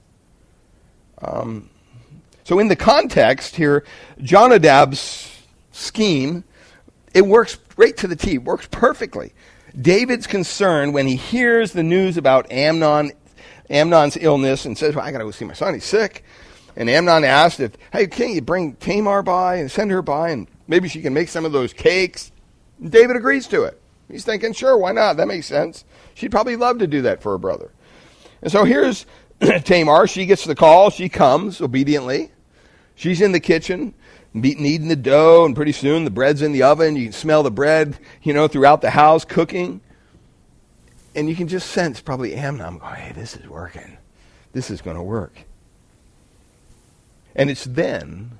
Um, 1.22 1.70
so, 2.46 2.60
in 2.60 2.68
the 2.68 2.76
context 2.76 3.56
here, 3.56 3.84
Jonadab's 4.20 5.44
scheme, 5.72 6.44
it 7.12 7.26
works 7.26 7.58
right 7.76 7.98
to 7.98 8.08
the 8.08 8.16
T, 8.16 8.38
works 8.38 8.68
perfectly. 8.70 9.34
David's 9.82 10.28
concern 10.28 10.94
when 10.94 11.08
he 11.08 11.16
hears 11.16 11.74
the 11.74 11.82
news 11.82 12.18
about 12.18 12.52
Amnon, 12.52 13.14
Amnon's 13.70 14.16
illness 14.16 14.66
and 14.66 14.78
says, 14.78 14.96
well, 14.96 15.04
I 15.04 15.12
got 15.12 15.18
to 15.18 15.26
go 15.26 15.32
see 15.32 15.44
my 15.44 15.56
son. 15.56 15.74
He's 15.74 15.86
sick. 15.86 16.24
And 16.76 16.88
Amnon 16.88 17.24
asked 17.24 17.60
if, 17.60 17.72
hey, 17.92 18.06
can't 18.06 18.34
you 18.34 18.42
bring 18.42 18.76
Tamar 18.76 19.24
by 19.24 19.56
and 19.56 19.72
send 19.72 19.90
her 19.90 20.04
by 20.04 20.30
and 20.30 20.48
maybe 20.68 20.88
she 20.88 21.02
can 21.02 21.16
make 21.16 21.30
some 21.30 21.46
of 21.46 21.52
those 21.52 21.74
cakes? 21.74 22.32
And 22.80 22.92
David 22.92 23.16
agrees 23.16 23.48
to 23.48 23.64
it. 23.64 23.82
He's 24.08 24.24
thinking, 24.24 24.54
sure, 24.54 24.78
why 24.78 24.92
not? 24.92 25.18
That 25.18 25.28
makes 25.28 25.48
sense. 25.48 25.84
She'd 26.14 26.32
probably 26.32 26.58
love 26.58 26.78
to 26.78 26.88
do 26.88 27.02
that 27.02 27.24
for 27.24 27.32
her 27.32 27.38
brother. 27.40 27.72
And 28.44 28.52
so 28.52 28.66
here's 28.66 29.08
Tamar. 29.64 30.06
She 30.06 30.28
gets 30.28 30.46
the 30.46 30.54
call. 30.54 30.92
She 30.92 31.10
comes 31.10 31.60
obediently. 31.60 32.32
She's 32.96 33.22
in 33.22 33.32
the 33.32 33.40
kitchen 33.40 33.94
kneading 34.36 34.90
the 34.90 34.96
dough, 34.96 35.46
and 35.46 35.56
pretty 35.56 35.72
soon 35.72 36.04
the 36.04 36.12
bread's 36.12 36.42
in 36.42 36.52
the 36.52 36.64
oven. 36.64 36.96
You 36.96 37.06
can 37.06 37.14
smell 37.14 37.42
the 37.42 37.52
bread, 37.52 37.98
you 38.22 38.34
know, 38.34 38.48
throughout 38.48 38.82
the 38.82 38.90
house 38.90 39.24
cooking. 39.24 39.82
And 41.16 41.30
you 41.30 41.36
can 41.36 41.48
just 41.48 41.72
sense 41.72 42.02
probably 42.02 42.36
Amnon 42.36 42.78
going, 42.78 42.96
hey, 42.96 43.14
this 43.14 43.38
is 43.38 43.48
working. 43.48 43.98
This 44.52 44.70
is 44.70 44.82
going 44.82 44.98
to 44.98 45.04
work. 45.04 45.34
And 47.36 47.50
it's 47.50 47.64
then 47.64 48.32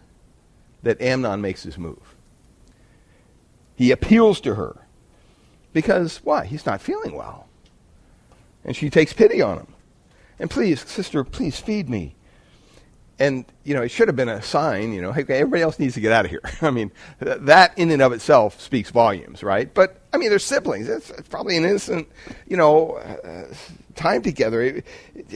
that 0.84 1.02
Amnon 1.02 1.40
makes 1.40 1.64
his 1.64 1.78
move. 1.78 2.16
He 3.76 3.92
appeals 3.92 4.42
to 4.42 4.56
her 4.56 4.86
because, 5.72 6.18
why? 6.24 6.46
He's 6.46 6.66
not 6.66 6.82
feeling 6.82 7.16
well. 7.16 7.48
And 8.66 8.76
she 8.76 8.90
takes 8.90 9.14
pity 9.14 9.42
on 9.42 9.60
him. 9.60 9.68
And 10.40 10.50
please, 10.50 10.82
sister, 10.82 11.24
please 11.24 11.60
feed 11.60 11.90
me 11.90 12.16
and 13.20 13.46
you 13.64 13.74
know, 13.74 13.82
it 13.82 13.90
should 13.90 14.08
have 14.08 14.16
been 14.16 14.30
a 14.30 14.42
sign. 14.42 14.94
You 14.94 15.02
know, 15.02 15.12
hey, 15.12 15.22
everybody 15.22 15.62
else 15.62 15.80
needs 15.80 15.94
to 15.94 16.02
get 16.02 16.12
out 16.12 16.26
of 16.26 16.32
here. 16.32 16.42
I 16.62 16.72
mean, 16.72 16.92
th- 17.24 17.40
that 17.42 17.78
in 17.78 17.92
and 17.92 18.02
of 18.02 18.12
itself 18.12 18.60
speaks 18.60 18.90
volumes, 18.90 19.44
right? 19.44 19.74
But 19.74 20.02
I 20.14 20.18
mean, 20.18 20.30
they're 20.30 20.40
siblings. 20.40 20.90
It's, 20.90 21.12
probably 21.30 21.58
an 21.58 21.66
innocent, 21.66 22.10
you 22.48 22.58
know, 22.58 22.94
uh, 22.94 23.54
time 23.96 24.22
together. 24.22 24.84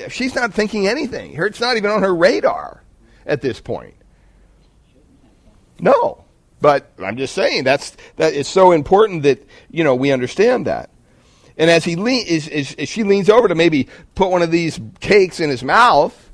she's 0.10 0.36
not 0.36 0.54
thinking 0.54 0.88
anything. 0.88 1.34
It's 1.36 1.62
not 1.62 1.78
even 1.78 1.92
on 1.92 2.02
her 2.02 2.14
radar 2.14 2.84
at 3.26 3.42
this 3.42 3.60
point. 3.62 3.96
No, 5.80 6.26
but 6.60 6.92
I'm 7.00 7.16
just 7.16 7.34
saying 7.34 7.64
that's 7.64 7.96
that. 8.18 8.34
It's 8.34 8.50
so 8.50 8.72
important 8.72 9.24
that 9.24 9.48
you 9.70 9.86
know 9.86 9.96
we 9.96 10.12
understand 10.12 10.68
that. 10.68 10.90
And 11.58 11.70
as 11.70 11.84
he 11.84 11.98
le- 11.98 12.12
as, 12.12 12.48
as, 12.48 12.74
as 12.76 12.90
she 12.90 13.04
leans 13.04 13.30
over 13.30 13.48
to 13.48 13.56
maybe 13.56 13.88
put 14.16 14.30
one 14.30 14.42
of 14.42 14.52
these 14.52 14.80
cakes 15.02 15.40
in 15.42 15.50
his 15.50 15.64
mouth 15.64 16.29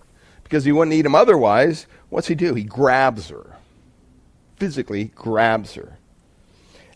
because 0.46 0.64
he 0.64 0.72
wouldn't 0.72 0.94
eat 0.94 1.06
him 1.06 1.16
otherwise, 1.16 1.88
what's 2.10 2.28
he 2.28 2.36
do? 2.36 2.54
He 2.54 2.64
grabs 2.64 3.30
her. 3.30 3.58
Physically 4.58 5.06
grabs 5.16 5.74
her. 5.74 5.98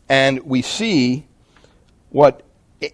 And 0.07 0.45
we 0.45 0.61
see 0.61 1.25
what 2.11 2.43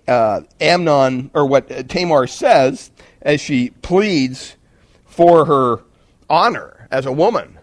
uh, 0.08 0.41
Amnon, 0.62 1.30
or 1.34 1.46
what 1.46 1.89
Tamar 1.89 2.26
says 2.26 2.89
as 3.22 3.41
she 3.41 3.70
pleads 3.70 4.56
for 5.06 5.46
her 5.46 5.84
honor 6.30 6.88
as 6.89 7.06
a 7.06 7.12
woman, 7.12 7.60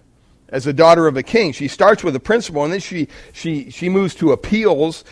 as 0.50 0.66
a 0.66 0.72
daughter 0.72 1.06
of 1.06 1.16
a 1.16 1.22
king. 1.22 1.52
She 1.52 1.68
starts 1.68 2.04
with 2.04 2.14
a 2.14 2.20
principle, 2.20 2.62
and 2.62 2.72
then 2.72 2.80
she, 2.80 3.08
she, 3.32 3.70
she 3.70 3.88
moves 3.88 4.14
to 4.16 4.32
appeals 4.32 5.02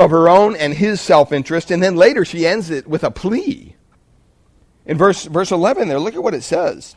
of 0.00 0.10
her 0.10 0.28
own 0.28 0.56
and 0.56 0.74
his 0.74 1.00
self 1.00 1.32
interest, 1.32 1.70
and 1.70 1.80
then 1.80 1.94
later 1.94 2.24
she 2.24 2.44
ends 2.44 2.70
it 2.70 2.88
with 2.88 3.04
a 3.04 3.10
plea 3.10 3.76
in 4.86 4.98
verse, 4.98 5.24
verse 5.24 5.50
11 5.50 5.88
there, 5.88 6.00
look 6.00 6.14
at 6.14 6.22
what 6.22 6.34
it 6.34 6.42
says. 6.42 6.96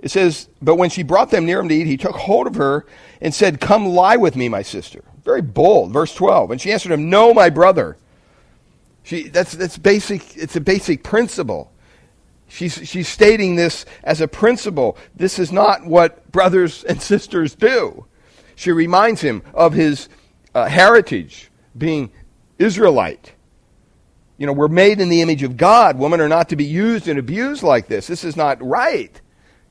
It 0.00 0.10
says, 0.10 0.48
But 0.62 0.76
when 0.76 0.90
she 0.90 1.02
brought 1.02 1.30
them 1.30 1.46
near 1.46 1.60
him 1.60 1.68
to 1.68 1.74
eat, 1.74 1.86
he 1.86 1.96
took 1.96 2.14
hold 2.14 2.46
of 2.46 2.54
her 2.56 2.86
and 3.20 3.34
said, 3.34 3.60
Come 3.60 3.86
lie 3.86 4.16
with 4.16 4.36
me, 4.36 4.48
my 4.48 4.62
sister. 4.62 5.02
Very 5.24 5.42
bold. 5.42 5.92
Verse 5.92 6.14
12. 6.14 6.52
And 6.52 6.60
she 6.60 6.72
answered 6.72 6.92
him, 6.92 7.10
No, 7.10 7.34
my 7.34 7.50
brother. 7.50 7.96
She, 9.02 9.28
that's, 9.28 9.52
that's 9.52 9.78
basic, 9.78 10.36
it's 10.36 10.56
a 10.56 10.60
basic 10.60 11.02
principle. 11.02 11.72
She's, 12.48 12.74
she's 12.88 13.08
stating 13.08 13.56
this 13.56 13.84
as 14.04 14.20
a 14.20 14.28
principle. 14.28 14.96
This 15.14 15.38
is 15.38 15.52
not 15.52 15.84
what 15.84 16.30
brothers 16.32 16.84
and 16.84 17.00
sisters 17.00 17.54
do. 17.54 18.06
She 18.54 18.72
reminds 18.72 19.20
him 19.20 19.42
of 19.54 19.72
his 19.72 20.08
uh, 20.54 20.66
heritage, 20.66 21.50
being 21.76 22.10
Israelite. 22.58 23.32
You 24.38 24.46
know, 24.46 24.52
we're 24.52 24.68
made 24.68 25.00
in 25.00 25.08
the 25.08 25.20
image 25.20 25.42
of 25.42 25.56
God. 25.56 25.98
Women 25.98 26.20
are 26.20 26.28
not 26.28 26.48
to 26.50 26.56
be 26.56 26.64
used 26.64 27.08
and 27.08 27.18
abused 27.18 27.64
like 27.64 27.88
this. 27.88 28.06
This 28.06 28.22
is 28.22 28.36
not 28.36 28.62
right. 28.62 29.20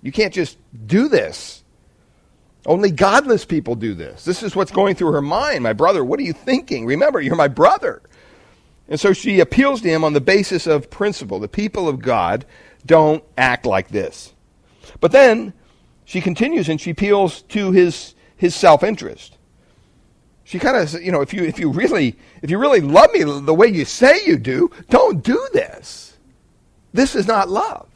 You 0.01 0.11
can't 0.11 0.33
just 0.33 0.57
do 0.85 1.07
this. 1.07 1.63
Only 2.65 2.91
godless 2.91 3.45
people 3.45 3.75
do 3.75 3.93
this. 3.93 4.25
This 4.25 4.43
is 4.43 4.55
what's 4.55 4.71
going 4.71 4.95
through 4.95 5.13
her 5.13 5.21
mind. 5.21 5.63
My 5.63 5.71
brother, 5.71 6.03
what 6.03 6.19
are 6.19 6.23
you 6.23 6.33
thinking? 6.33 6.85
Remember, 6.85 7.21
you're 7.21 7.37
my 7.37 7.47
brother. 7.47 8.01
And 8.89 8.99
so 8.99 9.13
she 9.13 9.39
appeals 9.39 9.81
to 9.81 9.89
him 9.89 10.03
on 10.03 10.11
the 10.11 10.21
basis 10.21 10.67
of 10.67 10.89
principle. 10.89 11.39
The 11.39 11.47
people 11.47 11.87
of 11.87 11.99
God 12.01 12.45
don't 12.85 13.23
act 13.37 13.65
like 13.65 13.87
this. 13.87 14.33
But 14.99 15.13
then 15.13 15.53
she 16.03 16.19
continues 16.19 16.67
and 16.67 16.79
she 16.79 16.91
appeals 16.91 17.41
to 17.43 17.71
his, 17.71 18.15
his 18.35 18.53
self 18.53 18.83
interest 18.83 19.36
she 20.47 20.59
kind 20.59 20.77
of 20.77 21.03
you 21.03 21.11
know 21.11 21.19
if 21.19 21.33
you 21.33 21.43
if 21.43 21.59
you 21.59 21.69
really 21.69 22.15
if 22.41 22.49
you 22.49 22.57
really 22.57 22.79
love 22.79 23.11
me 23.11 23.21
the 23.21 23.53
way 23.53 23.67
you 23.67 23.83
say 23.83 24.21
you 24.25 24.37
do 24.37 24.71
don't 24.89 25.21
do 25.21 25.45
this. 25.51 26.17
This 26.93 27.15
is 27.15 27.27
not 27.27 27.49
love. 27.49 27.89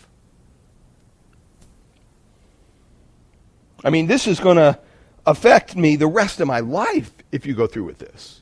I 3.85 3.89
mean 3.89 4.05
this 4.05 4.27
is 4.27 4.41
going 4.41 4.57
to 4.57 4.77
affect 5.25 5.77
me 5.77 5.95
the 5.95 6.07
rest 6.07 6.41
of 6.41 6.47
my 6.47 6.59
life 6.59 7.13
if 7.31 7.45
you 7.45 7.53
go 7.53 7.67
through 7.67 7.85
with 7.85 7.99
this. 7.99 8.41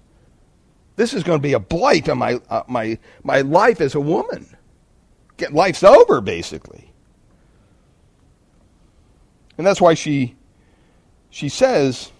This 0.95 1.13
is 1.13 1.21
going 1.21 1.37
to 1.37 1.43
be 1.43 1.53
a 1.53 1.59
blight 1.59 2.09
on 2.09 2.17
my 2.17 2.41
uh, 2.49 2.63
my 2.67 2.97
my 3.21 3.41
life 3.41 3.79
as 3.79 3.93
a 3.93 3.99
woman. 3.99 4.57
Get, 5.37 5.53
life's 5.53 5.83
over 5.83 6.19
basically. 6.19 6.91
And 9.59 9.67
that's 9.67 9.79
why 9.79 9.93
she 9.93 10.35
she 11.29 11.47
says 11.47 12.11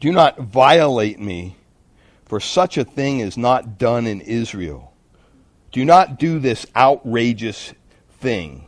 do 0.00 0.12
not 0.12 0.38
violate 0.40 1.20
me, 1.20 1.56
for 2.26 2.40
such 2.40 2.78
a 2.78 2.84
thing 2.84 3.20
is 3.20 3.36
not 3.36 3.78
done 3.78 4.06
in 4.06 4.20
Israel. 4.22 4.94
Do 5.72 5.84
not 5.84 6.18
do 6.18 6.38
this 6.40 6.66
outrageous 6.76 7.74
thing. 8.20 8.66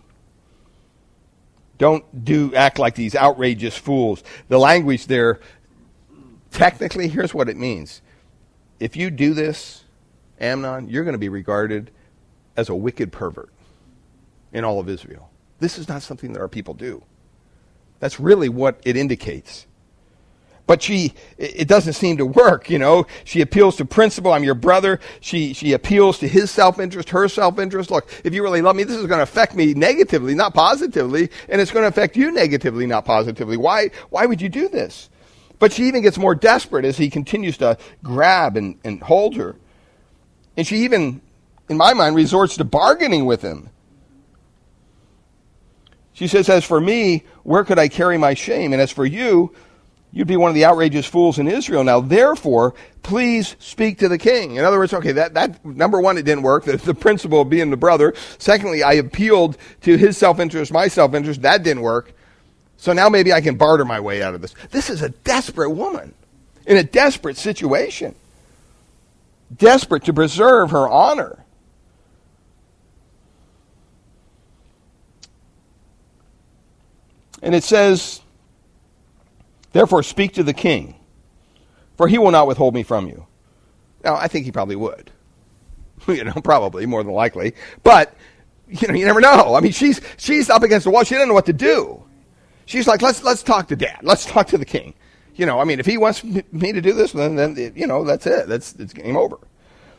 Don't 1.78 2.24
do 2.24 2.54
act 2.54 2.78
like 2.78 2.94
these 2.96 3.16
outrageous 3.16 3.76
fools. 3.76 4.24
The 4.48 4.58
language 4.58 5.06
there 5.06 5.40
technically 6.52 7.08
here's 7.08 7.34
what 7.34 7.48
it 7.48 7.56
means. 7.56 8.02
If 8.80 8.96
you 8.96 9.10
do 9.10 9.34
this, 9.34 9.84
Amnon, 10.40 10.88
you're 10.88 11.04
going 11.04 11.14
to 11.14 11.18
be 11.18 11.28
regarded 11.30 11.90
as 12.56 12.68
a 12.70 12.74
wicked 12.74 13.12
pervert. 13.12 13.50
in 14.52 14.64
all 14.64 14.80
of 14.80 14.88
Israel. 14.88 15.30
This 15.60 15.78
is 15.78 15.88
not 15.88 16.02
something 16.02 16.32
that 16.32 16.40
our 16.40 16.48
people 16.48 16.74
do. 16.74 17.02
That's 18.00 18.20
really 18.20 18.48
what 18.48 18.80
it 18.84 18.96
indicates. 18.96 19.66
But 20.70 20.82
she, 20.82 21.14
it 21.36 21.66
doesn't 21.66 21.94
seem 21.94 22.18
to 22.18 22.24
work, 22.24 22.70
you 22.70 22.78
know. 22.78 23.08
She 23.24 23.40
appeals 23.40 23.74
to 23.78 23.84
principle. 23.84 24.32
I'm 24.32 24.44
your 24.44 24.54
brother. 24.54 25.00
She, 25.18 25.52
she 25.52 25.72
appeals 25.72 26.20
to 26.20 26.28
his 26.28 26.48
self-interest, 26.52 27.10
her 27.10 27.26
self-interest. 27.26 27.90
Look, 27.90 28.08
if 28.22 28.32
you 28.32 28.44
really 28.44 28.62
love 28.62 28.76
me, 28.76 28.84
this 28.84 28.94
is 28.94 29.06
going 29.08 29.18
to 29.18 29.24
affect 29.24 29.56
me 29.56 29.74
negatively, 29.74 30.32
not 30.32 30.54
positively. 30.54 31.28
And 31.48 31.60
it's 31.60 31.72
going 31.72 31.82
to 31.82 31.88
affect 31.88 32.16
you 32.16 32.30
negatively, 32.30 32.86
not 32.86 33.04
positively. 33.04 33.56
Why, 33.56 33.90
why 34.10 34.26
would 34.26 34.40
you 34.40 34.48
do 34.48 34.68
this? 34.68 35.10
But 35.58 35.72
she 35.72 35.88
even 35.88 36.02
gets 36.02 36.18
more 36.18 36.36
desperate 36.36 36.84
as 36.84 36.96
he 36.96 37.10
continues 37.10 37.56
to 37.56 37.76
grab 38.04 38.56
and, 38.56 38.78
and 38.84 39.02
hold 39.02 39.34
her. 39.34 39.56
And 40.56 40.64
she 40.64 40.84
even, 40.84 41.20
in 41.68 41.78
my 41.78 41.94
mind, 41.94 42.14
resorts 42.14 42.56
to 42.58 42.64
bargaining 42.64 43.26
with 43.26 43.42
him. 43.42 43.70
She 46.12 46.28
says, 46.28 46.48
As 46.48 46.64
for 46.64 46.80
me, 46.80 47.24
where 47.42 47.64
could 47.64 47.80
I 47.80 47.88
carry 47.88 48.18
my 48.18 48.34
shame? 48.34 48.72
And 48.72 48.80
as 48.80 48.92
for 48.92 49.04
you, 49.04 49.52
you'd 50.12 50.26
be 50.26 50.36
one 50.36 50.48
of 50.48 50.54
the 50.54 50.64
outrageous 50.64 51.06
fools 51.06 51.38
in 51.38 51.48
Israel. 51.48 51.84
Now, 51.84 52.00
therefore, 52.00 52.74
please 53.02 53.56
speak 53.58 53.98
to 53.98 54.08
the 54.08 54.18
king. 54.18 54.56
In 54.56 54.64
other 54.64 54.78
words, 54.78 54.92
okay, 54.92 55.12
that, 55.12 55.34
that 55.34 55.64
number 55.64 56.00
one, 56.00 56.18
it 56.18 56.24
didn't 56.24 56.42
work. 56.42 56.64
The, 56.70 56.76
the 56.76 56.94
principle 56.94 57.40
of 57.40 57.50
being 57.50 57.70
the 57.70 57.76
brother. 57.76 58.14
Secondly, 58.38 58.82
I 58.82 58.92
appealed 58.94 59.56
to 59.82 59.96
his 59.96 60.16
self 60.16 60.38
interest, 60.38 60.72
my 60.72 60.88
self 60.88 61.14
interest. 61.14 61.42
That 61.42 61.62
didn't 61.62 61.82
work. 61.82 62.12
So 62.76 62.92
now 62.92 63.08
maybe 63.08 63.32
I 63.32 63.40
can 63.40 63.56
barter 63.56 63.84
my 63.84 64.00
way 64.00 64.22
out 64.22 64.34
of 64.34 64.40
this. 64.40 64.54
This 64.70 64.88
is 64.88 65.02
a 65.02 65.08
desperate 65.10 65.70
woman 65.70 66.14
in 66.66 66.76
a 66.76 66.82
desperate 66.82 67.36
situation, 67.36 68.14
desperate 69.54 70.04
to 70.04 70.12
preserve 70.12 70.70
her 70.70 70.88
honor. 70.88 71.44
And 77.42 77.54
it 77.54 77.64
says, 77.64 78.20
Therefore, 79.72 80.02
speak 80.02 80.34
to 80.34 80.42
the 80.42 80.52
king, 80.52 80.96
for 81.96 82.08
he 82.08 82.18
will 82.18 82.30
not 82.30 82.46
withhold 82.46 82.74
me 82.74 82.82
from 82.82 83.06
you. 83.08 83.26
Now, 84.04 84.16
I 84.16 84.28
think 84.28 84.44
he 84.44 84.52
probably 84.52 84.76
would. 84.76 85.10
you 86.08 86.24
know, 86.24 86.32
probably, 86.42 86.86
more 86.86 87.02
than 87.02 87.12
likely. 87.12 87.54
But, 87.82 88.14
you 88.68 88.88
know, 88.88 88.94
you 88.94 89.04
never 89.04 89.20
know. 89.20 89.54
I 89.54 89.60
mean, 89.60 89.72
she's, 89.72 90.00
she's 90.16 90.50
up 90.50 90.62
against 90.62 90.84
the 90.84 90.90
wall. 90.90 91.04
She 91.04 91.14
doesn't 91.14 91.28
know 91.28 91.34
what 91.34 91.46
to 91.46 91.52
do. 91.52 92.02
She's 92.66 92.86
like, 92.86 93.02
let's, 93.02 93.22
let's 93.22 93.42
talk 93.42 93.68
to 93.68 93.76
dad. 93.76 94.00
Let's 94.02 94.24
talk 94.24 94.48
to 94.48 94.58
the 94.58 94.64
king. 94.64 94.94
You 95.34 95.46
know, 95.46 95.58
I 95.58 95.64
mean, 95.64 95.80
if 95.80 95.86
he 95.86 95.96
wants 95.96 96.22
me 96.24 96.72
to 96.72 96.80
do 96.80 96.92
this, 96.92 97.12
then, 97.12 97.36
then 97.36 97.72
you 97.74 97.86
know, 97.86 98.04
that's 98.04 98.26
it. 98.26 98.46
That's, 98.48 98.74
it's 98.74 98.92
game 98.92 99.16
over. 99.16 99.38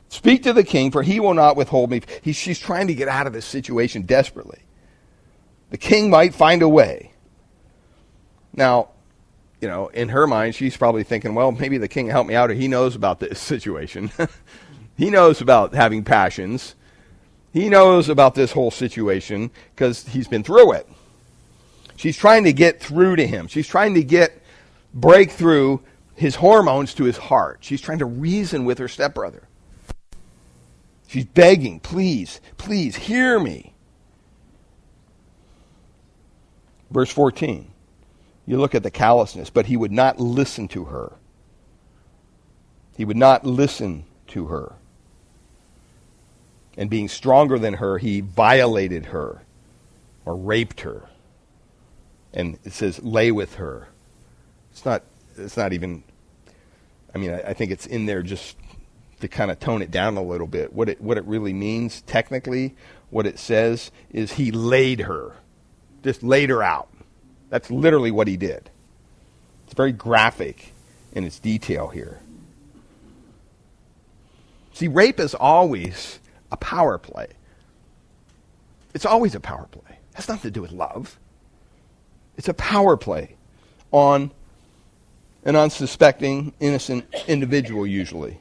Speak 0.10 0.44
to 0.44 0.54
the 0.54 0.64
king, 0.64 0.92
for 0.92 1.04
he 1.04 1.20
will 1.20 1.34
not 1.34 1.56
withhold 1.56 1.90
me. 1.90 2.02
He, 2.22 2.34
she's 2.34 2.60
trying 2.60 2.88
to 2.88 2.94
get 2.94 3.08
out 3.08 3.28
of 3.28 3.34
this 3.34 3.46
situation 3.46 4.04
desperately. 4.04 4.60
The 5.70 5.78
king 5.78 6.10
might 6.10 6.34
find 6.34 6.62
a 6.62 6.70
way. 6.70 7.14
Now, 8.54 8.90
you 9.62 9.68
know, 9.68 9.88
in 9.90 10.10
her 10.10 10.26
mind, 10.26 10.56
she's 10.56 10.76
probably 10.76 11.04
thinking, 11.04 11.36
well, 11.36 11.52
maybe 11.52 11.78
the 11.78 11.88
king 11.88 12.08
helped 12.08 12.28
me 12.28 12.36
out, 12.36 12.50
or 12.50 12.56
he 12.56 12.68
knows 12.68 12.96
about 12.96 13.20
this 13.20 13.40
situation. 13.40 14.12
he 14.98 15.10
knows 15.10 15.40
about 15.40 15.74
having 15.74 16.04
passions. 16.04 16.76
He 17.54 17.70
knows 17.70 18.10
about 18.10 18.34
this 18.36 18.52
whole 18.52 18.72
situation 18.72 19.52
because 19.76 20.08
he's 20.08 20.28
been 20.28 20.44
through 20.44 20.74
it. 20.74 20.88
She's 21.96 22.18
trying 22.18 22.46
to 22.46 22.54
get 22.54 22.82
through 22.82 23.18
to 23.18 23.28
him. 23.28 23.48
She's 23.48 23.68
trying 23.68 23.94
to 23.94 24.04
get 24.04 24.42
breakthrough 24.94 25.80
his 26.16 26.36
hormones 26.36 26.94
to 26.96 27.04
his 27.04 27.18
heart. 27.18 27.60
She's 27.62 27.82
trying 27.82 28.00
to 28.00 28.06
reason 28.06 28.66
with 28.66 28.80
her 28.80 28.88
stepbrother. 28.88 29.48
She's 31.08 31.26
begging, 31.26 31.80
please, 31.80 32.40
please 32.58 32.96
hear 32.96 33.40
me. 33.40 33.74
Verse 36.90 37.12
14. 37.12 37.71
You 38.46 38.58
look 38.58 38.76
at 38.76 38.84
the 38.84 38.92
callousness, 38.92 39.50
but 39.50 39.68
he 39.68 39.78
would 39.78 39.92
not 39.92 40.20
listen 40.20 40.68
to 40.70 40.86
her. 40.86 41.14
He 42.98 43.06
would 43.06 43.18
not 43.18 43.46
listen 43.46 44.06
to 44.28 44.48
her. 44.48 44.74
And 46.78 46.90
being 46.90 47.08
stronger 47.08 47.60
than 47.60 47.76
her, 47.76 47.98
he 47.98 48.22
violated 48.22 49.08
her 49.08 49.44
or 50.26 50.36
raped 50.36 50.82
her 50.82 51.10
and 52.34 52.58
it 52.64 52.74
says 52.74 53.02
lay 53.04 53.32
with 53.32 53.56
her. 53.56 53.88
It's 54.72 54.86
not. 54.86 55.04
It's 55.38 55.58
not 55.58 55.74
even. 55.74 56.04
I 57.14 57.18
mean, 57.18 57.32
I, 57.32 57.42
I 57.42 57.54
think 57.54 57.72
it's 57.72 57.86
in 57.86 58.06
there 58.06 58.24
just 58.24 58.58
to 59.20 59.28
kind 59.28 59.52
of 59.52 59.60
tone 59.60 59.82
it 59.82 59.92
down 59.92 60.18
a 60.18 60.24
little 60.24 60.48
bit. 60.48 60.74
What 60.74 60.90
it 60.90 61.02
what 61.02 61.18
it 61.18 61.26
really 61.26 61.54
means 61.54 62.02
technically, 62.02 62.76
what 63.10 63.26
it 63.26 63.38
says 63.38 63.92
is 64.12 64.34
he 64.34 64.52
laid 64.52 65.02
her, 65.02 65.36
just 66.04 66.24
laid 66.24 66.50
her 66.50 66.64
out. 66.64 66.90
That's 67.52 67.70
literally 67.70 68.12
what 68.12 68.28
he 68.28 68.38
did. 68.38 68.72
It's 69.66 69.76
very 69.76 69.92
graphic 69.92 70.74
in 71.12 71.26
its 71.26 71.38
detail 71.38 71.90
here. 71.90 72.20
See, 74.74 74.88
rape 74.88 75.20
is 75.20 75.36
always 75.36 76.20
a 76.50 76.58
power 76.58 76.98
play. 76.98 77.28
It's 78.94 79.06
always 79.06 79.36
a 79.36 79.40
power 79.42 79.68
play. 79.70 79.98
It 80.12 80.16
has 80.16 80.30
nothing 80.30 80.50
to 80.50 80.52
do 80.52 80.62
with 80.62 80.72
love. 80.72 81.20
It's 82.38 82.48
a 82.48 82.54
power 82.54 82.96
play 82.96 83.36
on 83.92 84.32
an 85.44 85.58
unsuspecting, 85.58 86.54
innocent 86.62 87.06
individual, 87.28 87.86
usually. 87.86 88.40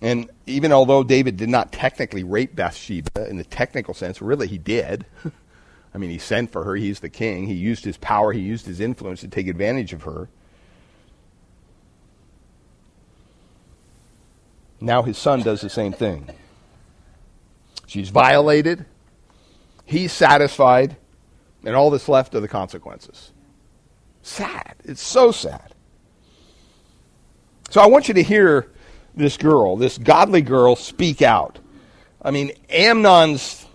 And 0.00 0.30
even 0.46 0.72
although 0.72 1.04
David 1.04 1.36
did 1.36 1.50
not 1.50 1.70
technically 1.70 2.24
rape 2.24 2.56
Bathsheba 2.56 3.28
in 3.28 3.36
the 3.36 3.44
technical 3.44 3.92
sense, 3.92 4.22
really 4.22 4.48
he 4.48 4.56
did. 4.56 5.04
I 5.94 5.98
mean, 5.98 6.10
he 6.10 6.18
sent 6.18 6.52
for 6.52 6.64
her. 6.64 6.76
He's 6.76 7.00
the 7.00 7.08
king. 7.08 7.46
He 7.46 7.54
used 7.54 7.84
his 7.84 7.96
power, 7.96 8.32
he 8.32 8.40
used 8.40 8.66
his 8.66 8.80
influence 8.80 9.20
to 9.20 9.28
take 9.28 9.48
advantage 9.48 9.92
of 9.92 10.02
her. 10.04 10.28
Now 14.80 15.02
his 15.02 15.18
son 15.18 15.42
does 15.42 15.60
the 15.60 15.68
same 15.68 15.92
thing. 15.92 16.30
She's 17.86 18.08
violated. 18.08 18.86
He's 19.84 20.12
satisfied 20.12 20.96
and 21.64 21.76
all 21.76 21.90
that's 21.90 22.08
left 22.08 22.34
are 22.34 22.40
the 22.40 22.48
consequences. 22.48 23.32
Sad. 24.22 24.76
It's 24.84 25.02
so 25.02 25.30
sad. 25.30 25.74
So 27.70 27.80
I 27.80 27.86
want 27.86 28.08
you 28.08 28.14
to 28.14 28.22
hear 28.22 28.70
this 29.14 29.36
girl, 29.36 29.76
this 29.76 29.98
godly 29.98 30.42
girl, 30.42 30.76
speak 30.76 31.22
out. 31.22 31.58
I 32.22 32.30
mean, 32.30 32.52
Amnon's 32.68 33.66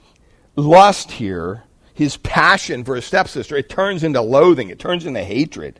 lust 0.55 1.11
here, 1.11 1.63
his 1.95 2.17
passion 2.17 2.83
for 2.83 2.95
his 2.95 3.05
stepsister, 3.05 3.55
it 3.55 3.69
turns 3.69 4.03
into 4.03 4.21
loathing, 4.21 4.69
it 4.69 4.77
turns 4.77 5.07
into 5.07 5.23
hatred. 5.23 5.79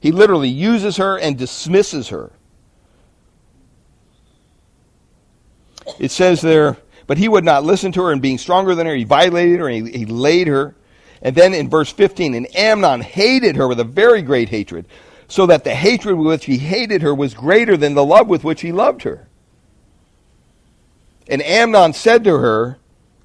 He 0.00 0.12
literally 0.12 0.50
uses 0.50 0.98
her 0.98 1.18
and 1.18 1.38
dismisses 1.38 2.08
her. 2.08 2.32
It 5.98 6.10
says 6.10 6.42
there, 6.42 6.76
but 7.06 7.16
he 7.16 7.28
would 7.28 7.44
not 7.44 7.64
listen 7.64 7.92
to 7.92 8.02
her, 8.02 8.12
and 8.12 8.20
being 8.20 8.36
stronger 8.36 8.74
than 8.74 8.86
her, 8.86 8.94
he 8.94 9.04
violated 9.04 9.60
her, 9.60 9.68
and 9.68 9.88
he, 9.88 10.00
he 10.00 10.04
laid 10.04 10.46
her 10.46 10.74
and 11.22 11.34
then 11.34 11.54
in 11.54 11.68
verse 11.68 11.90
15, 11.90 12.34
and 12.34 12.56
Amnon 12.56 13.00
hated 13.00 13.56
her 13.56 13.66
with 13.66 13.80
a 13.80 13.84
very 13.84 14.22
great 14.22 14.48
hatred, 14.48 14.86
so 15.26 15.46
that 15.46 15.64
the 15.64 15.74
hatred 15.74 16.16
with 16.16 16.26
which 16.26 16.44
he 16.44 16.58
hated 16.58 17.02
her 17.02 17.14
was 17.14 17.34
greater 17.34 17.76
than 17.76 17.94
the 17.94 18.04
love 18.04 18.28
with 18.28 18.44
which 18.44 18.60
he 18.60 18.72
loved 18.72 19.02
her. 19.02 19.28
And 21.28 21.42
Amnon 21.42 21.92
said 21.92 22.24
to 22.24 22.38
her, 22.38 22.78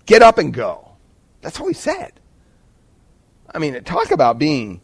Get 0.06 0.22
up 0.22 0.38
and 0.38 0.54
go. 0.54 0.93
That's 1.44 1.60
all 1.60 1.68
he 1.68 1.74
said. 1.74 2.14
I 3.54 3.60
mean, 3.60 3.84
talk 3.84 4.10
about 4.10 4.40
being, 4.40 4.82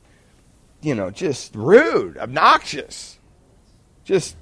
you 0.81 0.93
know, 0.93 1.09
just 1.09 1.55
rude, 1.55 2.17
obnoxious, 2.17 3.17
just 4.03 4.35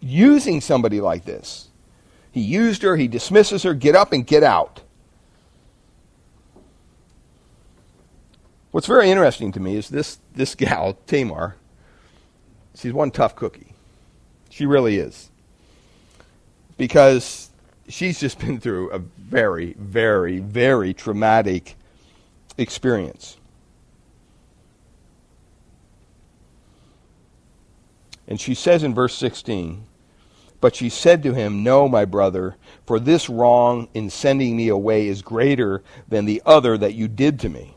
using 0.00 0.60
somebody 0.60 1.00
like 1.00 1.26
this. 1.26 1.68
He 2.32 2.40
used 2.40 2.82
her, 2.82 2.96
he 2.96 3.06
dismisses 3.06 3.62
her, 3.62 3.74
get 3.74 3.94
up 3.94 4.12
and 4.12 4.26
get 4.26 4.42
out. 4.42 4.82
What's 8.70 8.86
very 8.86 9.10
interesting 9.10 9.52
to 9.52 9.60
me 9.60 9.76
is 9.76 9.88
this, 9.88 10.18
this 10.34 10.54
gal, 10.54 10.96
Tamar, 11.06 11.56
she's 12.74 12.92
one 12.92 13.10
tough 13.10 13.34
cookie. 13.36 13.74
She 14.48 14.64
really 14.64 14.96
is. 14.96 15.30
Because 16.76 17.50
she's 17.88 18.20
just 18.20 18.38
been 18.38 18.60
through 18.60 18.90
a 18.92 19.00
very, 19.30 19.74
very, 19.78 20.40
very 20.40 20.92
traumatic 20.92 21.76
experience. 22.58 23.36
And 28.26 28.40
she 28.40 28.54
says 28.54 28.82
in 28.82 28.92
verse 28.92 29.14
16, 29.14 29.84
But 30.60 30.74
she 30.74 30.88
said 30.88 31.22
to 31.22 31.32
him, 31.32 31.62
No, 31.62 31.88
my 31.88 32.04
brother, 32.04 32.56
for 32.86 32.98
this 32.98 33.28
wrong 33.28 33.88
in 33.94 34.10
sending 34.10 34.56
me 34.56 34.68
away 34.68 35.06
is 35.06 35.22
greater 35.22 35.82
than 36.08 36.24
the 36.24 36.42
other 36.44 36.76
that 36.76 36.94
you 36.94 37.06
did 37.06 37.38
to 37.40 37.48
me. 37.48 37.76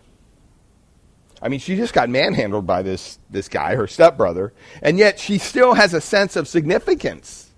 I 1.40 1.50
mean, 1.50 1.60
she 1.60 1.76
just 1.76 1.94
got 1.94 2.10
manhandled 2.10 2.66
by 2.66 2.82
this, 2.82 3.20
this 3.30 3.50
guy, 3.50 3.76
her 3.76 3.88
stepbrother, 3.88 4.54
and 4.82 4.98
yet 4.98 5.20
she 5.20 5.38
still 5.38 5.74
has 5.74 5.94
a 5.94 6.02
sense 6.02 6.36
of 6.36 6.48
significance. 6.48 7.52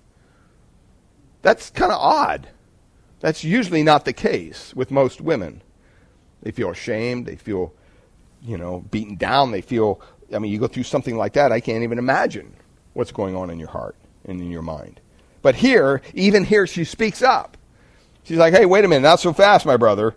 That's 1.44 1.70
kind 1.70 1.92
of 1.92 2.00
odd. 2.00 2.50
That's 3.20 3.44
usually 3.44 3.84
not 3.84 4.06
the 4.06 4.14
case 4.14 4.74
with 4.76 4.92
most 4.92 5.22
women. 5.22 5.62
They 6.42 6.52
feel 6.52 6.70
ashamed. 6.70 7.26
They 7.26 7.36
feel, 7.36 7.74
you 8.42 8.58
know, 8.58 8.86
beaten 8.92 9.16
down. 9.16 9.52
They 9.52 9.62
feel, 9.62 10.02
I 10.34 10.40
mean, 10.40 10.52
you 10.52 10.60
go 10.60 10.68
through 10.68 10.84
something 10.84 11.18
like 11.18 11.34
that, 11.34 11.52
I 11.52 11.60
can't 11.60 11.84
even 11.84 11.98
imagine 11.98 12.54
what's 12.94 13.12
going 13.12 13.36
on 13.36 13.50
in 13.50 13.60
your 13.60 13.70
heart 13.70 13.96
and 14.26 14.40
in 14.40 14.52
your 14.52 14.62
mind. 14.62 15.00
But 15.42 15.56
here, 15.56 16.02
even 16.14 16.44
here, 16.44 16.66
she 16.66 16.84
speaks 16.84 17.22
up. 17.22 17.58
She's 18.24 18.38
like, 18.38 18.54
hey, 18.54 18.66
wait 18.66 18.84
a 18.84 18.88
minute, 18.88 19.04
not 19.04 19.20
so 19.20 19.34
fast, 19.34 19.66
my 19.66 19.78
brother. 19.78 20.16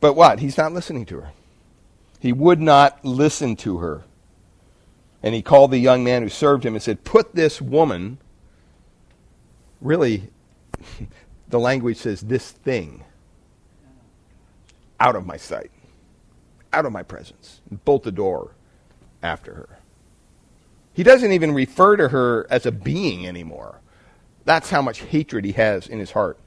But 0.00 0.14
what? 0.14 0.38
He's 0.38 0.56
not 0.56 0.72
listening 0.72 1.04
to 1.06 1.20
her. 1.20 1.30
He 2.18 2.32
would 2.32 2.60
not 2.60 3.04
listen 3.04 3.56
to 3.56 3.78
her. 3.78 4.04
And 5.22 5.34
he 5.34 5.42
called 5.42 5.70
the 5.70 5.78
young 5.78 6.04
man 6.04 6.22
who 6.22 6.28
served 6.28 6.64
him 6.64 6.74
and 6.74 6.82
said, 6.82 7.04
Put 7.04 7.34
this 7.34 7.60
woman, 7.60 8.18
really, 9.80 10.30
the 11.48 11.60
language 11.60 11.98
says, 11.98 12.20
this 12.20 12.50
thing, 12.50 13.04
out 14.98 15.16
of 15.16 15.26
my 15.26 15.36
sight, 15.36 15.70
out 16.72 16.86
of 16.86 16.92
my 16.92 17.02
presence, 17.02 17.60
and 17.70 17.84
bolt 17.84 18.02
the 18.02 18.12
door 18.12 18.52
after 19.22 19.54
her. 19.54 19.78
He 20.92 21.02
doesn't 21.02 21.32
even 21.32 21.52
refer 21.52 21.96
to 21.96 22.08
her 22.08 22.46
as 22.48 22.64
a 22.64 22.72
being 22.72 23.26
anymore. 23.26 23.80
That's 24.44 24.70
how 24.70 24.80
much 24.80 25.00
hatred 25.00 25.44
he 25.44 25.52
has 25.52 25.86
in 25.86 25.98
his 25.98 26.12
heart 26.12 26.38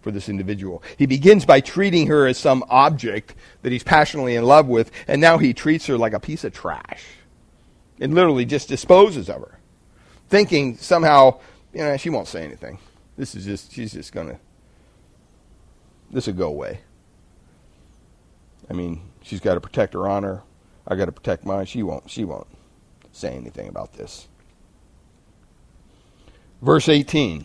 for 0.00 0.12
this 0.12 0.28
individual. 0.28 0.82
He 0.96 1.06
begins 1.06 1.44
by 1.44 1.60
treating 1.60 2.06
her 2.06 2.28
as 2.28 2.38
some 2.38 2.64
object 2.68 3.34
that 3.62 3.72
he's 3.72 3.82
passionately 3.82 4.36
in 4.36 4.44
love 4.44 4.68
with, 4.68 4.92
and 5.08 5.20
now 5.20 5.38
he 5.38 5.52
treats 5.52 5.86
her 5.86 5.98
like 5.98 6.12
a 6.12 6.20
piece 6.20 6.44
of 6.44 6.52
trash 6.52 7.02
and 8.00 8.14
literally 8.14 8.44
just 8.44 8.68
disposes 8.68 9.28
of 9.28 9.40
her, 9.40 9.58
thinking 10.28 10.76
somehow, 10.76 11.40
you 11.72 11.80
know, 11.80 11.96
she 11.96 12.10
won't 12.10 12.28
say 12.28 12.44
anything. 12.44 12.78
This 13.16 13.34
is 13.34 13.44
just, 13.44 13.72
she's 13.72 13.92
just 13.92 14.12
going 14.12 14.28
to, 14.28 14.38
this 16.16 16.26
would 16.26 16.38
go 16.38 16.48
away. 16.48 16.80
I 18.70 18.72
mean, 18.72 19.02
she's 19.20 19.38
got 19.38 19.52
to 19.52 19.60
protect 19.60 19.92
her 19.92 20.08
honor. 20.08 20.44
I 20.88 20.94
got 20.94 21.04
to 21.04 21.12
protect 21.12 21.44
mine. 21.44 21.66
She 21.66 21.82
won't, 21.82 22.08
she 22.08 22.24
won't 22.24 22.46
say 23.12 23.34
anything 23.34 23.68
about 23.68 23.92
this. 23.92 24.26
Verse 26.62 26.88
18. 26.88 27.44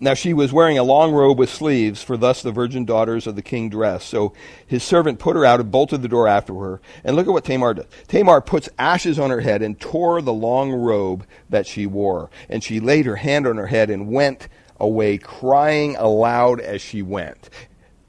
Now 0.00 0.12
she 0.12 0.34
was 0.34 0.52
wearing 0.52 0.76
a 0.76 0.82
long 0.82 1.12
robe 1.12 1.38
with 1.38 1.48
sleeves, 1.48 2.02
for 2.02 2.18
thus 2.18 2.42
the 2.42 2.52
virgin 2.52 2.84
daughters 2.84 3.26
of 3.26 3.36
the 3.36 3.42
king 3.42 3.70
dress. 3.70 4.04
So 4.04 4.34
his 4.66 4.82
servant 4.82 5.18
put 5.18 5.34
her 5.34 5.46
out 5.46 5.60
and 5.60 5.70
bolted 5.70 6.02
the 6.02 6.08
door 6.08 6.28
after 6.28 6.52
her. 6.52 6.82
And 7.04 7.16
look 7.16 7.26
at 7.26 7.32
what 7.32 7.46
Tamar 7.46 7.72
does. 7.72 7.86
Tamar 8.06 8.42
puts 8.42 8.68
ashes 8.78 9.18
on 9.18 9.30
her 9.30 9.40
head 9.40 9.62
and 9.62 9.80
tore 9.80 10.20
the 10.20 10.32
long 10.32 10.72
robe 10.72 11.24
that 11.48 11.66
she 11.66 11.86
wore. 11.86 12.28
And 12.50 12.62
she 12.62 12.80
laid 12.80 13.06
her 13.06 13.16
hand 13.16 13.46
on 13.46 13.56
her 13.56 13.68
head 13.68 13.88
and 13.88 14.08
went 14.08 14.48
away, 14.82 15.16
crying 15.16 15.96
aloud 15.96 16.60
as 16.60 16.82
she 16.82 17.00
went. 17.00 17.48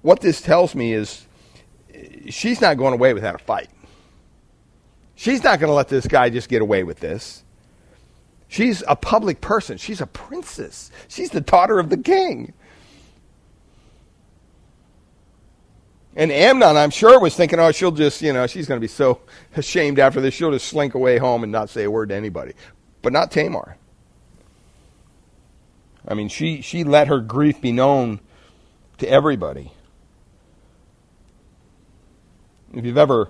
What 0.01 0.19
this 0.19 0.41
tells 0.41 0.75
me 0.75 0.91
is 0.91 1.25
she's 2.29 2.59
not 2.59 2.77
going 2.77 2.93
away 2.93 3.13
without 3.13 3.35
a 3.35 3.37
fight. 3.37 3.69
She's 5.15 5.43
not 5.43 5.59
going 5.59 5.69
to 5.69 5.73
let 5.75 5.87
this 5.87 6.07
guy 6.07 6.29
just 6.29 6.49
get 6.49 6.61
away 6.61 6.83
with 6.83 6.99
this. 6.99 7.43
She's 8.49 8.83
a 8.87 8.95
public 8.95 9.39
person. 9.39 9.77
She's 9.77 10.01
a 10.01 10.07
princess. 10.07 10.91
She's 11.07 11.29
the 11.29 11.41
daughter 11.41 11.79
of 11.79 11.89
the 11.89 11.97
king. 11.97 12.53
And 16.15 16.31
Amnon, 16.31 16.75
I'm 16.75 16.91
sure, 16.91 17.19
was 17.19 17.35
thinking, 17.35 17.59
oh, 17.59 17.71
she'll 17.71 17.91
just, 17.91 18.21
you 18.21 18.33
know, 18.33 18.45
she's 18.45 18.67
going 18.67 18.79
to 18.79 18.81
be 18.81 18.87
so 18.87 19.21
ashamed 19.55 19.97
after 19.97 20.21
this, 20.21 20.33
she'll 20.33 20.51
just 20.51 20.67
slink 20.67 20.93
away 20.93 21.17
home 21.17 21.43
and 21.43 21.51
not 21.51 21.69
say 21.69 21.85
a 21.85 21.91
word 21.91 22.09
to 22.09 22.15
anybody. 22.15 22.53
But 23.01 23.13
not 23.13 23.31
Tamar. 23.31 23.77
I 26.07 26.13
mean, 26.13 26.27
she, 26.27 26.61
she 26.61 26.83
let 26.83 27.07
her 27.07 27.19
grief 27.19 27.61
be 27.61 27.71
known 27.71 28.19
to 28.97 29.07
everybody. 29.07 29.71
If 32.73 32.85
you've 32.85 32.97
ever 32.97 33.29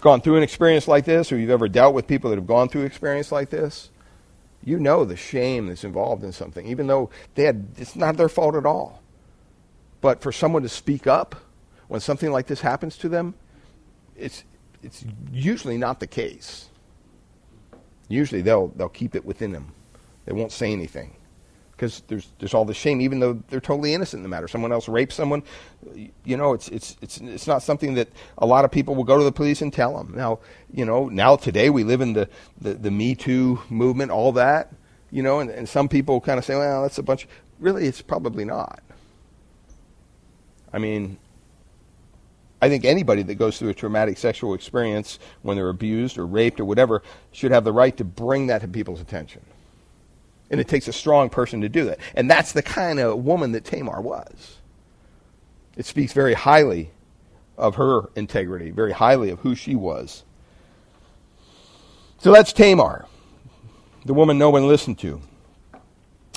gone 0.00 0.20
through 0.20 0.36
an 0.36 0.42
experience 0.42 0.86
like 0.86 1.04
this, 1.04 1.32
or 1.32 1.38
you've 1.38 1.50
ever 1.50 1.68
dealt 1.68 1.94
with 1.94 2.06
people 2.06 2.30
that 2.30 2.36
have 2.36 2.46
gone 2.46 2.68
through 2.68 2.82
experience 2.82 3.32
like 3.32 3.50
this, 3.50 3.90
you 4.64 4.78
know 4.78 5.04
the 5.04 5.16
shame 5.16 5.66
that's 5.66 5.84
involved 5.84 6.22
in 6.22 6.32
something, 6.32 6.66
even 6.66 6.86
though 6.86 7.10
they 7.34 7.44
had, 7.44 7.66
it's 7.76 7.96
not 7.96 8.16
their 8.16 8.28
fault 8.28 8.54
at 8.54 8.66
all. 8.66 9.02
But 10.00 10.20
for 10.20 10.30
someone 10.30 10.62
to 10.62 10.68
speak 10.68 11.06
up 11.06 11.34
when 11.88 12.00
something 12.00 12.30
like 12.30 12.46
this 12.46 12.60
happens 12.60 12.96
to 12.98 13.08
them, 13.08 13.34
it's, 14.16 14.44
it's 14.82 15.04
usually 15.32 15.78
not 15.78 15.98
the 15.98 16.06
case. 16.06 16.68
Usually 18.08 18.42
they'll, 18.42 18.68
they'll 18.68 18.88
keep 18.88 19.16
it 19.16 19.24
within 19.24 19.52
them. 19.52 19.72
They 20.26 20.32
won't 20.32 20.52
say 20.52 20.72
anything 20.72 21.16
because 21.82 22.04
there's 22.06 22.28
there's 22.38 22.54
all 22.54 22.64
the 22.64 22.72
shame, 22.72 23.00
even 23.00 23.18
though 23.18 23.42
they're 23.48 23.60
totally 23.60 23.92
innocent 23.92 24.20
in 24.20 24.22
the 24.22 24.28
matter. 24.28 24.46
Someone 24.46 24.70
else 24.70 24.88
rapes 24.88 25.16
someone, 25.16 25.42
you 26.24 26.36
know, 26.36 26.52
it's 26.52 26.68
it's 26.68 26.96
it's 27.02 27.18
it's 27.18 27.48
not 27.48 27.60
something 27.60 27.94
that 27.94 28.08
a 28.38 28.46
lot 28.46 28.64
of 28.64 28.70
people 28.70 28.94
will 28.94 29.02
go 29.02 29.18
to 29.18 29.24
the 29.24 29.32
police 29.32 29.60
and 29.62 29.72
tell 29.72 29.96
them. 29.96 30.14
Now, 30.16 30.38
you 30.72 30.84
know, 30.84 31.08
now 31.08 31.34
today 31.34 31.70
we 31.70 31.82
live 31.82 32.00
in 32.00 32.12
the 32.12 32.28
the, 32.60 32.74
the 32.74 32.92
Me 32.92 33.16
Too 33.16 33.60
movement, 33.68 34.12
all 34.12 34.30
that, 34.30 34.72
you 35.10 35.24
know, 35.24 35.40
and, 35.40 35.50
and 35.50 35.68
some 35.68 35.88
people 35.88 36.20
kind 36.20 36.38
of 36.38 36.44
say, 36.44 36.54
well, 36.54 36.82
that's 36.82 36.98
a 36.98 37.02
bunch. 37.02 37.26
Really, 37.58 37.88
it's 37.88 38.00
probably 38.00 38.44
not. 38.44 38.80
I 40.72 40.78
mean, 40.78 41.18
I 42.60 42.68
think 42.68 42.84
anybody 42.84 43.24
that 43.24 43.34
goes 43.34 43.58
through 43.58 43.70
a 43.70 43.74
traumatic 43.74 44.18
sexual 44.18 44.54
experience 44.54 45.18
when 45.42 45.56
they're 45.56 45.68
abused 45.68 46.16
or 46.16 46.26
raped 46.26 46.60
or 46.60 46.64
whatever 46.64 47.02
should 47.32 47.50
have 47.50 47.64
the 47.64 47.72
right 47.72 47.96
to 47.96 48.04
bring 48.04 48.46
that 48.46 48.60
to 48.60 48.68
people's 48.68 49.00
attention. 49.00 49.42
And 50.52 50.60
it 50.60 50.68
takes 50.68 50.86
a 50.86 50.92
strong 50.92 51.30
person 51.30 51.62
to 51.62 51.68
do 51.68 51.86
that. 51.86 51.98
And 52.14 52.30
that's 52.30 52.52
the 52.52 52.62
kind 52.62 53.00
of 53.00 53.24
woman 53.24 53.52
that 53.52 53.64
Tamar 53.64 54.00
was. 54.00 54.58
It 55.76 55.86
speaks 55.86 56.12
very 56.12 56.34
highly 56.34 56.90
of 57.56 57.76
her 57.76 58.10
integrity, 58.16 58.70
very 58.70 58.92
highly 58.92 59.30
of 59.30 59.40
who 59.40 59.54
she 59.54 59.74
was. 59.74 60.24
So 62.18 62.32
that's 62.32 62.52
Tamar, 62.52 63.06
the 64.04 64.14
woman 64.14 64.38
no 64.38 64.50
one 64.50 64.68
listened 64.68 64.98
to. 65.00 65.20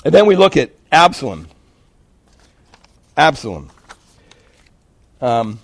And 0.04 0.14
then 0.14 0.26
we 0.26 0.34
look 0.34 0.56
at 0.56 0.70
Absalom. 0.90 1.48
Absalom. 3.16 3.70
Um, 5.20 5.58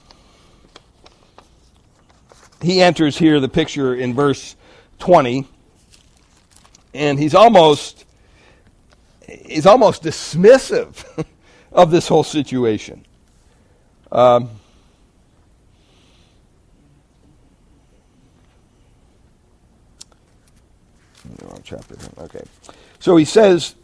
he 2.61 2.83
enters 2.83 3.17
here 3.17 3.41
the 3.41 3.49
picture 3.49 3.95
in 3.95 4.15
verse 4.15 4.57
20, 4.99 5.47
and 6.95 7.19
he's 7.19 7.35
almost 7.35 8.05
is 9.45 9.67
almost 9.67 10.03
dismissive 10.03 11.25
of 11.73 11.91
this 11.91 12.09
whole 12.09 12.25
situation. 12.25 13.05
Um, 14.11 14.51
chapter. 21.65 21.97
Okay. 22.19 22.43
So 22.99 23.17
he 23.17 23.25
says 23.25 23.75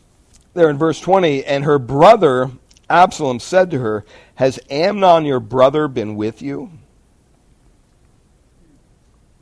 there 0.54 0.70
in 0.70 0.78
verse 0.78 1.00
20, 1.00 1.44
and 1.44 1.64
her 1.64 1.78
brother 1.78 2.50
Absalom 2.90 3.38
said 3.38 3.70
to 3.70 3.78
her, 3.78 4.04
Has 4.36 4.58
Amnon 4.70 5.24
your 5.24 5.40
brother 5.40 5.88
been 5.88 6.16
with 6.16 6.42
you? 6.42 6.70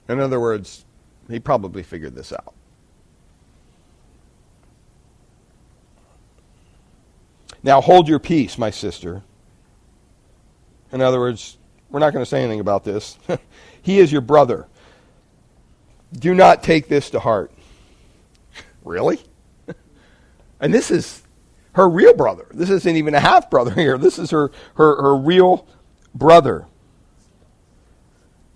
In 0.09 0.21
other 0.21 0.40
words, 0.40 0.85
he 1.29 1.40
probably 1.40 1.83
figured 1.83 2.14
this 2.14 2.33
out. 2.33 2.56
Now 7.66 7.81
hold 7.81 8.07
your 8.07 8.20
peace, 8.20 8.59
my 8.59 8.70
sister. 8.70 9.24
In 10.92 11.00
other 11.00 11.18
words, 11.18 11.59
we're 11.90 11.98
not 11.98 12.12
going 12.12 12.24
to 12.24 12.29
say 12.29 12.38
anything 12.38 12.61
about 12.61 12.85
this. 12.85 13.18
he 13.83 13.98
is 13.98 14.12
your 14.12 14.20
brother. 14.20 14.68
Do 16.12 16.33
not 16.33 16.62
take 16.62 16.87
this 16.87 17.11
to 17.11 17.18
heart. 17.18 17.50
really? 18.85 19.18
and 20.61 20.72
this 20.72 20.92
is 20.92 21.24
her 21.72 21.88
real 21.88 22.14
brother. 22.14 22.46
This 22.52 22.70
isn't 22.70 22.96
even 22.96 23.16
a 23.16 23.20
half 23.20 23.50
brother 23.50 23.72
here. 23.74 23.98
This 23.98 24.20
is 24.20 24.31
her, 24.31 24.52
her, 24.76 25.02
her 25.02 25.16
real 25.16 25.66
brother. 26.14 26.66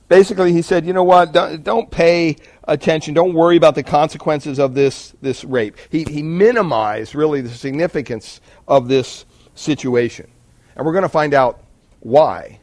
Basically, 0.06 0.52
he 0.52 0.62
said, 0.62 0.86
you 0.86 0.92
know 0.92 1.04
what? 1.04 1.32
Don't, 1.32 1.64
don't 1.64 1.90
pay 1.90 2.36
attention. 2.70 3.12
Don't 3.12 3.34
worry 3.34 3.56
about 3.56 3.74
the 3.74 3.82
consequences 3.82 4.58
of 4.58 4.74
this, 4.74 5.12
this 5.20 5.44
rape. 5.44 5.76
He, 5.90 6.04
he 6.04 6.22
minimized 6.22 7.14
really 7.14 7.40
the 7.40 7.50
significance 7.50 8.40
of 8.66 8.88
this 8.88 9.26
situation. 9.54 10.30
And 10.76 10.86
we're 10.86 10.92
going 10.92 11.02
to 11.02 11.08
find 11.08 11.34
out 11.34 11.62
why 11.98 12.60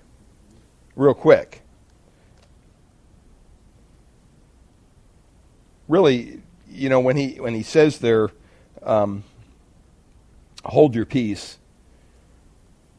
real 0.95 1.13
quick. 1.13 1.61
Really, 5.89 6.41
you 6.69 6.89
know, 6.89 7.01
when 7.01 7.17
he, 7.17 7.39
when 7.39 7.53
he 7.53 7.63
says 7.63 7.99
there, 7.99 8.29
um, 8.83 9.23
hold 10.63 10.95
your 10.95 11.05
peace, 11.05 11.59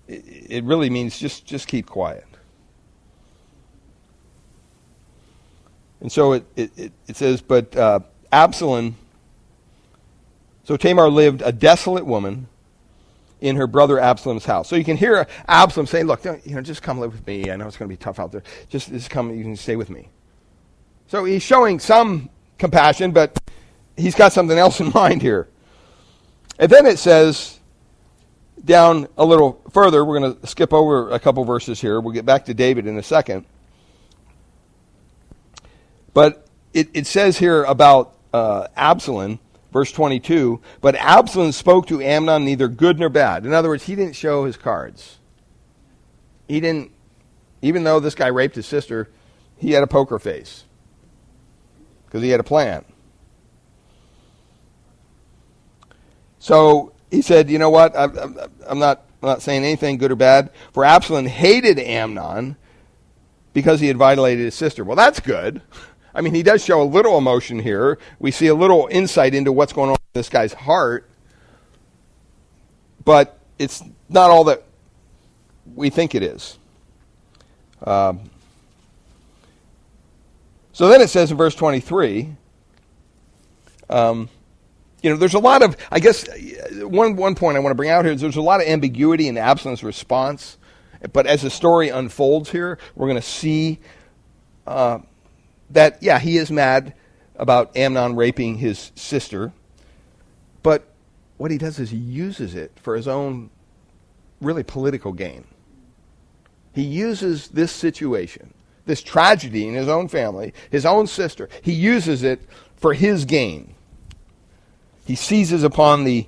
it, 0.07 0.25
it 0.27 0.65
really 0.65 0.91
means 0.91 1.19
just, 1.19 1.47
just 1.47 1.69
keep 1.69 1.87
quiet. 1.87 2.28
And 6.01 6.11
so 6.11 6.33
it, 6.33 6.45
it, 6.57 6.93
it 7.07 7.17
says, 7.17 7.41
but 7.41 7.77
uh, 7.77 8.01
Absalom, 8.31 8.97
so 10.65 10.77
Tamar 10.77 11.09
lived 11.09 11.43
a 11.43 11.51
desolate 11.51 12.07
woman 12.07 12.47
in 13.41 13.57
her 13.57 13.67
brother 13.67 13.99
Absalom's 13.99 14.45
house. 14.45 14.69
So 14.69 14.77
you 14.77 14.85
can 14.85 14.97
hear 14.97 15.27
Absalom 15.47 15.87
saying, 15.87 16.07
Look, 16.07 16.25
you 16.25 16.55
know, 16.55 16.61
just 16.61 16.83
come 16.83 16.99
live 16.99 17.13
with 17.13 17.27
me. 17.27 17.51
I 17.51 17.57
know 17.57 17.67
it's 17.67 17.77
going 17.77 17.89
to 17.89 17.93
be 17.93 17.97
tough 17.97 18.19
out 18.19 18.33
there. 18.33 18.43
Just, 18.69 18.91
just 18.91 19.11
come, 19.11 19.35
you 19.35 19.43
can 19.45 19.57
stay 19.57 19.77
with 19.77 19.91
me. 19.91 20.09
So 21.07 21.25
he's 21.25 21.43
showing 21.43 21.79
some 21.79 22.29
compassion, 22.59 23.13
but 23.13 23.39
he's 23.97 24.15
got 24.15 24.33
something 24.33 24.59
else 24.59 24.81
in 24.81 24.91
mind 24.95 25.23
here. 25.23 25.49
And 26.59 26.71
then 26.71 26.87
it 26.87 26.99
says, 26.99 27.59
down 28.65 29.09
a 29.17 29.25
little 29.25 29.63
further, 29.73 30.05
we're 30.05 30.19
going 30.19 30.35
to 30.35 30.47
skip 30.47 30.73
over 30.73 31.11
a 31.11 31.21
couple 31.21 31.45
verses 31.45 31.81
here. 31.81 32.01
We'll 32.01 32.13
get 32.13 32.27
back 32.27 32.45
to 32.47 32.55
David 32.55 32.87
in 32.87 32.99
a 32.99 33.03
second. 33.03 33.47
But 36.19 36.45
it, 36.73 36.89
it 36.95 37.07
says 37.07 37.39
here 37.39 37.63
about 37.63 38.13
uh, 38.33 38.67
Absalom 38.75 39.39
Verse 39.73 39.93
22 39.93 40.61
But 40.81 40.97
Absalom 40.97 41.53
spoke 41.53 41.87
to 41.87 42.01
Amnon 42.01 42.45
neither 42.45 42.67
good 42.67 42.99
nor 42.99 43.09
bad. 43.09 43.47
In 43.47 43.53
other 43.53 43.69
words, 43.69 43.85
he 43.85 43.95
didn't 43.95 44.17
show 44.17 44.45
his 44.45 44.57
cards. 44.57 45.19
He 46.49 46.59
didn't, 46.59 46.91
even 47.63 47.85
though 47.85 48.01
this 48.01 48.17
guy 48.17 48.27
raped 48.27 48.57
his 48.57 48.67
sister, 48.67 49.09
he 49.59 49.71
had 49.71 49.85
a 49.85 49.87
poker 49.87 50.19
face 50.19 50.65
because 52.07 52.21
he 52.21 52.31
had 52.31 52.41
a 52.41 52.43
plan. 52.43 52.85
So 56.41 56.95
he 57.13 57.23
said, 57.23 57.49
You 57.49 57.61
know 57.61 57.71
what? 57.71 57.97
I'm, 57.97 58.37
I'm, 58.67 58.79
not, 58.81 59.05
I'm 59.23 59.29
not 59.29 59.43
saying 59.43 59.63
anything 59.63 59.99
good 59.99 60.11
or 60.11 60.17
bad. 60.17 60.51
For 60.73 60.85
Absalom 60.85 61.27
hated 61.27 61.79
Amnon 61.79 62.57
because 63.53 63.81
he 63.81 63.89
had 63.89 63.97
violated 63.97 64.45
his 64.45 64.55
sister. 64.55 64.85
Well, 64.85 64.97
that's 64.97 65.21
good. 65.21 65.63
I 66.15 66.21
mean, 66.21 66.35
he 66.35 66.43
does 66.43 66.65
show 66.65 66.83
a 66.83 66.85
little 66.85 67.19
emotion 67.19 67.59
here. 67.59 67.99
We 68.19 68.31
see 68.31 68.47
a 68.47 68.55
little 68.55 68.89
insight 68.91 69.35
into 69.35 69.53
what's 69.53 69.73
going 69.73 69.91
on 69.91 69.97
in 69.97 70.19
this 70.19 70.29
guy's 70.29 70.53
heart. 70.53 71.09
But 73.05 73.39
it's 73.59 73.83
not 74.09 74.31
all 74.31 74.45
that 74.45 74.65
we 75.75 75.91
think 75.91 76.15
it 76.15 76.23
is. 76.23 76.59
Um, 77.85 78.31
so 80.73 80.89
then 80.89 81.01
it 81.01 81.09
says 81.09 81.31
in 81.31 81.37
verse 81.37 81.55
23, 81.55 82.35
um, 83.91 84.29
you 85.03 85.11
know, 85.11 85.17
there's 85.17 85.35
a 85.35 85.39
lot 85.39 85.63
of, 85.63 85.77
I 85.91 86.01
guess, 86.01 86.29
one, 86.81 87.17
one 87.17 87.35
point 87.35 87.57
I 87.57 87.61
want 87.61 87.71
to 87.71 87.77
bring 87.77 87.91
out 87.91 88.05
here 88.05 88.15
is 88.15 88.21
there's 88.21 88.37
a 88.37 88.43
lot 88.43 88.61
of 88.61 88.67
ambiguity 88.67 89.29
in 89.29 89.37
Absalom's 89.39 89.85
response. 89.85 90.59
But 91.13 91.27
as 91.27 91.43
the 91.43 91.51
story 91.51 91.91
unfolds 91.91 92.51
here, 92.51 92.79
we're 92.97 93.07
going 93.07 93.21
to 93.21 93.27
see 93.27 93.79
uh, 94.67 94.99
that, 95.71 96.03
yeah, 96.03 96.19
he 96.19 96.39
is 96.39 96.51
mad 96.51 96.95
about 97.37 97.77
Amnon 97.77 98.17
raping 98.17 98.59
his 98.59 98.91
sister, 98.95 99.53
but 100.63 100.89
what 101.37 101.51
he 101.51 101.59
does 101.59 101.79
is 101.79 101.91
he 101.91 101.97
uses 101.97 102.55
it 102.55 102.73
for 102.77 102.97
his 102.97 103.07
own 103.07 103.51
really 104.41 104.65
political 104.65 105.13
gain. 105.13 105.45
He 106.75 106.83
uses 106.83 107.49
this 107.49 107.73
situation, 107.73 108.53
this 108.87 109.03
tragedy 109.03 109.69
in 109.69 109.75
his 109.75 109.89
own 109.89 110.09
family, 110.09 110.53
his 110.71 110.85
own 110.85 111.07
sister, 111.07 111.49
he 111.63 111.73
uses 111.73 112.23
it 112.23 112.41
for 112.77 112.95
his 112.95 113.25
gain. 113.25 113.75
He 115.05 115.15
seizes 115.15 115.63
upon 115.63 116.05
the, 116.05 116.27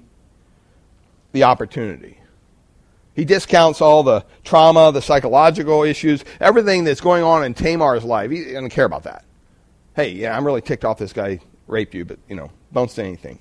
the 1.32 1.44
opportunity. 1.44 2.18
He 3.14 3.24
discounts 3.24 3.80
all 3.80 4.02
the 4.02 4.24
trauma, 4.44 4.92
the 4.92 5.02
psychological 5.02 5.82
issues, 5.82 6.24
everything 6.40 6.84
that's 6.84 7.00
going 7.00 7.22
on 7.22 7.44
in 7.44 7.52
Tamar's 7.52 8.04
life. 8.04 8.30
He 8.30 8.44
doesn't 8.44 8.70
care 8.70 8.86
about 8.86 9.02
that 9.02 9.24
hey, 9.94 10.10
yeah, 10.10 10.36
I'm 10.36 10.44
really 10.44 10.62
ticked 10.62 10.84
off 10.84 10.98
this 10.98 11.12
guy 11.12 11.40
raped 11.66 11.94
you, 11.94 12.04
but, 12.04 12.18
you 12.28 12.36
know, 12.36 12.50
don't 12.72 12.90
say 12.90 13.06
anything. 13.06 13.38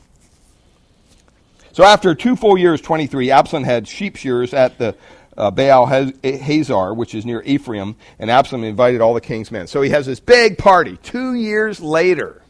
So 1.71 1.83
after 1.83 2.15
two 2.15 2.35
full 2.35 2.57
years, 2.57 2.81
23, 2.81 3.31
Absalom 3.31 3.63
had 3.63 3.87
sheep 3.87 4.15
shears 4.15 4.53
at 4.53 4.77
the 4.77 4.95
uh, 5.37 5.51
Baal 5.51 5.85
Hazor, 5.85 6.93
which 6.93 7.15
is 7.15 7.25
near 7.25 7.41
Ephraim, 7.43 7.95
and 8.17 8.29
Absalom 8.29 8.63
invited 8.63 9.01
all 9.01 9.13
the 9.13 9.21
king's 9.21 9.51
men. 9.51 9.67
So 9.67 9.81
he 9.81 9.91
has 9.91 10.05
this 10.05 10.19
big 10.19 10.57
party 10.57 10.97
two 10.97 11.33
years 11.33 11.79
later. 11.79 12.41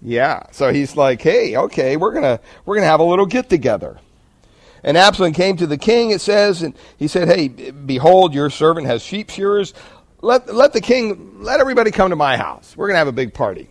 Yeah, 0.00 0.44
so 0.52 0.72
he's 0.72 0.96
like, 0.96 1.20
hey, 1.20 1.56
okay, 1.56 1.96
we're 1.96 2.12
gonna 2.12 2.40
we're 2.64 2.76
gonna 2.76 2.86
have 2.86 3.00
a 3.00 3.04
little 3.04 3.26
get 3.26 3.48
together. 3.48 3.98
And 4.82 4.96
Absalom 4.96 5.32
came 5.32 5.56
to 5.56 5.66
the 5.66 5.78
king, 5.78 6.10
it 6.10 6.20
says, 6.20 6.62
and 6.62 6.74
he 6.96 7.08
said, 7.08 7.26
Hey, 7.26 7.48
behold, 7.48 8.34
your 8.34 8.50
servant 8.50 8.86
has 8.86 9.02
sheep 9.02 9.30
shearers 9.30 9.74
let, 10.26 10.52
let 10.52 10.72
the 10.72 10.80
king, 10.80 11.42
let 11.42 11.60
everybody 11.60 11.90
come 11.90 12.10
to 12.10 12.16
my 12.16 12.36
house. 12.36 12.76
We're 12.76 12.88
going 12.88 12.94
to 12.94 12.98
have 12.98 13.08
a 13.08 13.12
big 13.12 13.32
party. 13.32 13.68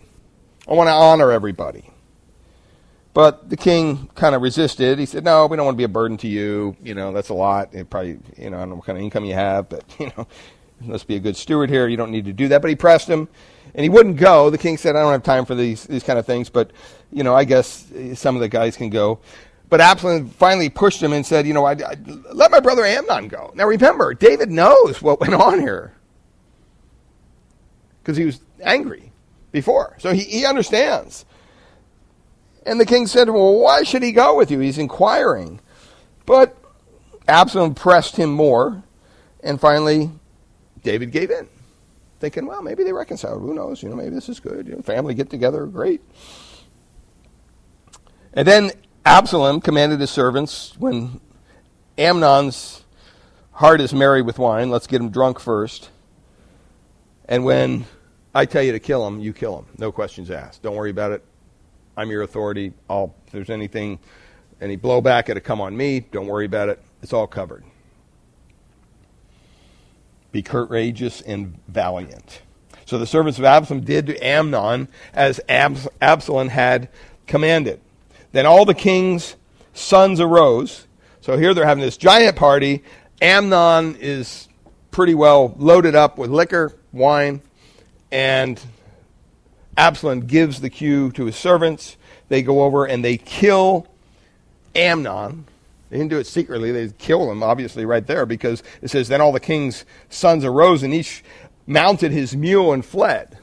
I 0.66 0.72
want 0.72 0.88
to 0.88 0.92
honor 0.92 1.30
everybody. 1.30 1.90
But 3.12 3.48
the 3.48 3.56
king 3.56 4.08
kind 4.14 4.34
of 4.34 4.42
resisted. 4.42 4.98
He 4.98 5.06
said, 5.06 5.24
"No, 5.24 5.46
we 5.46 5.56
don't 5.56 5.64
want 5.64 5.74
to 5.74 5.78
be 5.78 5.84
a 5.84 5.88
burden 5.88 6.18
to 6.18 6.28
you. 6.28 6.76
You 6.82 6.94
know, 6.94 7.12
that's 7.12 7.30
a 7.30 7.34
lot. 7.34 7.74
It 7.74 7.88
probably, 7.88 8.18
you 8.36 8.50
know, 8.50 8.58
I 8.58 8.60
don't 8.60 8.70
know 8.70 8.74
what 8.76 8.84
kind 8.84 8.98
of 8.98 9.04
income 9.04 9.24
you 9.24 9.32
have, 9.32 9.70
but 9.70 9.84
you 9.98 10.10
know, 10.16 10.26
must 10.80 11.06
be 11.06 11.16
a 11.16 11.18
good 11.18 11.34
steward 11.34 11.70
here. 11.70 11.88
You 11.88 11.96
don't 11.96 12.10
need 12.10 12.26
to 12.26 12.34
do 12.34 12.48
that." 12.48 12.60
But 12.60 12.68
he 12.68 12.76
pressed 12.76 13.08
him, 13.08 13.26
and 13.74 13.82
he 13.82 13.88
wouldn't 13.88 14.18
go. 14.18 14.50
The 14.50 14.58
king 14.58 14.76
said, 14.76 14.96
"I 14.96 15.00
don't 15.00 15.12
have 15.12 15.22
time 15.22 15.46
for 15.46 15.54
these 15.54 15.84
these 15.84 16.02
kind 16.02 16.18
of 16.18 16.26
things, 16.26 16.50
but 16.50 16.72
you 17.10 17.22
know, 17.22 17.34
I 17.34 17.44
guess 17.44 17.90
eh, 17.96 18.14
some 18.14 18.34
of 18.34 18.42
the 18.42 18.48
guys 18.48 18.76
can 18.76 18.90
go." 18.90 19.18
But 19.70 19.80
Absalom 19.80 20.28
finally 20.28 20.68
pushed 20.68 21.02
him 21.02 21.14
and 21.14 21.24
said, 21.24 21.46
"You 21.46 21.54
know, 21.54 21.64
I, 21.64 21.72
I, 21.72 21.96
let 22.34 22.50
my 22.50 22.60
brother 22.60 22.84
Amnon 22.84 23.28
go." 23.28 23.50
Now 23.54 23.66
remember, 23.66 24.12
David 24.12 24.50
knows 24.50 25.00
what 25.00 25.20
went 25.20 25.32
on 25.32 25.60
here 25.60 25.96
because 28.06 28.16
he 28.16 28.24
was 28.24 28.40
angry 28.62 29.10
before. 29.50 29.96
So 29.98 30.12
he, 30.12 30.20
he 30.20 30.46
understands. 30.46 31.24
And 32.64 32.78
the 32.78 32.86
king 32.86 33.08
said, 33.08 33.28
Well, 33.28 33.58
why 33.58 33.82
should 33.82 34.04
he 34.04 34.12
go 34.12 34.36
with 34.36 34.48
you? 34.48 34.60
He's 34.60 34.78
inquiring. 34.78 35.58
But 36.24 36.56
Absalom 37.26 37.74
pressed 37.74 38.16
him 38.16 38.30
more, 38.30 38.84
and 39.42 39.60
finally, 39.60 40.10
David 40.84 41.10
gave 41.10 41.32
in, 41.32 41.48
thinking, 42.20 42.46
Well, 42.46 42.62
maybe 42.62 42.84
they 42.84 42.92
reconciled. 42.92 43.42
Who 43.42 43.54
knows? 43.54 43.82
You 43.82 43.88
know, 43.88 43.96
maybe 43.96 44.14
this 44.14 44.28
is 44.28 44.38
good. 44.38 44.68
You 44.68 44.76
know, 44.76 44.82
family 44.82 45.12
get 45.12 45.28
together, 45.28 45.66
great. 45.66 46.00
And 48.34 48.46
then 48.46 48.70
Absalom 49.04 49.60
commanded 49.60 49.98
his 49.98 50.10
servants 50.10 50.76
when 50.78 51.20
Amnon's 51.98 52.84
heart 53.50 53.80
is 53.80 53.92
merry 53.92 54.22
with 54.22 54.38
wine, 54.38 54.70
let's 54.70 54.86
get 54.86 55.00
him 55.00 55.10
drunk 55.10 55.40
first. 55.40 55.90
And 57.28 57.44
when 57.44 57.86
I 58.36 58.44
tell 58.44 58.62
you 58.62 58.72
to 58.72 58.78
kill 58.78 59.06
him, 59.06 59.18
you 59.18 59.32
kill 59.32 59.58
him. 59.58 59.66
No 59.78 59.90
questions 59.90 60.30
asked. 60.30 60.60
Don't 60.60 60.76
worry 60.76 60.90
about 60.90 61.10
it. 61.10 61.24
I'm 61.96 62.10
your 62.10 62.20
authority. 62.20 62.74
I'll, 62.90 63.14
if 63.26 63.32
there's 63.32 63.48
anything, 63.48 63.98
any 64.60 64.76
blowback, 64.76 65.30
it'll 65.30 65.40
come 65.40 65.58
on 65.62 65.74
me. 65.74 66.00
Don't 66.00 66.26
worry 66.26 66.44
about 66.44 66.68
it. 66.68 66.78
It's 67.02 67.14
all 67.14 67.26
covered. 67.26 67.64
Be 70.32 70.42
courageous 70.42 71.22
and 71.22 71.58
valiant. 71.66 72.42
So 72.84 72.98
the 72.98 73.06
servants 73.06 73.38
of 73.38 73.46
Absalom 73.46 73.80
did 73.80 74.06
to 74.08 74.18
Amnon 74.18 74.88
as 75.14 75.40
Absalom 75.48 76.48
had 76.48 76.90
commanded. 77.26 77.80
Then 78.32 78.44
all 78.44 78.66
the 78.66 78.74
king's 78.74 79.36
sons 79.72 80.20
arose. 80.20 80.86
So 81.22 81.38
here 81.38 81.54
they're 81.54 81.64
having 81.64 81.82
this 81.82 81.96
giant 81.96 82.36
party. 82.36 82.84
Amnon 83.22 83.96
is 83.98 84.48
pretty 84.90 85.14
well 85.14 85.54
loaded 85.56 85.94
up 85.94 86.18
with 86.18 86.30
liquor, 86.30 86.76
wine, 86.92 87.40
and 88.16 88.58
Absalom 89.76 90.20
gives 90.20 90.62
the 90.62 90.70
cue 90.70 91.12
to 91.12 91.26
his 91.26 91.36
servants. 91.36 91.98
They 92.30 92.40
go 92.40 92.62
over 92.62 92.86
and 92.86 93.04
they 93.04 93.18
kill 93.18 93.86
Amnon. 94.74 95.44
They 95.90 95.98
didn't 95.98 96.08
do 96.08 96.18
it 96.18 96.26
secretly. 96.26 96.72
They 96.72 96.88
kill 96.96 97.30
him, 97.30 97.42
obviously, 97.42 97.84
right 97.84 98.06
there, 98.06 98.24
because 98.24 98.62
it 98.80 98.88
says, 98.88 99.08
Then 99.08 99.20
all 99.20 99.32
the 99.32 99.40
king's 99.40 99.84
sons 100.08 100.46
arose, 100.46 100.82
and 100.82 100.94
each 100.94 101.22
mounted 101.66 102.10
his 102.10 102.34
mule 102.34 102.72
and 102.72 102.82
fled. 102.82 103.36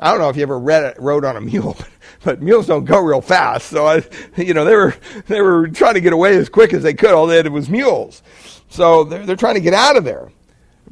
I 0.00 0.10
don't 0.10 0.20
know 0.20 0.30
if 0.30 0.36
you 0.36 0.42
ever 0.42 0.58
read, 0.58 0.94
rode 0.98 1.26
on 1.26 1.36
a 1.36 1.42
mule, 1.42 1.76
but, 1.78 1.88
but 2.24 2.42
mules 2.42 2.66
don't 2.66 2.86
go 2.86 3.00
real 3.00 3.20
fast. 3.20 3.66
So, 3.66 3.86
I, 3.86 4.02
you 4.38 4.54
know, 4.54 4.64
they 4.64 4.74
were, 4.74 4.94
they 5.26 5.42
were 5.42 5.68
trying 5.68 5.94
to 5.94 6.00
get 6.00 6.14
away 6.14 6.34
as 6.36 6.48
quick 6.48 6.72
as 6.72 6.82
they 6.82 6.94
could. 6.94 7.10
All 7.10 7.26
they 7.26 7.36
had 7.36 7.48
was 7.52 7.68
mules. 7.68 8.22
So 8.70 9.04
they're, 9.04 9.26
they're 9.26 9.36
trying 9.36 9.56
to 9.56 9.60
get 9.60 9.74
out 9.74 9.96
of 9.98 10.04
there. 10.04 10.32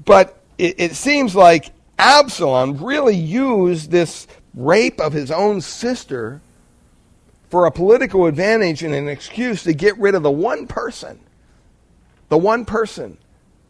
But 0.04 0.38
it, 0.58 0.74
it 0.78 0.94
seems 0.96 1.34
like 1.34 1.72
Absalom 2.02 2.82
really 2.82 3.14
used 3.14 3.92
this 3.92 4.26
rape 4.54 5.00
of 5.00 5.12
his 5.12 5.30
own 5.30 5.60
sister 5.60 6.40
for 7.48 7.64
a 7.64 7.70
political 7.70 8.26
advantage 8.26 8.82
and 8.82 8.92
an 8.92 9.08
excuse 9.08 9.62
to 9.62 9.72
get 9.72 9.96
rid 9.98 10.16
of 10.16 10.24
the 10.24 10.30
one 10.30 10.66
person, 10.66 11.20
the 12.28 12.36
one 12.36 12.64
person 12.64 13.18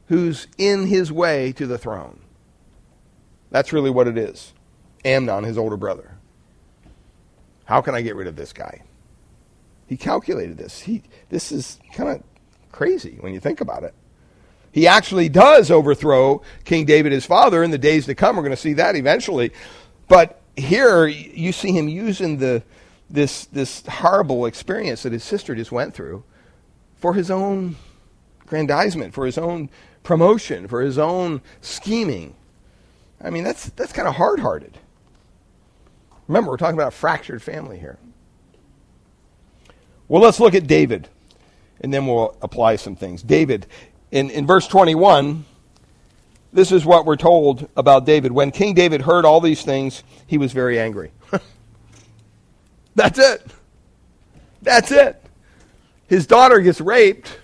who's 0.07 0.47
in 0.57 0.87
his 0.87 1.13
way 1.13 1.53
to 1.53 1.67
the 1.67 1.77
throne. 1.77 2.21
That's 3.51 3.71
really 3.71 3.91
what 3.91 4.09
it 4.09 4.17
is. 4.17 4.55
Amnon, 5.05 5.45
his 5.45 5.59
older 5.59 5.77
brother. 5.77 6.17
How 7.67 7.83
can 7.83 7.95
I 7.95 8.01
get 8.01 8.17
rid 8.17 8.29
of 8.29 8.37
this 8.37 8.55
guy? 8.55 8.83
He 9.87 9.99
calculated 9.99 10.57
this. 10.57 10.81
He, 10.81 11.03
this 11.29 11.53
is 11.53 11.79
kind 11.93 12.09
of 12.09 12.23
crazy 12.73 13.19
when 13.21 13.35
you 13.35 13.41
think 13.41 13.61
about 13.61 13.83
it. 13.83 13.95
He 14.73 14.89
actually 14.89 15.29
does 15.29 15.71
overthrow 15.71 16.43
King 16.65 16.87
David, 16.87 17.13
his 17.13 17.27
father, 17.27 17.63
in 17.63 17.71
the 17.71 17.79
days 17.79 18.07
to 18.07 18.15
come. 18.15 18.37
We're 18.37 18.43
going 18.43 18.51
to 18.53 18.57
see 18.57 18.73
that 18.75 18.97
eventually. 18.97 19.53
But 20.09 20.41
here 20.57 21.07
you 21.07 21.53
see 21.53 21.73
him 21.73 21.89
using 21.89 22.39
the, 22.39 22.63
this, 23.11 23.45
this 23.47 23.87
horrible 23.87 24.47
experience 24.47 25.03
that 25.03 25.13
his 25.13 25.23
sister 25.23 25.55
just 25.55 25.73
went 25.73 25.95
through 25.95 26.25
for 26.97 27.15
his 27.15 27.31
own 27.31 27.77
grandizement, 28.47 29.13
for 29.13 29.27
his 29.27 29.37
own 29.37 29.69
promotion, 30.03 30.67
for 30.69 30.81
his 30.81 30.99
own 30.99 31.43
scheming. 31.61 32.35
I 33.21 33.31
mean, 33.31 33.45
that's, 33.45 33.69
that's 33.71 33.93
kind 33.93 34.09
of 34.09 34.15
hard 34.15 34.41
hearted. 34.41 34.79
Remember, 36.29 36.51
we're 36.51 36.57
talking 36.57 36.77
about 36.77 36.89
a 36.89 36.97
fractured 36.97 37.43
family 37.43 37.79
here. 37.79 37.99
Well, 40.09 40.23
let's 40.23 40.41
look 40.41 40.55
at 40.55 40.67
David, 40.67 41.09
and 41.81 41.93
then 41.93 42.07
we'll 42.07 42.37
apply 42.43 42.77
some 42.77 42.97
things. 42.97 43.23
David, 43.23 43.67
in, 44.13 44.31
in 44.31 44.47
verse 44.47 44.69
21, 44.69 45.45
this 46.53 46.71
is 46.71 46.85
what 46.85 47.07
we're 47.07 47.17
told 47.17 47.69
about 47.75 48.05
David. 48.05 48.31
When 48.31 48.51
King 48.51 48.75
David 48.75 49.01
heard 49.01 49.25
all 49.25 49.41
these 49.41 49.63
things, 49.63 50.05
he 50.27 50.37
was 50.39 50.53
very 50.53 50.79
angry. 50.79 51.11
That's 52.95 53.19
it. 53.19 53.43
That's 54.61 54.93
it. 54.93 55.21
His 56.07 56.27
daughter 56.27 56.61
gets 56.61 56.81
raped 56.81 57.39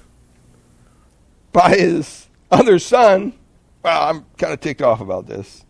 by 1.53 1.71
his 1.71 2.29
other 2.51 2.79
son. 2.79 3.33
Well, 3.83 4.03
I'm 4.03 4.27
kind 4.37 4.53
of 4.53 4.61
ticked 4.61 4.83
off 4.83 5.01
about 5.01 5.27
this. 5.27 5.65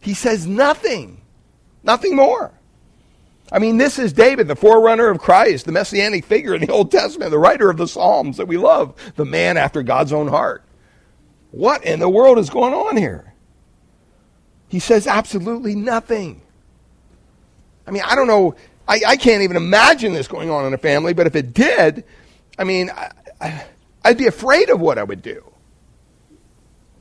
He 0.00 0.14
says 0.14 0.46
nothing, 0.46 1.20
nothing 1.84 2.16
more. 2.16 2.52
I 3.52 3.58
mean, 3.58 3.76
this 3.76 3.98
is 3.98 4.14
David, 4.14 4.48
the 4.48 4.56
forerunner 4.56 5.08
of 5.08 5.18
Christ, 5.18 5.66
the 5.66 5.72
messianic 5.72 6.24
figure 6.24 6.54
in 6.54 6.62
the 6.62 6.72
Old 6.72 6.90
Testament, 6.90 7.30
the 7.30 7.38
writer 7.38 7.68
of 7.68 7.76
the 7.76 7.86
Psalms 7.86 8.38
that 8.38 8.48
we 8.48 8.56
love, 8.56 8.94
the 9.16 9.26
man 9.26 9.58
after 9.58 9.82
God's 9.82 10.12
own 10.12 10.28
heart. 10.28 10.64
What 11.50 11.84
in 11.84 12.00
the 12.00 12.08
world 12.08 12.38
is 12.38 12.48
going 12.48 12.72
on 12.72 12.96
here? 12.96 13.34
He 14.68 14.78
says 14.78 15.06
absolutely 15.06 15.74
nothing. 15.74 16.40
I 17.86 17.90
mean, 17.90 18.02
I 18.06 18.14
don't 18.14 18.26
know. 18.26 18.54
I, 18.88 19.02
I 19.06 19.16
can't 19.16 19.42
even 19.42 19.58
imagine 19.58 20.14
this 20.14 20.26
going 20.26 20.48
on 20.48 20.64
in 20.64 20.72
a 20.72 20.78
family, 20.78 21.12
but 21.12 21.26
if 21.26 21.36
it 21.36 21.52
did, 21.52 22.04
I 22.58 22.64
mean, 22.64 22.90
I, 22.90 23.64
I'd 24.02 24.16
be 24.16 24.28
afraid 24.28 24.70
of 24.70 24.80
what 24.80 24.96
I 24.96 25.02
would 25.02 25.20
do. 25.20 25.44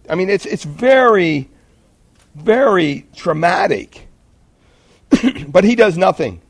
I 0.10 0.16
mean, 0.16 0.30
it's, 0.30 0.46
it's 0.46 0.66
very, 0.66 1.50
very 2.36 3.08
traumatic. 3.16 4.10
but 5.48 5.64
he 5.64 5.76
does 5.76 5.98
nothing. 5.98 6.42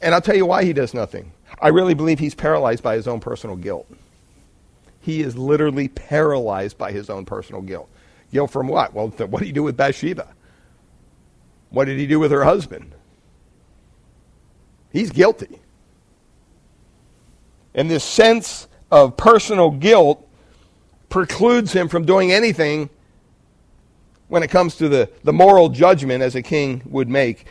And 0.00 0.14
I'll 0.14 0.20
tell 0.20 0.36
you 0.36 0.46
why 0.46 0.64
he 0.64 0.72
does 0.72 0.94
nothing. 0.94 1.32
I 1.60 1.68
really 1.68 1.94
believe 1.94 2.18
he's 2.18 2.34
paralyzed 2.34 2.82
by 2.82 2.96
his 2.96 3.08
own 3.08 3.20
personal 3.20 3.56
guilt. 3.56 3.86
He 5.00 5.22
is 5.22 5.36
literally 5.36 5.88
paralyzed 5.88 6.76
by 6.76 6.92
his 6.92 7.08
own 7.08 7.24
personal 7.24 7.62
guilt. 7.62 7.88
Guilt 8.32 8.50
from 8.50 8.68
what? 8.68 8.92
Well, 8.92 9.08
what 9.08 9.38
did 9.38 9.46
he 9.46 9.52
do 9.52 9.62
with 9.62 9.76
Bathsheba? 9.76 10.28
What 11.70 11.86
did 11.86 11.98
he 11.98 12.06
do 12.06 12.18
with 12.18 12.30
her 12.30 12.44
husband? 12.44 12.92
He's 14.92 15.10
guilty. 15.10 15.60
And 17.74 17.90
this 17.90 18.04
sense 18.04 18.66
of 18.90 19.16
personal 19.16 19.70
guilt 19.70 20.26
precludes 21.08 21.72
him 21.72 21.88
from 21.88 22.04
doing 22.04 22.32
anything 22.32 22.90
when 24.28 24.42
it 24.42 24.48
comes 24.48 24.76
to 24.76 24.88
the, 24.88 25.10
the 25.22 25.32
moral 25.32 25.68
judgment 25.68 26.22
as 26.22 26.34
a 26.34 26.42
king 26.42 26.82
would 26.86 27.08
make 27.08 27.46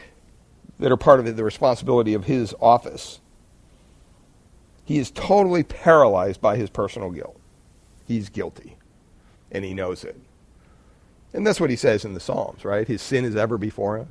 that 0.80 0.92
are 0.92 0.98
part 0.98 1.20
of 1.20 1.36
the 1.36 1.44
responsibility 1.44 2.14
of 2.14 2.26
his 2.26 2.54
office. 2.62 3.20
He 4.84 4.98
is 4.98 5.12
totally 5.12 5.64
paralyzed 5.64 6.42
by 6.42 6.58
his 6.58 6.70
personal 6.70 7.10
guilt. 7.10 7.40
He's 8.08 8.30
guilty, 8.30 8.78
and 9.52 9.66
he 9.66 9.74
knows 9.74 10.04
it. 10.04 10.20
And 11.34 11.46
that's 11.46 11.60
what 11.60 11.70
he 11.70 11.76
says 11.76 12.06
in 12.06 12.14
the 12.14 12.20
Psalms, 12.20 12.64
right? 12.64 12.88
His 12.88 13.02
sin 13.02 13.26
is 13.26 13.36
ever 13.36 13.58
before 13.58 13.98
him. 13.98 14.08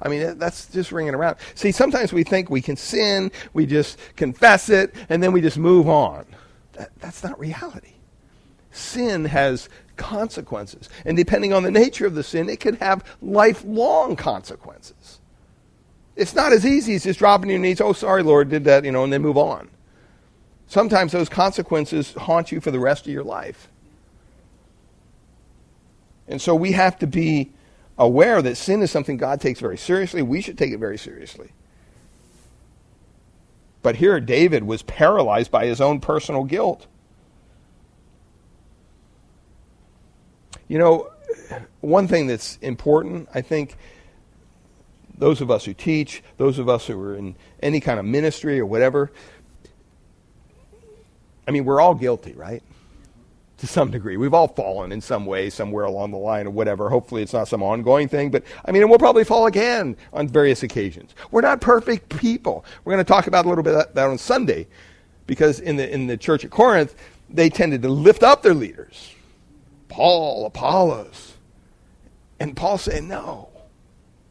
I 0.00 0.08
mean, 0.08 0.38
that's 0.38 0.66
just 0.66 0.90
ringing 0.90 1.14
around. 1.14 1.36
See, 1.54 1.70
sometimes 1.70 2.12
we 2.12 2.24
think 2.24 2.50
we 2.50 2.60
can 2.60 2.76
sin, 2.76 3.30
we 3.52 3.66
just 3.66 3.98
confess 4.16 4.68
it, 4.68 4.94
and 5.08 5.22
then 5.22 5.32
we 5.32 5.40
just 5.40 5.58
move 5.58 5.88
on. 5.88 6.26
That, 6.72 6.90
that's 6.98 7.22
not 7.22 7.38
reality. 7.38 7.92
Sin 8.72 9.26
has 9.26 9.68
consequences. 9.96 10.88
And 11.04 11.16
depending 11.16 11.52
on 11.52 11.62
the 11.62 11.70
nature 11.70 12.06
of 12.06 12.14
the 12.14 12.24
sin, 12.24 12.48
it 12.48 12.58
could 12.58 12.76
have 12.76 13.04
lifelong 13.20 14.16
consequences. 14.16 14.94
It's 16.14 16.34
not 16.34 16.52
as 16.52 16.66
easy 16.66 16.94
as 16.94 17.04
just 17.04 17.18
dropping 17.18 17.50
your 17.50 17.58
knees, 17.58 17.80
oh, 17.80 17.92
sorry, 17.92 18.22
Lord, 18.22 18.50
did 18.50 18.64
that, 18.64 18.84
you 18.84 18.92
know, 18.92 19.04
and 19.04 19.12
then 19.12 19.22
move 19.22 19.38
on. 19.38 19.70
Sometimes 20.66 21.12
those 21.12 21.28
consequences 21.28 22.12
haunt 22.14 22.52
you 22.52 22.60
for 22.60 22.70
the 22.70 22.80
rest 22.80 23.06
of 23.06 23.12
your 23.12 23.24
life. 23.24 23.68
And 26.28 26.40
so 26.40 26.54
we 26.54 26.72
have 26.72 26.98
to 27.00 27.06
be 27.06 27.52
aware 27.98 28.40
that 28.42 28.56
sin 28.56 28.82
is 28.82 28.90
something 28.90 29.16
God 29.16 29.40
takes 29.40 29.60
very 29.60 29.76
seriously. 29.76 30.22
We 30.22 30.40
should 30.40 30.58
take 30.58 30.72
it 30.72 30.78
very 30.78 30.98
seriously. 30.98 31.52
But 33.82 33.96
here, 33.96 34.20
David 34.20 34.64
was 34.64 34.82
paralyzed 34.82 35.50
by 35.50 35.66
his 35.66 35.80
own 35.80 36.00
personal 36.00 36.44
guilt. 36.44 36.86
You 40.68 40.78
know, 40.78 41.10
one 41.80 42.06
thing 42.08 42.28
that's 42.28 42.56
important, 42.62 43.28
I 43.34 43.42
think, 43.42 43.76
those 45.22 45.40
of 45.40 45.52
us 45.52 45.64
who 45.64 45.72
teach, 45.72 46.20
those 46.36 46.58
of 46.58 46.68
us 46.68 46.88
who 46.88 47.00
are 47.00 47.14
in 47.14 47.36
any 47.62 47.78
kind 47.78 48.00
of 48.00 48.04
ministry 48.04 48.58
or 48.58 48.66
whatever, 48.66 49.12
I 51.46 51.52
mean, 51.52 51.64
we're 51.64 51.80
all 51.80 51.94
guilty, 51.94 52.32
right? 52.32 52.60
to 53.58 53.68
some 53.68 53.92
degree. 53.92 54.16
We've 54.16 54.34
all 54.34 54.48
fallen 54.48 54.90
in 54.90 55.00
some 55.00 55.24
way, 55.24 55.48
somewhere 55.48 55.84
along 55.84 56.10
the 56.10 56.16
line, 56.16 56.48
or 56.48 56.50
whatever. 56.50 56.88
Hopefully, 56.88 57.22
it's 57.22 57.32
not 57.32 57.46
some 57.46 57.62
ongoing 57.62 58.08
thing, 58.08 58.32
but 58.32 58.42
I 58.64 58.72
mean, 58.72 58.88
we'll 58.88 58.98
probably 58.98 59.22
fall 59.22 59.46
again 59.46 59.96
on 60.12 60.26
various 60.26 60.64
occasions. 60.64 61.14
We're 61.30 61.42
not 61.42 61.60
perfect 61.60 62.08
people. 62.08 62.64
We're 62.82 62.94
going 62.94 63.04
to 63.04 63.08
talk 63.08 63.28
about 63.28 63.44
a 63.44 63.48
little 63.48 63.62
bit 63.62 63.74
of 63.74 63.94
that 63.94 64.08
on 64.08 64.18
Sunday, 64.18 64.66
because 65.28 65.60
in 65.60 65.76
the 65.76 65.88
in 65.88 66.08
the 66.08 66.16
church 66.16 66.44
at 66.44 66.50
Corinth, 66.50 66.96
they 67.30 67.48
tended 67.48 67.82
to 67.82 67.88
lift 67.88 68.24
up 68.24 68.42
their 68.42 68.54
leaders, 68.54 69.14
Paul, 69.86 70.44
Apollos, 70.46 71.34
and 72.40 72.56
Paul 72.56 72.78
said, 72.78 73.04
"No, 73.04 73.51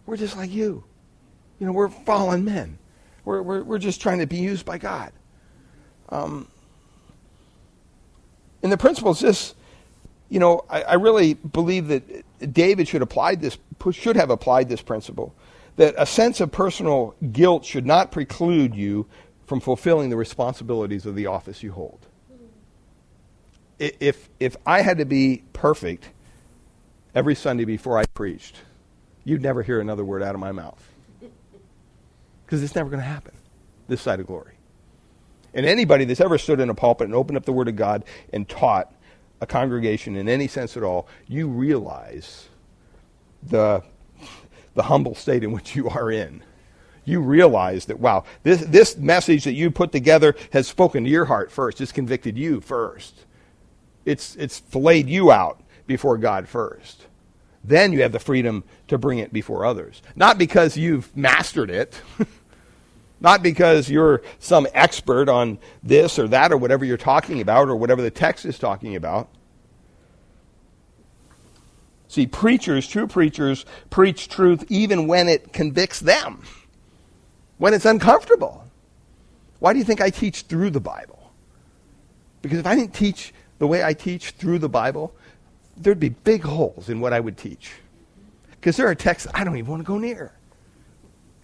we're 0.05 0.17
just 0.17 0.37
like 0.37 0.51
you. 0.51 0.83
You 1.59 1.67
know, 1.67 1.73
we're 1.73 1.89
fallen 1.89 2.43
men. 2.45 2.77
We're 3.25 3.41
we're, 3.41 3.63
we're 3.63 3.79
just 3.79 4.01
trying 4.01 4.19
to 4.19 4.27
be 4.27 4.37
used 4.37 4.65
by 4.65 4.77
God." 4.77 5.11
Um, 6.09 6.47
and 8.63 8.71
the 8.71 8.77
principle 8.77 9.11
is 9.11 9.19
this 9.19 9.55
you 10.31 10.39
know, 10.39 10.63
I, 10.69 10.81
I, 10.83 10.93
really 10.93 11.33
believe 11.33 11.89
that 11.89 12.53
David 12.53 12.87
should 12.87 13.01
apply 13.01 13.35
this, 13.35 13.57
should 13.91 14.15
have 14.15 14.29
applied 14.29 14.69
this 14.69 14.81
principle, 14.81 15.35
that 15.75 15.93
a 15.97 16.05
sense 16.05 16.39
of 16.39 16.53
personal 16.53 17.15
guilt 17.33 17.65
should 17.65 17.85
not 17.85 18.13
preclude 18.13 18.73
you 18.73 19.07
from 19.45 19.59
fulfilling 19.59 20.09
the 20.09 20.15
responsibilities 20.15 21.05
of 21.05 21.15
the 21.15 21.25
office 21.25 21.61
you 21.61 21.73
hold. 21.73 21.99
If 23.77 24.29
if 24.39 24.55
I 24.65 24.81
had 24.81 24.99
to 24.99 25.05
be 25.05 25.43
perfect 25.51 26.07
every 27.13 27.35
Sunday 27.35 27.65
before 27.65 27.97
I 27.97 28.05
preached, 28.13 28.55
you'd 29.23 29.41
never 29.41 29.63
hear 29.63 29.79
another 29.79 30.03
word 30.03 30.23
out 30.23 30.35
of 30.35 30.41
my 30.41 30.51
mouth, 30.51 30.81
because 32.45 32.63
it's 32.63 32.75
never 32.75 32.89
going 32.89 33.01
to 33.01 33.07
happen 33.07 33.33
this 33.87 34.01
side 34.01 34.19
of 34.19 34.27
glory. 34.27 34.53
And 35.53 35.65
anybody 35.65 36.05
that's 36.05 36.21
ever 36.21 36.37
stood 36.37 36.59
in 36.59 36.69
a 36.69 36.73
pulpit 36.73 37.05
and 37.05 37.15
opened 37.15 37.37
up 37.37 37.45
the 37.45 37.51
Word 37.51 37.67
of 37.67 37.75
God 37.75 38.05
and 38.31 38.47
taught 38.47 38.93
a 39.41 39.45
congregation 39.45 40.15
in 40.15 40.29
any 40.29 40.47
sense 40.47 40.77
at 40.77 40.83
all, 40.83 41.07
you 41.27 41.47
realize 41.47 42.47
the, 43.43 43.83
the 44.75 44.83
humble 44.83 45.13
state 45.13 45.43
in 45.43 45.51
which 45.51 45.75
you 45.75 45.89
are 45.89 46.09
in. 46.09 46.41
You 47.03 47.19
realize 47.19 47.85
that, 47.87 47.99
wow, 47.99 48.23
this, 48.43 48.61
this 48.61 48.95
message 48.95 49.43
that 49.43 49.53
you 49.53 49.71
put 49.71 49.91
together 49.91 50.35
has 50.53 50.67
spoken 50.67 51.03
to 51.03 51.09
your 51.09 51.25
heart 51.25 51.51
first. 51.51 51.81
It's 51.81 51.91
convicted 51.91 52.37
you 52.37 52.61
first. 52.61 53.25
It's, 54.05 54.35
it's 54.37 54.59
filleted 54.59 55.09
you 55.09 55.31
out 55.31 55.61
before 55.85 56.17
God 56.17 56.47
first. 56.47 57.07
Then 57.63 57.93
you 57.93 58.01
have 58.01 58.11
the 58.11 58.19
freedom 58.19 58.63
to 58.87 58.97
bring 58.97 59.19
it 59.19 59.31
before 59.31 59.65
others. 59.65 60.01
Not 60.15 60.37
because 60.37 60.77
you've 60.77 61.15
mastered 61.15 61.69
it. 61.69 62.01
Not 63.19 63.43
because 63.43 63.89
you're 63.89 64.23
some 64.39 64.67
expert 64.73 65.29
on 65.29 65.59
this 65.83 66.17
or 66.17 66.27
that 66.29 66.51
or 66.51 66.57
whatever 66.57 66.83
you're 66.83 66.97
talking 66.97 67.39
about 67.39 67.69
or 67.69 67.75
whatever 67.75 68.01
the 68.01 68.09
text 68.09 68.45
is 68.45 68.57
talking 68.57 68.95
about. 68.95 69.29
See, 72.07 72.25
preachers, 72.27 72.87
true 72.87 73.07
preachers, 73.07 73.63
preach 73.89 74.27
truth 74.27 74.65
even 74.69 75.07
when 75.07 75.29
it 75.29 75.53
convicts 75.53 75.99
them, 75.99 76.43
when 77.57 77.73
it's 77.73 77.85
uncomfortable. 77.85 78.65
Why 79.59 79.71
do 79.71 79.79
you 79.79 79.85
think 79.85 80.01
I 80.01 80.09
teach 80.09 80.41
through 80.41 80.71
the 80.71 80.81
Bible? 80.81 81.31
Because 82.41 82.57
if 82.57 82.65
I 82.65 82.75
didn't 82.75 82.95
teach 82.95 83.33
the 83.59 83.67
way 83.67 83.83
I 83.83 83.93
teach 83.93 84.31
through 84.31 84.59
the 84.59 84.67
Bible, 84.67 85.13
there'd 85.77 85.99
be 85.99 86.09
big 86.09 86.43
holes 86.43 86.89
in 86.89 86.99
what 86.99 87.13
I 87.13 87.19
would 87.19 87.37
teach. 87.37 87.73
Because 88.51 88.77
there 88.77 88.87
are 88.87 88.95
texts 88.95 89.27
I 89.33 89.43
don't 89.43 89.57
even 89.57 89.69
want 89.69 89.81
to 89.81 89.87
go 89.87 89.97
near 89.97 90.33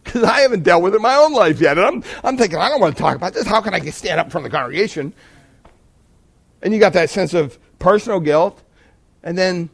because 0.07 0.23
I 0.23 0.39
haven't 0.39 0.63
dealt 0.63 0.81
with 0.83 0.93
it 0.93 0.97
in 0.97 1.01
my 1.01 1.15
own 1.15 1.33
life 1.33 1.59
yet. 1.59 1.77
And 1.77 1.85
I'm, 1.85 2.03
I'm 2.23 2.37
thinking, 2.37 2.57
I 2.57 2.69
don't 2.69 2.79
want 2.79 2.95
to 2.95 3.01
talk 3.01 3.15
about 3.15 3.33
this. 3.33 3.45
How 3.45 3.61
can 3.61 3.73
I 3.73 3.79
get 3.79 3.93
stand 3.93 4.19
up 4.19 4.31
from 4.31 4.43
the 4.43 4.49
congregation? 4.49 5.13
And 6.61 6.73
you 6.73 6.79
got 6.79 6.93
that 6.93 7.09
sense 7.09 7.33
of 7.33 7.59
personal 7.77 8.19
guilt. 8.19 8.63
And 9.21 9.37
then 9.37 9.69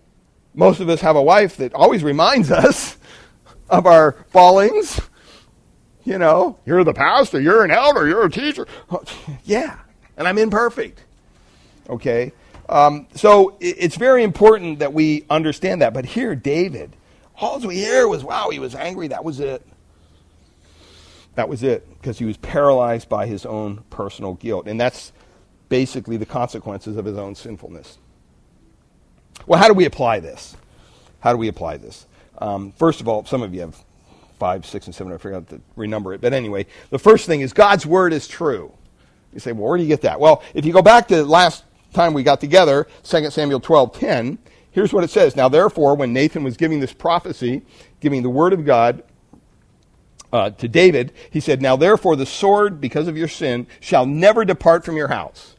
most 0.54 0.80
of 0.80 0.90
us 0.90 1.02
have 1.02 1.16
a 1.16 1.22
wife 1.22 1.58
that 1.58 1.74
always 1.74 2.04
reminds 2.04 2.52
us 2.52 2.98
of 3.70 3.86
our 3.86 4.14
fallings. 4.30 5.00
You 6.04 6.18
know, 6.18 6.58
you're 6.66 6.84
the 6.84 6.94
pastor, 6.94 7.40
you're 7.40 7.64
an 7.64 7.72
elder, 7.72 8.08
you're 8.08 8.26
a 8.26 8.30
teacher. 8.32 8.68
Yeah. 9.46 9.80
and 10.18 10.28
I'm 10.28 10.38
imperfect. 10.38 11.02
Okay? 11.90 12.34
Um, 12.70 13.08
so 13.16 13.58
it's 13.60 13.96
very 13.96 14.24
important 14.24 14.80
that 14.80 14.94
we 14.94 15.26
understand 15.30 15.82
that. 15.82 15.94
But 15.94 16.06
here, 16.06 16.36
David, 16.36 16.96
all 17.40 17.60
we 17.60 17.76
hear 17.76 18.08
was, 18.08 18.24
wow, 18.24 18.50
he 18.50 18.60
was 18.60 18.74
angry. 18.76 19.10
That 19.10 19.24
was 19.24 19.40
it. 19.40 19.66
That 21.36 21.50
was 21.50 21.64
it, 21.64 21.88
because 21.96 22.20
he 22.20 22.26
was 22.26 22.38
paralyzed 22.38 23.10
by 23.10 23.26
his 23.26 23.46
own 23.46 23.84
personal 23.90 24.36
guilt. 24.36 24.68
And 24.68 24.80
that's 24.80 25.12
basically 25.68 26.18
the 26.18 26.26
consequences 26.26 26.96
of 26.96 27.06
his 27.06 27.18
own 27.18 27.34
sinfulness. 27.36 27.98
Well, 29.48 29.60
how 29.60 29.68
do 29.68 29.74
we 29.74 29.86
apply 29.86 30.20
this? 30.20 30.56
How 31.20 31.32
do 31.32 31.38
we 31.38 31.48
apply 31.48 31.78
this? 31.78 32.06
Um, 32.38 32.72
first 32.74 33.02
of 33.02 33.08
all, 33.08 33.26
some 33.26 33.42
of 33.42 33.54
you 33.54 33.62
have 33.62 33.84
five, 34.38 34.66
six, 34.66 34.86
and 34.86 34.94
seven. 34.96 35.12
I 35.12 35.18
forgot 35.18 35.48
to 35.50 35.62
renumber 35.78 36.14
it. 36.14 36.22
But 36.22 36.34
anyway, 36.34 36.68
the 36.92 37.00
first 37.00 37.26
thing 37.26 37.42
is 37.42 37.52
God's 37.52 37.86
word 37.86 38.14
is 38.14 38.28
true. 38.28 38.72
You 39.34 39.40
say, 39.40 39.52
well, 39.52 39.70
where 39.70 39.78
do 39.78 39.84
you 39.84 39.90
get 39.90 40.02
that? 40.02 40.20
Well, 40.20 40.44
if 40.54 40.66
you 40.66 40.74
go 40.74 40.82
back 40.82 41.08
to 41.08 41.24
last 41.24 41.64
time 41.94 42.14
we 42.14 42.24
got 42.24 42.42
together, 42.42 42.88
2 43.04 43.30
Samuel 43.30 43.60
12 43.60 43.98
10, 43.98 44.38
here's 44.72 44.94
what 44.94 45.04
it 45.04 45.10
says. 45.10 45.36
Now, 45.36 45.50
therefore, 45.50 45.96
when 45.96 46.14
Nathan 46.14 46.44
was 46.44 46.58
giving 46.58 46.80
this 46.80 46.94
prophecy, 46.94 47.62
giving 48.00 48.24
the 48.24 48.30
word 48.30 48.54
of 48.54 48.66
God 48.66 49.04
uh, 50.32 50.50
to 50.52 50.68
David, 50.68 51.14
he 51.30 51.40
said, 51.40 51.62
Now, 51.62 51.76
therefore, 51.76 52.16
the 52.16 52.26
sword, 52.26 52.82
because 52.82 53.08
of 53.08 53.18
your 53.18 53.28
sin, 53.28 53.68
shall 53.80 54.06
never 54.06 54.44
depart 54.44 54.84
from 54.84 54.98
your 54.98 55.08
house 55.08 55.56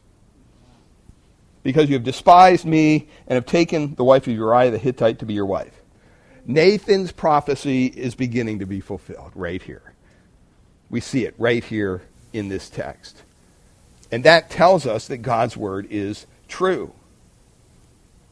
because 1.65 1.89
you 1.89 1.95
have 1.95 2.03
despised 2.03 2.63
me 2.63 3.07
and 3.25 3.35
have 3.35 3.47
taken 3.47 3.95
the 3.95 4.03
wife 4.03 4.27
of 4.27 4.33
Uriah 4.33 4.69
the 4.69 4.77
Hittite 4.77 5.17
to 5.19 5.25
be 5.25 5.33
your 5.33 5.47
wife. 5.47 5.81
Nathan's 6.45 7.11
prophecy 7.11 7.87
is 7.87 8.13
beginning 8.13 8.59
to 8.59 8.67
be 8.67 8.79
fulfilled 8.79 9.31
right 9.33 9.59
here. 9.59 9.95
We 10.91 11.01
see 11.01 11.25
it 11.25 11.33
right 11.39 11.63
here 11.63 12.03
in 12.33 12.49
this 12.49 12.69
text. 12.69 13.23
And 14.11 14.23
that 14.23 14.49
tells 14.49 14.85
us 14.85 15.07
that 15.07 15.17
God's 15.17 15.57
word 15.57 15.87
is 15.89 16.25
true. 16.47 16.93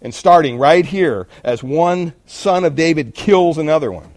And 0.01 0.13
starting 0.13 0.57
right 0.57 0.85
here, 0.85 1.27
as 1.43 1.63
one 1.63 2.13
son 2.25 2.65
of 2.65 2.75
David 2.75 3.13
kills 3.15 3.57
another 3.57 3.91
one, 3.91 4.11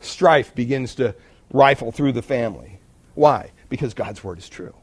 strife 0.00 0.54
begins 0.54 0.94
to 0.96 1.14
rifle 1.52 1.90
through 1.90 2.12
the 2.12 2.22
family. 2.22 2.78
Why? 3.14 3.50
Because 3.68 3.94
God's 3.94 4.22
word 4.22 4.38
is 4.38 4.48
true. 4.48 4.74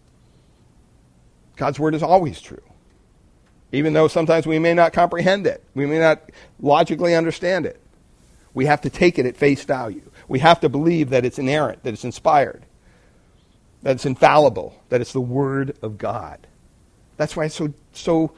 God's 1.55 1.80
word 1.80 1.93
is 1.93 2.03
always 2.03 2.41
true 2.41 2.61
even 3.72 3.93
though 3.93 4.07
sometimes 4.07 4.47
we 4.47 4.59
may 4.59 4.74
not 4.74 4.93
comprehend 4.93 5.45
it. 5.45 5.63
We 5.76 5.86
may 5.86 5.99
not 5.99 6.32
logically 6.59 7.15
understand 7.15 7.65
it. 7.65 7.80
We 8.53 8.65
have 8.65 8.82
to 8.82 8.89
take 8.89 9.20
it 9.20 9.26
at 9.26 9.38
face 9.38 9.63
value. 9.63 10.09
We 10.28 10.39
have 10.39 10.59
to 10.61 10.70
believe 10.70 11.11
that 11.11 11.24
it's 11.24 11.38
inerrant, 11.38 11.84
that 11.84 11.93
it's 11.93 12.03
inspired, 12.03 12.65
that 13.84 13.91
it's 13.91 14.05
infallible, 14.05 14.82
that 14.89 15.01
it's 15.01 15.13
the 15.13 15.21
Word 15.21 15.77
of 15.82 15.97
God. 15.97 16.47
That's 17.17 17.36
why 17.36 17.45
it's 17.45 17.55
so, 17.55 17.73
so 17.93 18.32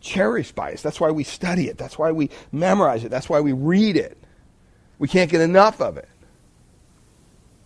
cherished 0.00 0.54
by 0.54 0.72
us. 0.72 0.82
That's 0.82 1.00
why 1.00 1.10
we 1.10 1.24
study 1.24 1.68
it. 1.68 1.78
That's 1.78 1.98
why 1.98 2.12
we 2.12 2.30
memorize 2.52 3.04
it. 3.04 3.10
That's 3.10 3.28
why 3.28 3.40
we 3.40 3.52
read 3.52 3.96
it. 3.96 4.16
We 4.98 5.08
can't 5.08 5.30
get 5.30 5.40
enough 5.40 5.80
of 5.80 5.96
it 5.96 6.08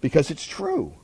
because 0.01 0.31
it's 0.31 0.47
true. 0.47 0.95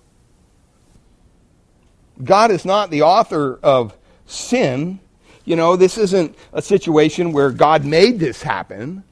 God 2.22 2.50
is 2.50 2.64
not 2.64 2.90
the 2.90 3.02
author 3.02 3.58
of 3.62 3.96
sin 4.26 5.00
you 5.48 5.56
know, 5.56 5.76
this 5.76 5.96
isn't 5.96 6.36
a 6.52 6.60
situation 6.60 7.32
where 7.32 7.50
God 7.50 7.82
made 7.82 8.18
this 8.18 8.42
happen. 8.42 9.02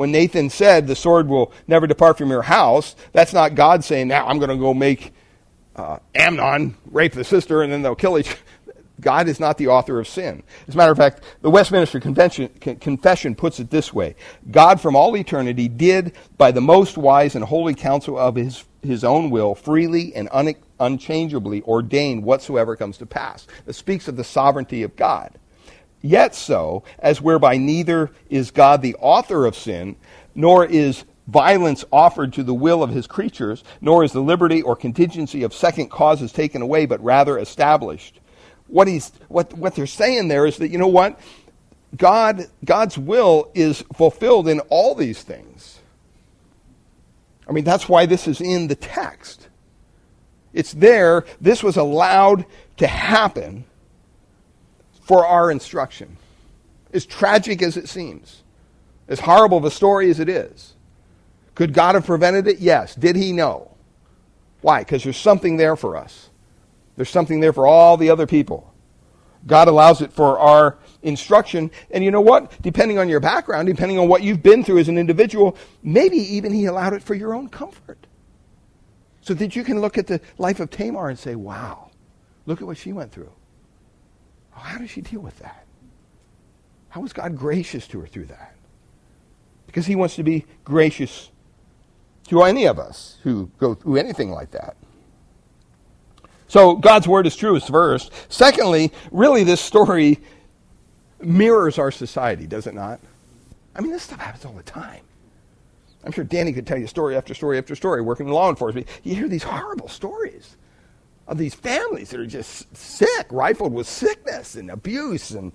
When 0.00 0.12
Nathan 0.12 0.48
said, 0.48 0.86
The 0.86 0.96
sword 0.96 1.28
will 1.28 1.52
never 1.68 1.86
depart 1.86 2.16
from 2.16 2.30
your 2.30 2.40
house, 2.40 2.96
that's 3.12 3.34
not 3.34 3.54
God 3.54 3.84
saying, 3.84 4.08
Now 4.08 4.26
I'm 4.26 4.38
going 4.38 4.48
to 4.48 4.56
go 4.56 4.72
make 4.72 5.12
uh, 5.76 5.98
Amnon 6.14 6.74
rape 6.86 7.12
the 7.12 7.22
sister 7.22 7.60
and 7.60 7.70
then 7.70 7.82
they'll 7.82 7.94
kill 7.94 8.18
each 8.18 8.34
God 9.02 9.28
is 9.28 9.38
not 9.38 9.58
the 9.58 9.66
author 9.66 10.00
of 10.00 10.08
sin. 10.08 10.42
As 10.66 10.74
a 10.74 10.78
matter 10.78 10.90
of 10.90 10.96
fact, 10.96 11.22
the 11.42 11.50
Westminster 11.50 12.00
Confession 12.00 13.34
puts 13.34 13.60
it 13.60 13.68
this 13.68 13.92
way 13.92 14.16
God 14.50 14.80
from 14.80 14.96
all 14.96 15.14
eternity 15.18 15.68
did, 15.68 16.16
by 16.38 16.50
the 16.50 16.62
most 16.62 16.96
wise 16.96 17.34
and 17.34 17.44
holy 17.44 17.74
counsel 17.74 18.18
of 18.18 18.36
his, 18.36 18.64
his 18.80 19.04
own 19.04 19.28
will, 19.28 19.54
freely 19.54 20.14
and 20.14 20.30
un, 20.32 20.54
unchangeably 20.78 21.60
ordain 21.64 22.22
whatsoever 22.22 22.74
comes 22.74 22.96
to 22.96 23.04
pass. 23.04 23.46
It 23.66 23.74
speaks 23.74 24.08
of 24.08 24.16
the 24.16 24.24
sovereignty 24.24 24.82
of 24.82 24.96
God. 24.96 25.38
Yet 26.02 26.34
so, 26.34 26.82
as 26.98 27.20
whereby 27.20 27.56
neither 27.56 28.10
is 28.28 28.50
God 28.50 28.82
the 28.82 28.96
author 28.96 29.44
of 29.46 29.54
sin, 29.54 29.96
nor 30.34 30.64
is 30.64 31.04
violence 31.26 31.84
offered 31.92 32.32
to 32.32 32.42
the 32.42 32.54
will 32.54 32.82
of 32.82 32.90
his 32.90 33.06
creatures, 33.06 33.62
nor 33.80 34.02
is 34.02 34.12
the 34.12 34.22
liberty 34.22 34.62
or 34.62 34.74
contingency 34.74 35.42
of 35.42 35.54
second 35.54 35.90
causes 35.90 36.32
taken 36.32 36.62
away, 36.62 36.86
but 36.86 37.02
rather 37.02 37.38
established. 37.38 38.18
What, 38.66 38.88
he's, 38.88 39.12
what, 39.28 39.52
what 39.54 39.74
they're 39.74 39.86
saying 39.86 40.28
there 40.28 40.46
is 40.46 40.56
that, 40.58 40.68
you 40.68 40.78
know 40.78 40.86
what? 40.86 41.20
God, 41.96 42.46
God's 42.64 42.96
will 42.96 43.50
is 43.54 43.84
fulfilled 43.94 44.48
in 44.48 44.60
all 44.70 44.94
these 44.94 45.22
things. 45.22 45.80
I 47.48 47.52
mean, 47.52 47.64
that's 47.64 47.88
why 47.88 48.06
this 48.06 48.28
is 48.28 48.40
in 48.40 48.68
the 48.68 48.76
text. 48.76 49.48
It's 50.52 50.72
there. 50.72 51.24
This 51.40 51.62
was 51.62 51.76
allowed 51.76 52.46
to 52.76 52.86
happen 52.86 53.64
for 55.10 55.26
our 55.26 55.50
instruction. 55.50 56.16
As 56.92 57.04
tragic 57.04 57.62
as 57.62 57.76
it 57.76 57.88
seems, 57.88 58.44
as 59.08 59.18
horrible 59.18 59.58
of 59.58 59.64
a 59.64 59.70
story 59.72 60.08
as 60.08 60.20
it 60.20 60.28
is, 60.28 60.74
could 61.56 61.74
God 61.74 61.96
have 61.96 62.06
prevented 62.06 62.46
it? 62.46 62.60
Yes. 62.60 62.94
Did 62.94 63.16
he 63.16 63.32
know? 63.32 63.72
Why? 64.60 64.82
Because 64.84 65.02
there's 65.02 65.16
something 65.16 65.56
there 65.56 65.74
for 65.74 65.96
us. 65.96 66.30
There's 66.94 67.10
something 67.10 67.40
there 67.40 67.52
for 67.52 67.66
all 67.66 67.96
the 67.96 68.08
other 68.08 68.24
people. 68.24 68.72
God 69.48 69.66
allows 69.66 70.00
it 70.00 70.12
for 70.12 70.38
our 70.38 70.78
instruction. 71.02 71.72
And 71.90 72.04
you 72.04 72.12
know 72.12 72.20
what? 72.20 72.62
Depending 72.62 73.00
on 73.00 73.08
your 73.08 73.18
background, 73.18 73.66
depending 73.66 73.98
on 73.98 74.06
what 74.06 74.22
you've 74.22 74.44
been 74.44 74.62
through 74.62 74.78
as 74.78 74.88
an 74.88 74.96
individual, 74.96 75.56
maybe 75.82 76.18
even 76.18 76.52
He 76.52 76.66
allowed 76.66 76.92
it 76.92 77.02
for 77.02 77.14
your 77.14 77.34
own 77.34 77.48
comfort 77.48 78.06
so 79.22 79.34
that 79.34 79.56
you 79.56 79.64
can 79.64 79.80
look 79.80 79.98
at 79.98 80.06
the 80.06 80.20
life 80.38 80.60
of 80.60 80.70
Tamar 80.70 81.08
and 81.08 81.18
say, 81.18 81.34
wow, 81.34 81.90
look 82.46 82.60
at 82.60 82.66
what 82.68 82.76
she 82.76 82.92
went 82.92 83.10
through. 83.10 83.32
How 84.60 84.78
did 84.78 84.90
she 84.90 85.00
deal 85.00 85.20
with 85.20 85.38
that? 85.40 85.66
How 86.90 87.00
was 87.00 87.12
God 87.12 87.36
gracious 87.36 87.86
to 87.88 88.00
her 88.00 88.06
through 88.06 88.26
that? 88.26 88.54
Because 89.66 89.86
he 89.86 89.94
wants 89.94 90.16
to 90.16 90.22
be 90.22 90.44
gracious 90.64 91.30
to 92.28 92.42
any 92.42 92.66
of 92.66 92.78
us 92.78 93.18
who 93.22 93.50
go 93.58 93.74
through 93.74 93.96
anything 93.96 94.30
like 94.30 94.50
that. 94.52 94.76
So 96.48 96.74
God's 96.74 97.06
word 97.06 97.26
is 97.26 97.36
true, 97.36 97.54
it's 97.54 97.68
first. 97.68 98.12
Secondly, 98.28 98.92
really 99.12 99.44
this 99.44 99.60
story 99.60 100.18
mirrors 101.20 101.78
our 101.78 101.92
society, 101.92 102.46
does 102.46 102.66
it 102.66 102.74
not? 102.74 102.98
I 103.74 103.80
mean, 103.80 103.92
this 103.92 104.02
stuff 104.02 104.20
happens 104.20 104.44
all 104.44 104.52
the 104.52 104.62
time. 104.62 105.02
I'm 106.04 106.12
sure 106.12 106.24
Danny 106.24 106.52
could 106.52 106.66
tell 106.66 106.78
you 106.78 106.86
story 106.86 107.16
after 107.16 107.34
story 107.34 107.58
after 107.58 107.76
story 107.76 108.00
working 108.00 108.26
in 108.26 108.32
law 108.32 108.48
enforcement. 108.48 108.88
You 109.04 109.14
hear 109.14 109.28
these 109.28 109.42
horrible 109.42 109.88
stories 109.88 110.56
of 111.30 111.38
these 111.38 111.54
families 111.54 112.10
that 112.10 112.18
are 112.18 112.26
just 112.26 112.76
sick, 112.76 113.26
rifled 113.30 113.72
with 113.72 113.86
sickness 113.86 114.56
and 114.56 114.68
abuse 114.68 115.30
and 115.30 115.52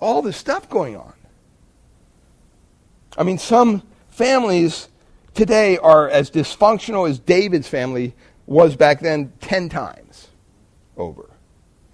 all 0.00 0.20
this 0.20 0.36
stuff 0.36 0.68
going 0.68 0.96
on. 0.96 1.12
I 3.16 3.22
mean, 3.22 3.38
some 3.38 3.84
families 4.10 4.88
today 5.32 5.78
are 5.78 6.08
as 6.08 6.28
dysfunctional 6.28 7.08
as 7.08 7.20
David's 7.20 7.68
family 7.68 8.14
was 8.46 8.74
back 8.74 8.98
then 8.98 9.32
10 9.40 9.68
times 9.68 10.26
over. 10.96 11.30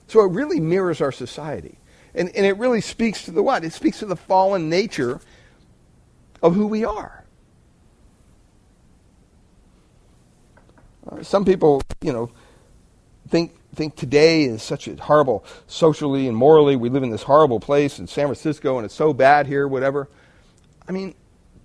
So 0.09 0.25
it 0.25 0.33
really 0.33 0.59
mirrors 0.59 1.03
our 1.03 1.13
society. 1.13 1.79
And, 2.15 2.35
and 2.35 2.47
it 2.47 2.57
really 2.57 2.81
speaks 2.81 3.27
to 3.27 3.31
the 3.31 3.43
what? 3.43 3.63
It 3.63 3.75
speaks 3.75 3.99
to 3.99 4.07
the 4.07 4.17
fallen 4.17 4.71
nature 4.71 5.21
of 6.43 6.55
who 6.55 6.67
we 6.67 6.83
are. 6.83 7.25
Uh, 11.07 11.23
some 11.23 11.45
people, 11.45 11.83
you 12.01 12.13
know, 12.13 12.31
think 13.29 13.53
think 13.75 13.97
today 13.97 14.45
is 14.45 14.63
such 14.63 14.87
a 14.87 14.97
horrible 14.97 15.45
socially 15.67 16.29
and 16.29 16.37
morally. 16.37 16.77
We 16.77 16.89
live 16.89 17.03
in 17.03 17.11
this 17.11 17.25
horrible 17.25 17.61
place 17.61 17.99
in 17.99 18.07
San 18.07 18.27
Francisco, 18.27 18.77
and 18.77 18.85
it's 18.85 18.95
so 18.95 19.13
bad 19.13 19.47
here, 19.47 19.67
whatever. 19.67 20.09
I 20.89 20.93
mean, 20.93 21.15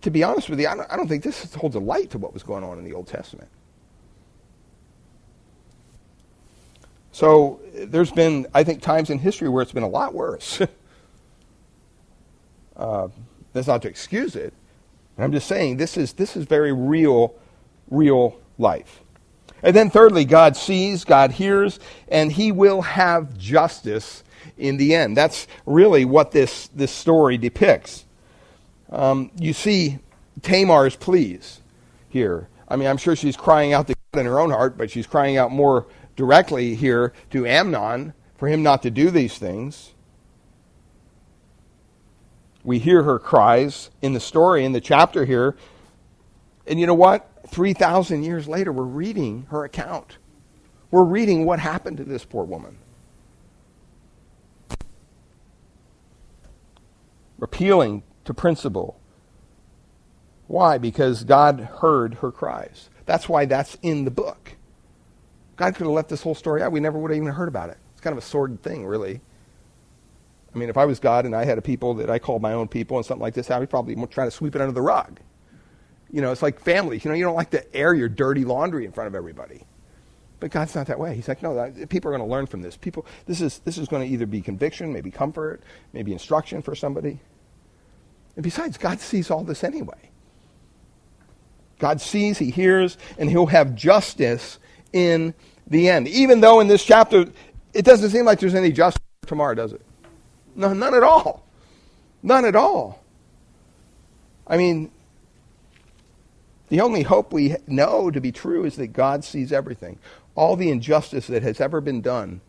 to 0.02 0.10
be 0.10 0.24
honest 0.24 0.50
with 0.50 0.60
you, 0.60 0.68
I 0.68 0.76
don't, 0.76 0.92
I 0.92 0.98
don't 0.98 1.08
think 1.08 1.24
this 1.24 1.54
holds 1.54 1.76
a 1.76 1.80
light 1.80 2.10
to 2.12 2.18
what 2.18 2.34
was 2.34 2.44
going 2.44 2.64
on 2.64 2.78
in 2.78 2.84
the 2.84 2.94
Old 2.94 3.08
Testament. 3.08 3.50
So 7.12 7.60
there's 7.76 8.12
been, 8.12 8.48
I 8.54 8.64
think, 8.64 8.82
times 8.82 9.10
in 9.10 9.20
history 9.20 9.50
where 9.50 9.62
it's 9.62 9.72
been 9.72 9.84
a 9.84 9.90
lot 9.90 10.14
worse. 10.14 10.62
uh, 12.78 13.08
that's 13.54 13.68
not 13.68 13.82
to 13.82 13.88
excuse 13.88 14.36
it. 14.36 14.54
I'm 15.18 15.34
just 15.34 15.48
saying 15.48 15.76
this 15.76 15.98
is 15.98 16.14
this 16.14 16.38
is 16.38 16.46
very 16.46 16.72
real, 16.72 17.36
real 17.90 18.40
life. 18.58 19.02
And 19.62 19.76
then 19.76 19.90
thirdly, 19.90 20.26
God 20.26 20.56
sees, 20.56 21.04
God 21.04 21.32
hears, 21.32 21.80
and 22.08 22.32
he 22.32 22.52
will 22.52 22.82
have 22.82 23.38
justice 23.38 24.24
in 24.58 24.78
the 24.78 24.96
end. 24.96 25.18
That's 25.18 25.48
really 25.66 26.06
what 26.06 26.32
this, 26.32 26.68
this 26.70 26.92
story 26.92 27.38
depicts. 27.38 28.06
Um, 28.92 29.32
you 29.38 29.54
see 29.54 30.00
Tamar's 30.42 30.96
pleas 30.96 31.62
here. 32.10 32.48
I 32.68 32.76
mean, 32.76 32.88
I'm 32.88 32.98
sure 32.98 33.16
she's 33.16 33.38
crying 33.38 33.74
out 33.74 33.88
to 33.88 33.96
God 34.14 34.22
in 34.22 34.26
her 34.26 34.40
own 34.40 34.52
heart, 34.52 34.78
but 34.78 34.92
she's 34.92 35.08
crying 35.08 35.38
out 35.38 35.52
more 35.52 35.88
directly 36.16 36.76
here 36.76 37.14
to 37.32 37.46
Amnon 37.46 38.14
for 38.38 38.48
him 38.48 38.64
not 38.64 38.84
to 38.84 38.92
do 38.92 39.10
these 39.10 39.38
things. 39.38 39.94
We 42.64 42.80
hear 42.80 43.04
her 43.04 43.20
cries 43.20 43.90
in 44.02 44.14
the 44.14 44.20
story, 44.20 44.66
in 44.66 44.74
the 44.74 44.82
chapter 44.82 45.26
here. 45.26 45.56
And 46.68 46.80
you 46.80 46.86
know 46.86 46.94
what? 46.94 47.29
3,000 47.50 48.24
years 48.24 48.48
later, 48.48 48.72
we're 48.72 48.84
reading 48.84 49.48
her 49.50 49.64
account. 49.64 50.18
We're 50.92 51.04
reading 51.04 51.46
what 51.46 51.60
happened 51.60 51.98
to 51.98 52.04
this 52.04 52.26
poor 52.26 52.44
woman. 52.44 52.78
Appealing 57.42 58.04
to 58.26 58.34
principle. 58.34 59.00
Why? 60.48 60.78
Because 60.78 61.24
God 61.24 61.60
heard 61.80 62.16
her 62.16 62.32
cries. 62.32 62.90
That's 63.06 63.30
why 63.30 63.46
that's 63.46 63.78
in 63.82 64.06
the 64.06 64.12
book. 64.12 64.56
God 65.56 65.76
could 65.76 65.86
have 65.86 65.94
left 65.94 66.10
this 66.10 66.22
whole 66.22 66.36
story 66.36 66.62
out. 66.62 66.72
We 66.72 66.80
never 66.80 66.98
would 66.98 67.12
have 67.12 67.18
even 67.18 67.34
heard 67.34 67.48
about 67.48 67.70
it. 67.70 67.78
It's 67.92 68.02
kind 68.02 68.18
of 68.18 68.24
a 68.24 68.26
sordid 68.26 68.62
thing, 68.62 68.86
really. 68.86 69.22
I 70.54 70.58
mean, 70.58 70.70
if 70.70 70.78
I 70.78 70.86
was 70.86 71.00
God 71.00 71.26
and 71.26 71.36
I 71.36 71.46
had 71.46 71.58
a 71.58 71.62
people 71.62 71.94
that 71.96 72.10
I 72.10 72.20
called 72.20 72.42
my 72.42 72.54
own 72.54 72.68
people 72.68 72.98
and 72.98 73.06
something 73.06 73.22
like 73.22 73.34
this 73.34 73.52
I'd 73.52 73.70
probably 73.70 73.96
try 74.08 74.26
to 74.26 74.32
sweep 74.32 74.56
it 74.56 74.62
under 74.62 74.74
the 74.74 74.82
rug. 74.82 75.20
You 76.12 76.22
know, 76.22 76.32
it's 76.32 76.42
like 76.42 76.60
families. 76.60 77.06
You 77.06 77.12
know, 77.12 77.16
you 77.16 77.24
don't 77.24 77.36
like 77.36 77.52
to 77.52 77.76
air 77.76 77.94
your 77.94 78.10
dirty 78.10 78.46
laundry 78.46 78.86
in 78.86 78.92
front 78.92 79.08
of 79.08 79.16
everybody. 79.16 79.64
But 80.40 80.52
God's 80.52 80.74
not 80.74 80.88
that 80.88 81.00
way. 81.00 81.16
He's 81.16 81.28
like, 81.28 81.44
no, 81.44 81.74
people 81.90 82.10
are 82.10 82.18
going 82.18 82.28
to 82.28 82.32
learn 82.32 82.46
from 82.46 82.62
this. 82.62 82.78
People, 82.78 83.06
this 83.26 83.42
is, 83.42 83.60
this 83.60 83.78
is 83.78 83.88
going 83.88 84.08
to 84.08 84.14
either 84.14 84.26
be 84.26 84.42
conviction, 84.42 84.94
maybe 84.94 85.12
comfort, 85.12 85.62
maybe 85.94 86.14
instruction 86.14 86.62
for 86.62 86.76
somebody. 86.76 87.20
And 88.36 88.44
besides, 88.44 88.78
God 88.78 89.02
sees 89.02 89.30
all 89.30 89.44
this 89.44 89.64
anyway. 89.64 90.10
God 91.78 92.00
sees, 92.00 92.38
He 92.38 92.52
hears, 92.52 92.98
and 93.18 93.30
He'll 93.30 93.48
have 93.48 93.76
justice 93.76 94.60
in 94.94 95.34
the 95.68 95.90
end. 95.90 96.08
Even 96.08 96.40
though 96.40 96.62
in 96.62 96.68
this 96.68 96.84
chapter, 96.84 97.26
it 97.74 97.84
doesn't 97.84 98.10
seem 98.10 98.26
like 98.26 98.40
there's 98.40 98.56
any 98.56 98.72
justice 98.72 99.02
tomorrow, 99.26 99.56
does 99.56 99.74
it? 99.74 99.82
No, 100.56 100.74
none 100.74 100.94
at 100.94 101.04
all. 101.04 101.46
None 102.24 102.46
at 102.46 102.56
all. 102.56 103.04
I 104.48 104.58
mean, 104.58 104.92
the 106.70 106.82
only 106.82 107.04
hope 107.04 107.34
we 107.34 107.56
know 107.68 108.10
to 108.12 108.22
be 108.22 108.32
true 108.32 108.64
is 108.66 108.76
that 108.78 108.88
God 108.88 109.24
sees 109.24 109.52
everything. 109.52 110.00
All 110.36 110.56
the 110.56 110.70
injustice 110.70 111.28
that 111.28 111.44
has 111.44 111.60
ever 111.60 111.82
been 111.82 112.02
done 112.02 112.42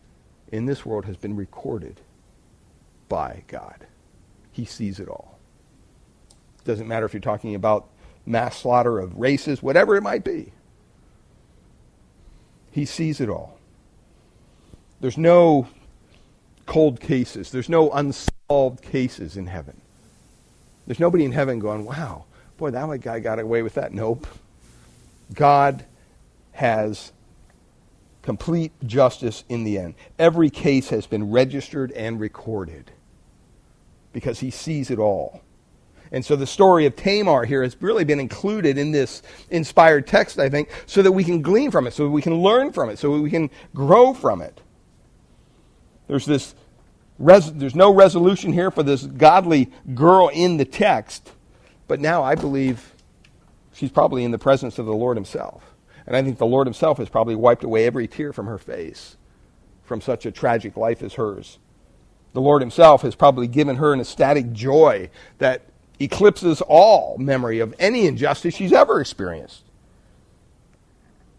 in 0.53 0.67
this 0.67 0.85
world 0.87 1.07
has 1.07 1.17
been 1.17 1.37
recorded 1.37 2.01
by 3.09 3.43
God. 3.49 3.87
He 4.53 4.65
sees 4.65 5.01
it 5.01 5.09
all. 5.09 5.39
It 6.59 6.65
doesn't 6.65 6.89
matter 6.89 7.07
if 7.07 7.13
you're 7.13 7.21
talking 7.21 7.55
about 7.55 7.89
mass 8.27 8.59
slaughter 8.59 8.99
of 8.99 9.17
races, 9.17 9.63
whatever 9.63 9.97
it 9.97 10.03
might 10.03 10.25
be. 10.25 10.53
He 12.71 12.85
sees 12.85 13.21
it 13.21 13.29
all. 13.29 13.59
There's 15.01 15.19
no 15.19 15.69
cold 16.67 17.01
cases. 17.01 17.51
There's 17.51 17.69
no 17.69 17.91
unsolved 17.91 18.83
cases 18.83 19.37
in 19.37 19.47
heaven. 19.47 19.81
There's 20.87 21.01
nobody 21.01 21.25
in 21.25 21.33
heaven 21.33 21.59
going, 21.59 21.85
wow, 21.85 22.25
Boy, 22.61 22.71
that 22.73 23.01
guy 23.01 23.21
got 23.21 23.39
away 23.39 23.63
with 23.63 23.73
that. 23.73 23.95
Nope. 23.95 24.27
God 25.33 25.87
has 26.53 27.11
complete 28.21 28.73
justice 28.85 29.45
in 29.49 29.65
the 29.65 29.79
end. 29.79 29.95
Every 30.19 30.51
case 30.51 30.91
has 30.91 31.07
been 31.07 31.31
registered 31.31 31.91
and 31.93 32.21
recorded 32.21 32.91
because 34.13 34.41
he 34.41 34.51
sees 34.51 34.91
it 34.91 34.99
all. 34.99 35.41
And 36.13 36.23
so 36.23 36.37
the 36.37 36.47
story 36.47 36.85
of 36.85 36.97
Tamar 36.97 37.47
here 37.47 37.63
has 37.63 37.81
really 37.81 38.05
been 38.05 38.21
included 38.21 38.77
in 38.77 38.93
this 38.93 39.23
inspired 39.49 40.07
text, 40.07 40.39
I 40.39 40.51
think, 40.51 40.69
so 40.85 41.01
that 41.01 41.13
we 41.13 41.25
can 41.25 41.41
glean 41.41 41.71
from 41.71 41.87
it, 41.87 41.95
so 41.95 42.05
that 42.05 42.11
we 42.11 42.21
can 42.21 42.43
learn 42.43 42.73
from 42.73 42.91
it, 42.91 42.99
so 42.99 43.17
that 43.17 43.23
we 43.23 43.31
can 43.31 43.49
grow 43.75 44.13
from 44.13 44.43
it. 44.43 44.61
There's 46.09 46.27
this 46.27 46.55
res- 47.19 47.55
there's 47.55 47.75
no 47.75 47.95
resolution 47.95 48.53
here 48.53 48.71
for 48.71 48.83
this 48.83 49.05
godly 49.05 49.73
girl 49.95 50.29
in 50.29 50.59
the 50.59 50.67
text. 50.67 51.33
But 51.91 51.99
now 51.99 52.23
I 52.23 52.37
believe 52.37 52.95
she's 53.73 53.91
probably 53.91 54.23
in 54.23 54.31
the 54.31 54.39
presence 54.39 54.79
of 54.79 54.87
the 54.87 54.95
Lord 54.95 55.17
Himself. 55.17 55.75
And 56.07 56.15
I 56.15 56.23
think 56.23 56.39
the 56.39 56.47
Lord 56.47 56.69
Himself 56.69 56.99
has 56.99 57.09
probably 57.09 57.35
wiped 57.35 57.65
away 57.65 57.85
every 57.85 58.07
tear 58.07 58.33
from 58.33 58.47
her 58.47 58.59
face 58.59 59.17
from 59.83 60.01
such 60.01 60.25
a 60.25 60.31
tragic 60.31 60.77
life 60.77 61.03
as 61.03 61.15
hers. 61.15 61.59
The 62.33 62.41
Lord 62.41 62.63
Himself 62.63 63.03
has 63.03 63.17
probably 63.17 63.49
given 63.49 63.75
her 63.75 63.93
an 63.93 63.99
ecstatic 63.99 64.53
joy 64.53 65.11
that 65.39 65.63
eclipses 65.99 66.61
all 66.61 67.19
memory 67.19 67.59
of 67.59 67.75
any 67.81 68.07
injustice 68.07 68.55
she's 68.55 68.73
ever 68.73 69.01
experienced. 69.01 69.65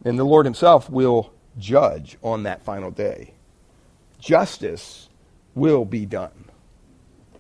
And 0.03 0.19
the 0.19 0.25
Lord 0.25 0.45
Himself 0.45 0.89
will 0.89 1.31
judge 1.59 2.17
on 2.21 2.43
that 2.43 2.61
final 2.61 2.91
day. 2.91 3.35
Justice 4.19 5.07
will 5.55 5.85
be 5.85 6.05
done. 6.05 6.49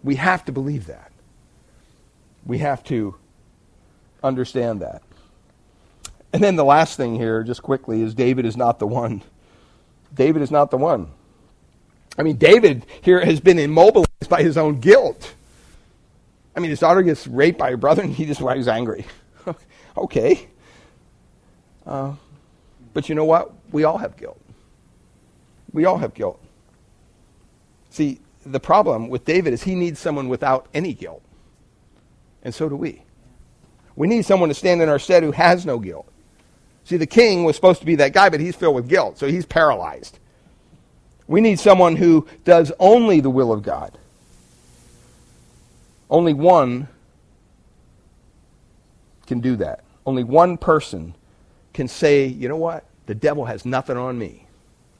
We 0.01 0.15
have 0.15 0.45
to 0.45 0.53
believe 0.53 0.85
that. 0.85 1.10
We 2.45 2.59
have 2.59 2.83
to 2.85 3.15
understand 4.23 4.81
that. 4.81 5.01
And 6.33 6.43
then 6.43 6.55
the 6.55 6.65
last 6.65 6.97
thing 6.97 7.15
here, 7.15 7.43
just 7.43 7.61
quickly, 7.61 8.01
is 8.01 8.13
David 8.13 8.45
is 8.45 8.55
not 8.55 8.79
the 8.79 8.87
one. 8.87 9.21
David 10.13 10.41
is 10.41 10.51
not 10.51 10.71
the 10.71 10.77
one. 10.77 11.11
I 12.17 12.23
mean, 12.23 12.37
David 12.37 12.85
here 13.01 13.23
has 13.23 13.39
been 13.39 13.59
immobilized 13.59 14.29
by 14.29 14.41
his 14.41 14.57
own 14.57 14.79
guilt. 14.79 15.33
I 16.55 16.59
mean, 16.59 16.69
his 16.69 16.79
daughter 16.79 17.01
gets 17.01 17.27
raped 17.27 17.57
by 17.57 17.71
her 17.71 17.77
brother, 17.77 18.01
and 18.01 18.13
he 18.13 18.25
just 18.25 18.41
he's 18.41 18.67
angry. 18.67 19.05
okay. 19.97 20.47
Uh, 21.85 22.13
but 22.93 23.07
you 23.07 23.15
know 23.15 23.25
what? 23.25 23.53
We 23.71 23.85
all 23.85 23.97
have 23.97 24.17
guilt. 24.17 24.39
We 25.71 25.85
all 25.85 25.97
have 25.97 26.13
guilt. 26.13 26.41
See, 27.89 28.19
the 28.45 28.59
problem 28.59 29.09
with 29.09 29.25
David 29.25 29.53
is 29.53 29.63
he 29.63 29.75
needs 29.75 29.99
someone 29.99 30.27
without 30.27 30.67
any 30.73 30.93
guilt. 30.93 31.21
And 32.43 32.53
so 32.53 32.69
do 32.69 32.75
we. 32.75 33.03
We 33.95 34.07
need 34.07 34.25
someone 34.25 34.49
to 34.49 34.55
stand 34.55 34.81
in 34.81 34.89
our 34.89 34.99
stead 34.99 35.23
who 35.23 35.31
has 35.31 35.65
no 35.65 35.79
guilt. 35.79 36.07
See, 36.85 36.97
the 36.97 37.05
king 37.05 37.43
was 37.43 37.55
supposed 37.55 37.79
to 37.81 37.85
be 37.85 37.95
that 37.95 38.13
guy, 38.13 38.29
but 38.29 38.39
he's 38.39 38.55
filled 38.55 38.75
with 38.75 38.87
guilt, 38.87 39.17
so 39.17 39.27
he's 39.27 39.45
paralyzed. 39.45 40.17
We 41.27 41.41
need 41.41 41.59
someone 41.59 41.95
who 41.95 42.27
does 42.43 42.71
only 42.79 43.19
the 43.19 43.29
will 43.29 43.51
of 43.51 43.63
God. 43.63 43.97
Only 46.09 46.33
one 46.33 46.87
can 49.27 49.39
do 49.39 49.55
that. 49.57 49.83
Only 50.05 50.23
one 50.23 50.57
person 50.57 51.13
can 51.73 51.87
say, 51.87 52.25
you 52.25 52.49
know 52.49 52.57
what? 52.57 52.85
The 53.05 53.15
devil 53.15 53.45
has 53.45 53.65
nothing 53.65 53.97
on 53.97 54.17
me. 54.17 54.47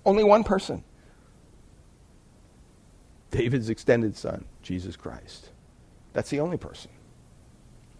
Only 0.06 0.24
one 0.24 0.44
person. 0.44 0.84
David's 3.32 3.70
extended 3.70 4.16
son, 4.16 4.46
Jesus 4.62 4.96
Christ. 4.96 5.50
That's 6.14 6.30
the 6.30 6.39
only 6.39 6.58
person 6.58 6.92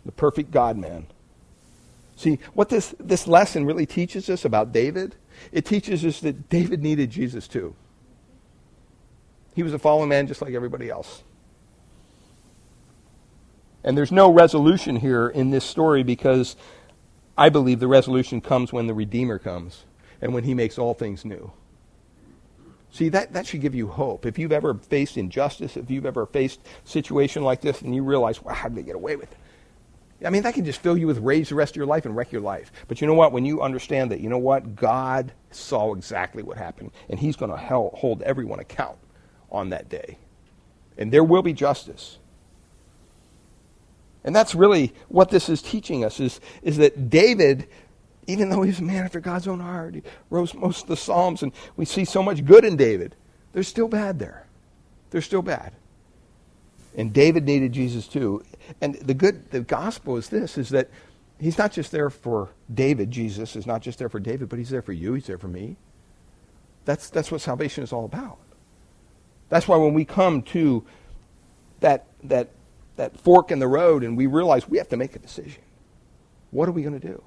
the 0.06 0.12
perfect 0.12 0.52
God 0.52 0.78
man. 0.78 1.08
See, 2.16 2.40
what 2.54 2.70
this, 2.70 2.94
this 3.00 3.28
lesson 3.28 3.66
really 3.66 3.86
teaches 3.86 4.30
us 4.30 4.46
about 4.46 4.72
David, 4.72 5.16
it 5.52 5.66
teaches 5.66 6.06
us 6.06 6.20
that 6.20 6.50
David 6.50 6.84
needed 6.84 7.10
Jesus 7.10 7.48
too. 7.48 7.76
He 9.56 9.64
was 9.64 9.74
a 9.74 9.80
fallen 9.80 10.10
man 10.10 10.28
just 10.28 10.42
like 10.42 10.54
everybody 10.54 10.90
else. 10.90 11.24
And 13.84 13.98
there's 13.98 14.12
no 14.12 14.32
resolution 14.32 14.98
here 14.98 15.28
in 15.28 15.50
this 15.50 15.66
story 15.66 16.04
because 16.04 16.56
I 17.38 17.50
believe 17.50 17.80
the 17.80 17.88
resolution 17.88 18.40
comes 18.40 18.72
when 18.72 18.88
the 18.88 18.94
Redeemer 18.94 19.40
comes 19.40 19.86
and 20.22 20.34
when 20.34 20.44
he 20.44 20.54
makes 20.54 20.78
all 20.78 20.94
things 20.94 21.26
new. 21.26 21.52
See, 22.92 23.10
that, 23.10 23.34
that 23.34 23.48
should 23.48 23.62
give 23.62 23.74
you 23.74 23.88
hope. 23.88 24.26
If 24.26 24.38
you've 24.38 24.52
ever 24.52 24.76
faced 24.76 25.18
injustice, 25.18 25.78
if 25.78 25.90
you've 25.90 26.06
ever 26.06 26.26
faced 26.26 26.60
a 26.86 26.88
situation 26.88 27.44
like 27.44 27.62
this 27.62 27.82
and 27.82 27.96
you 27.96 28.04
realize, 28.04 28.44
wow, 28.44 28.54
how 28.54 28.68
did 28.68 28.78
they 28.78 28.84
get 28.84 28.96
away 28.96 29.16
with 29.16 29.32
it? 29.32 29.38
I 30.24 30.30
mean, 30.30 30.44
that 30.44 30.54
can 30.54 30.66
just 30.66 30.82
fill 30.82 30.98
you 30.98 31.08
with 31.08 31.18
rage 31.20 31.50
the 31.50 31.56
rest 31.56 31.74
of 31.74 31.78
your 31.78 31.86
life 31.86 32.06
and 32.06 32.16
wreck 32.16 32.32
your 32.32 32.42
life. 32.42 32.72
But 32.88 33.02
you 33.02 33.08
know 33.08 33.14
what? 33.14 33.32
When 33.32 33.46
you 33.46 33.62
understand 33.62 34.12
that, 34.12 34.20
you 34.20 34.30
know 34.30 34.38
what? 34.38 34.76
God 34.76 35.32
saw 35.50 35.94
exactly 35.94 36.44
what 36.44 36.58
happened, 36.58 36.92
and 37.10 37.20
He's 37.20 37.36
going 37.36 37.52
to 37.52 37.58
hold 37.58 38.22
everyone 38.22 38.60
account 38.60 38.98
on 39.52 39.70
that 39.70 39.90
day. 39.90 40.18
And 40.98 41.12
there 41.12 41.24
will 41.24 41.42
be 41.42 41.54
justice. 41.54 42.20
And 44.24 44.36
that's 44.36 44.54
really 44.54 44.94
what 45.08 45.30
this 45.30 45.50
is 45.50 45.62
teaching 45.62 46.06
us 46.06 46.20
is, 46.20 46.40
is 46.62 46.78
that 46.78 47.10
David, 47.10 47.68
even 48.28 48.50
though 48.50 48.62
he's 48.62 48.80
a 48.80 48.84
man 48.84 49.04
after 49.04 49.20
God's 49.20 49.48
own 49.48 49.60
heart, 49.60 49.96
he 49.96 50.04
wrote 50.30 50.54
most 50.54 50.84
of 50.84 50.88
the 50.90 50.98
Psalms, 50.98 51.42
and 51.42 51.52
we 51.76 51.86
see 51.86 52.06
so 52.06 52.22
much 52.22 52.46
good 52.46 52.64
in 52.64 52.78
David, 52.78 53.16
there's 53.54 53.68
still 53.68 53.88
bad 53.88 54.20
there. 54.20 54.46
There's 55.10 55.26
still 55.26 55.42
bad. 55.42 55.74
And 56.96 57.14
David 57.14 57.46
needed 57.46 57.74
Jesus 57.74 58.08
too. 58.08 58.44
And 58.82 58.96
the 58.96 59.14
good 59.14 59.52
the 59.52 59.62
gospel 59.62 60.18
is 60.18 60.30
this 60.30 60.58
is 60.58 60.70
that 60.70 60.90
he's 61.40 61.58
not 61.58 61.72
just 61.72 61.92
there 61.92 62.10
for 62.10 62.50
David, 62.74 63.12
Jesus 63.12 63.56
is 63.56 63.68
not 63.68 63.82
just 63.82 64.00
there 64.00 64.10
for 64.10 64.20
David, 64.20 64.50
but 64.50 64.60
he's 64.60 64.70
there 64.70 64.82
for 64.82 64.94
you, 64.94 65.14
he's 65.14 65.28
there 65.28 65.38
for 65.40 65.50
me. 65.50 65.78
That's 66.86 67.10
that's 67.10 67.32
what 67.32 67.42
salvation 67.42 67.84
is 67.84 67.94
all 67.94 68.06
about. 68.06 68.40
That's 69.50 69.68
why 69.68 69.78
when 69.78 69.94
we 69.94 70.06
come 70.06 70.44
to 70.44 70.86
that 71.82 72.08
that 72.24 72.50
that 72.98 73.20
fork 73.20 73.52
in 73.52 73.60
the 73.60 73.68
road 73.68 74.04
and 74.04 74.18
we 74.18 74.28
realize 74.28 74.70
we 74.70 74.78
have 74.80 74.90
to 74.90 74.98
make 74.98 75.16
a 75.16 75.20
decision. 75.20 75.64
What 76.52 76.70
are 76.70 76.74
we 76.74 76.84
going 76.84 77.00
to 77.00 77.08
do? 77.08 77.24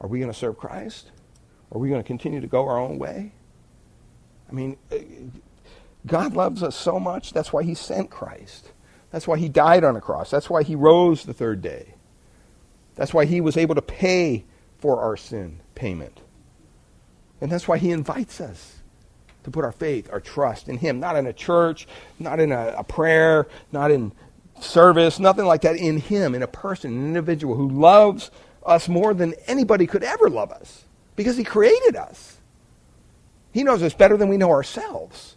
Are 0.00 0.08
we 0.08 0.20
going 0.20 0.32
to 0.32 0.38
serve 0.38 0.58
Christ 0.58 1.10
Are 1.72 1.78
we 1.78 1.88
going 1.88 2.02
to 2.02 2.06
continue 2.06 2.40
to 2.40 2.46
go 2.46 2.68
our 2.68 2.78
own 2.78 2.98
way? 2.98 3.32
I 4.48 4.52
mean, 4.52 4.76
God 6.06 6.34
loves 6.34 6.62
us 6.62 6.76
so 6.76 7.00
much. 7.00 7.32
That's 7.32 7.52
why 7.52 7.62
he 7.62 7.74
sent 7.74 8.10
Christ. 8.10 8.72
That's 9.10 9.26
why 9.26 9.38
he 9.38 9.48
died 9.48 9.84
on 9.84 9.96
a 9.96 10.00
cross. 10.00 10.30
That's 10.30 10.50
why 10.50 10.62
he 10.62 10.74
rose 10.74 11.24
the 11.24 11.32
third 11.32 11.62
day. 11.62 11.94
That's 12.94 13.14
why 13.14 13.24
he 13.24 13.40
was 13.40 13.56
able 13.56 13.74
to 13.74 13.82
pay 13.82 14.44
for 14.78 15.00
our 15.00 15.16
sin 15.16 15.60
payment. 15.74 16.20
And 17.40 17.50
that's 17.50 17.66
why 17.66 17.78
he 17.78 17.90
invites 17.90 18.40
us 18.40 18.76
to 19.44 19.50
put 19.50 19.64
our 19.64 19.72
faith, 19.72 20.08
our 20.12 20.20
trust 20.20 20.68
in 20.68 20.78
him, 20.78 21.00
not 21.00 21.16
in 21.16 21.26
a 21.26 21.32
church, 21.32 21.86
not 22.18 22.40
in 22.40 22.52
a, 22.52 22.74
a 22.78 22.84
prayer, 22.84 23.46
not 23.72 23.90
in 23.90 24.12
service, 24.60 25.18
nothing 25.18 25.44
like 25.44 25.62
that, 25.62 25.76
in 25.76 25.98
him, 25.98 26.34
in 26.34 26.42
a 26.42 26.46
person, 26.46 26.92
an 26.92 27.06
individual 27.06 27.54
who 27.54 27.68
loves 27.68 28.30
us 28.64 28.88
more 28.88 29.12
than 29.14 29.34
anybody 29.46 29.86
could 29.86 30.02
ever 30.02 30.30
love 30.30 30.50
us 30.50 30.84
because 31.16 31.36
he 31.36 31.44
created 31.44 31.96
us. 31.96 32.38
He 33.52 33.62
knows 33.62 33.82
us 33.82 33.94
better 33.94 34.16
than 34.16 34.28
we 34.28 34.36
know 34.36 34.50
ourselves. 34.50 35.33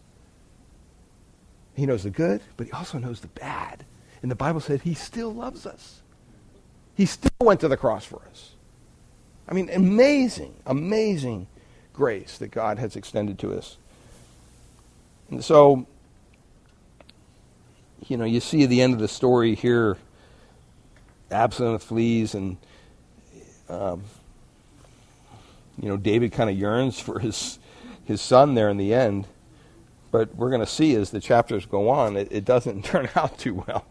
He 1.77 1.85
knows 1.85 2.01
the 2.01 2.09
good, 2.09 2.41
but 2.57 2.65
he 2.65 2.73
also 2.73 2.97
knows 2.97 3.19
the 3.21 3.27
bad. 3.27 3.85
And 4.23 4.31
the 4.31 4.35
Bible 4.35 4.59
said 4.59 4.81
he 4.81 4.95
still 4.95 5.31
loves 5.31 5.67
us. 5.67 6.01
He 6.95 7.05
still 7.05 7.29
went 7.39 7.59
to 7.59 7.67
the 7.67 7.77
cross 7.77 8.03
for 8.03 8.23
us. 8.31 8.53
I 9.47 9.53
mean, 9.53 9.69
amazing, 9.69 10.55
amazing 10.65 11.45
grace 11.93 12.39
that 12.39 12.49
God 12.49 12.79
has 12.79 12.95
extended 12.95 13.37
to 13.39 13.53
us. 13.53 13.77
And 15.29 15.45
so, 15.45 15.85
you 18.07 18.17
know, 18.17 18.25
you 18.25 18.39
see 18.39 18.65
the 18.65 18.81
end 18.81 18.95
of 18.95 18.99
the 18.99 19.07
story 19.07 19.53
here, 19.53 19.97
Absalom 21.29 21.77
flees, 21.77 22.33
and 22.33 22.57
um, 23.69 24.01
you 25.79 25.89
know, 25.89 25.97
David 25.97 26.31
kind 26.31 26.49
of 26.49 26.57
yearns 26.57 26.99
for 26.99 27.19
his 27.19 27.59
his 28.05 28.19
son 28.19 28.55
there 28.55 28.69
in 28.69 28.77
the 28.77 28.95
end. 28.95 29.27
But 30.17 30.35
we're 30.35 30.49
going 30.49 30.61
to 30.61 30.65
see 30.65 30.95
as 30.95 31.11
the 31.11 31.19
chapters 31.19 31.67
go 31.67 31.89
on, 31.89 32.17
it, 32.17 32.29
it 32.31 32.43
doesn't 32.43 32.83
turn 32.85 33.07
out 33.15 33.37
too 33.37 33.63
well. 33.67 33.85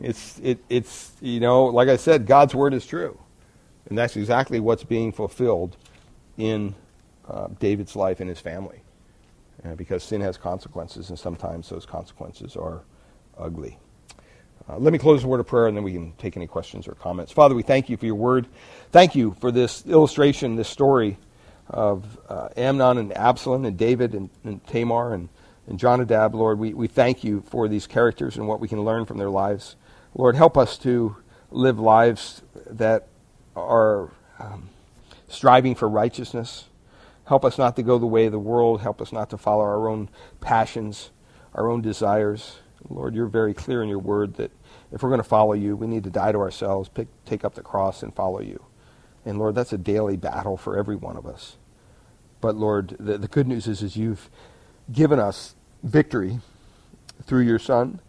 It's 0.00 0.38
it, 0.40 0.62
it's 0.68 1.12
you 1.22 1.40
know, 1.40 1.64
like 1.64 1.88
I 1.88 1.96
said, 1.96 2.26
God's 2.26 2.54
word 2.54 2.74
is 2.74 2.84
true, 2.84 3.18
and 3.88 3.96
that's 3.96 4.14
exactly 4.14 4.60
what's 4.60 4.84
being 4.84 5.12
fulfilled 5.12 5.78
in 6.36 6.74
uh, 7.26 7.48
David's 7.58 7.96
life 7.96 8.20
and 8.20 8.28
his 8.28 8.38
family. 8.38 8.82
Uh, 9.64 9.74
because 9.74 10.02
sin 10.02 10.20
has 10.20 10.36
consequences, 10.36 11.08
and 11.08 11.18
sometimes 11.18 11.70
those 11.70 11.86
consequences 11.86 12.54
are 12.54 12.82
ugly. 13.38 13.78
Uh, 14.68 14.76
let 14.76 14.92
me 14.92 14.98
close 14.98 15.22
the 15.22 15.28
word 15.28 15.40
of 15.40 15.46
prayer, 15.46 15.68
and 15.68 15.76
then 15.76 15.84
we 15.84 15.94
can 15.94 16.12
take 16.18 16.36
any 16.36 16.46
questions 16.46 16.86
or 16.86 16.92
comments. 16.96 17.32
Father, 17.32 17.54
we 17.54 17.62
thank 17.62 17.88
you 17.88 17.96
for 17.96 18.04
your 18.04 18.14
word. 18.14 18.46
Thank 18.90 19.14
you 19.14 19.34
for 19.40 19.50
this 19.50 19.86
illustration, 19.86 20.54
this 20.56 20.68
story 20.68 21.16
of 21.70 22.18
uh, 22.28 22.48
Amnon 22.58 22.98
and 22.98 23.16
Absalom 23.16 23.64
and 23.64 23.78
David 23.78 24.14
and, 24.14 24.28
and 24.44 24.62
Tamar 24.66 25.14
and, 25.14 25.30
and 25.66 25.78
Jonadab, 25.78 26.34
Lord. 26.34 26.58
We, 26.58 26.74
we 26.74 26.86
thank 26.86 27.22
you 27.24 27.42
for 27.46 27.68
these 27.68 27.86
characters 27.86 28.36
and 28.36 28.48
what 28.48 28.60
we 28.60 28.68
can 28.68 28.84
learn 28.84 29.06
from 29.06 29.18
their 29.18 29.30
lives. 29.30 29.76
Lord, 30.14 30.36
help 30.36 30.58
us 30.58 30.76
to 30.78 31.16
live 31.50 31.78
lives 31.78 32.42
that 32.66 33.08
are 33.54 34.10
um, 34.38 34.68
striving 35.28 35.74
for 35.74 35.88
righteousness. 35.88 36.64
Help 37.24 37.44
us 37.44 37.56
not 37.58 37.76
to 37.76 37.82
go 37.82 37.98
the 37.98 38.06
way 38.06 38.26
of 38.26 38.32
the 38.32 38.38
world. 38.38 38.80
Help 38.80 39.00
us 39.00 39.12
not 39.12 39.30
to 39.30 39.38
follow 39.38 39.62
our 39.62 39.88
own 39.88 40.08
passions, 40.40 41.10
our 41.54 41.70
own 41.70 41.80
desires. 41.80 42.58
Lord, 42.88 43.14
you're 43.14 43.26
very 43.26 43.54
clear 43.54 43.82
in 43.82 43.88
your 43.88 43.98
word 43.98 44.34
that 44.34 44.50
if 44.90 45.02
we're 45.02 45.08
going 45.08 45.22
to 45.22 45.28
follow 45.28 45.52
you, 45.54 45.76
we 45.76 45.86
need 45.86 46.04
to 46.04 46.10
die 46.10 46.32
to 46.32 46.38
ourselves, 46.38 46.88
pick, 46.88 47.08
take 47.24 47.44
up 47.44 47.54
the 47.54 47.62
cross, 47.62 48.02
and 48.02 48.14
follow 48.14 48.40
you. 48.40 48.62
And 49.24 49.38
Lord, 49.38 49.54
that's 49.54 49.72
a 49.72 49.78
daily 49.78 50.16
battle 50.16 50.56
for 50.56 50.76
every 50.76 50.96
one 50.96 51.16
of 51.16 51.26
us. 51.26 51.56
But 52.40 52.56
Lord, 52.56 52.96
the, 52.98 53.18
the 53.18 53.28
good 53.28 53.46
news 53.46 53.68
is, 53.68 53.82
is 53.82 53.96
you've 53.96 54.28
given 54.90 55.18
us 55.18 55.54
victory 55.82 56.40
through 57.24 57.42
your 57.42 57.58
Son, 57.58 58.00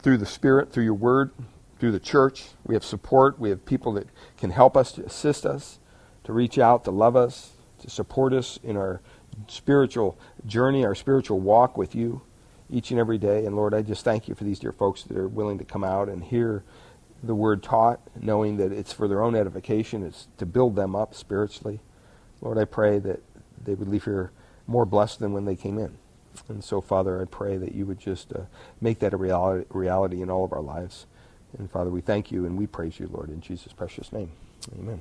through 0.00 0.18
the 0.18 0.26
Spirit, 0.26 0.72
through 0.72 0.84
your 0.84 0.94
Word, 0.94 1.30
through 1.78 1.92
the 1.92 2.00
church. 2.00 2.50
We 2.64 2.74
have 2.74 2.84
support. 2.84 3.38
We 3.38 3.50
have 3.50 3.64
people 3.64 3.92
that 3.94 4.08
can 4.36 4.50
help 4.50 4.76
us, 4.76 4.92
to 4.92 5.04
assist 5.04 5.46
us, 5.46 5.78
to 6.24 6.32
reach 6.32 6.58
out, 6.58 6.84
to 6.84 6.90
love 6.90 7.16
us, 7.16 7.52
to 7.80 7.90
support 7.90 8.32
us 8.32 8.58
in 8.62 8.76
our 8.76 9.00
spiritual 9.48 10.18
journey, 10.46 10.84
our 10.84 10.94
spiritual 10.94 11.40
walk 11.40 11.76
with 11.76 11.94
you 11.94 12.22
each 12.70 12.90
and 12.90 13.00
every 13.00 13.18
day. 13.18 13.44
And 13.44 13.56
Lord, 13.56 13.74
I 13.74 13.82
just 13.82 14.04
thank 14.04 14.28
you 14.28 14.34
for 14.34 14.44
these 14.44 14.58
dear 14.58 14.72
folks 14.72 15.02
that 15.04 15.16
are 15.16 15.28
willing 15.28 15.58
to 15.58 15.64
come 15.64 15.84
out 15.84 16.08
and 16.08 16.22
hear 16.22 16.62
the 17.22 17.34
word 17.34 17.62
taught, 17.62 18.00
knowing 18.20 18.56
that 18.56 18.72
it's 18.72 18.92
for 18.92 19.06
their 19.06 19.22
own 19.22 19.34
edification, 19.36 20.04
it's 20.04 20.28
to 20.38 20.46
build 20.46 20.74
them 20.74 20.96
up 20.96 21.14
spiritually. 21.14 21.80
Lord, 22.40 22.58
I 22.58 22.64
pray 22.64 22.98
that 22.98 23.22
they 23.62 23.74
would 23.74 23.88
leave 23.88 24.04
here 24.04 24.32
more 24.66 24.84
blessed 24.84 25.20
than 25.20 25.32
when 25.32 25.44
they 25.44 25.54
came 25.54 25.78
in. 25.78 25.98
And 26.48 26.62
so, 26.62 26.80
Father, 26.80 27.20
I 27.20 27.24
pray 27.24 27.56
that 27.56 27.74
you 27.74 27.86
would 27.86 27.98
just 27.98 28.32
uh, 28.32 28.42
make 28.80 28.98
that 29.00 29.14
a 29.14 29.16
reality, 29.16 29.66
reality 29.70 30.22
in 30.22 30.30
all 30.30 30.44
of 30.44 30.52
our 30.52 30.62
lives. 30.62 31.06
And 31.58 31.70
Father, 31.70 31.90
we 31.90 32.00
thank 32.00 32.30
you 32.30 32.44
and 32.44 32.58
we 32.58 32.66
praise 32.66 32.98
you, 33.00 33.08
Lord, 33.12 33.30
in 33.30 33.40
Jesus' 33.40 33.72
precious 33.72 34.12
name. 34.12 34.30
Amen. 34.78 35.00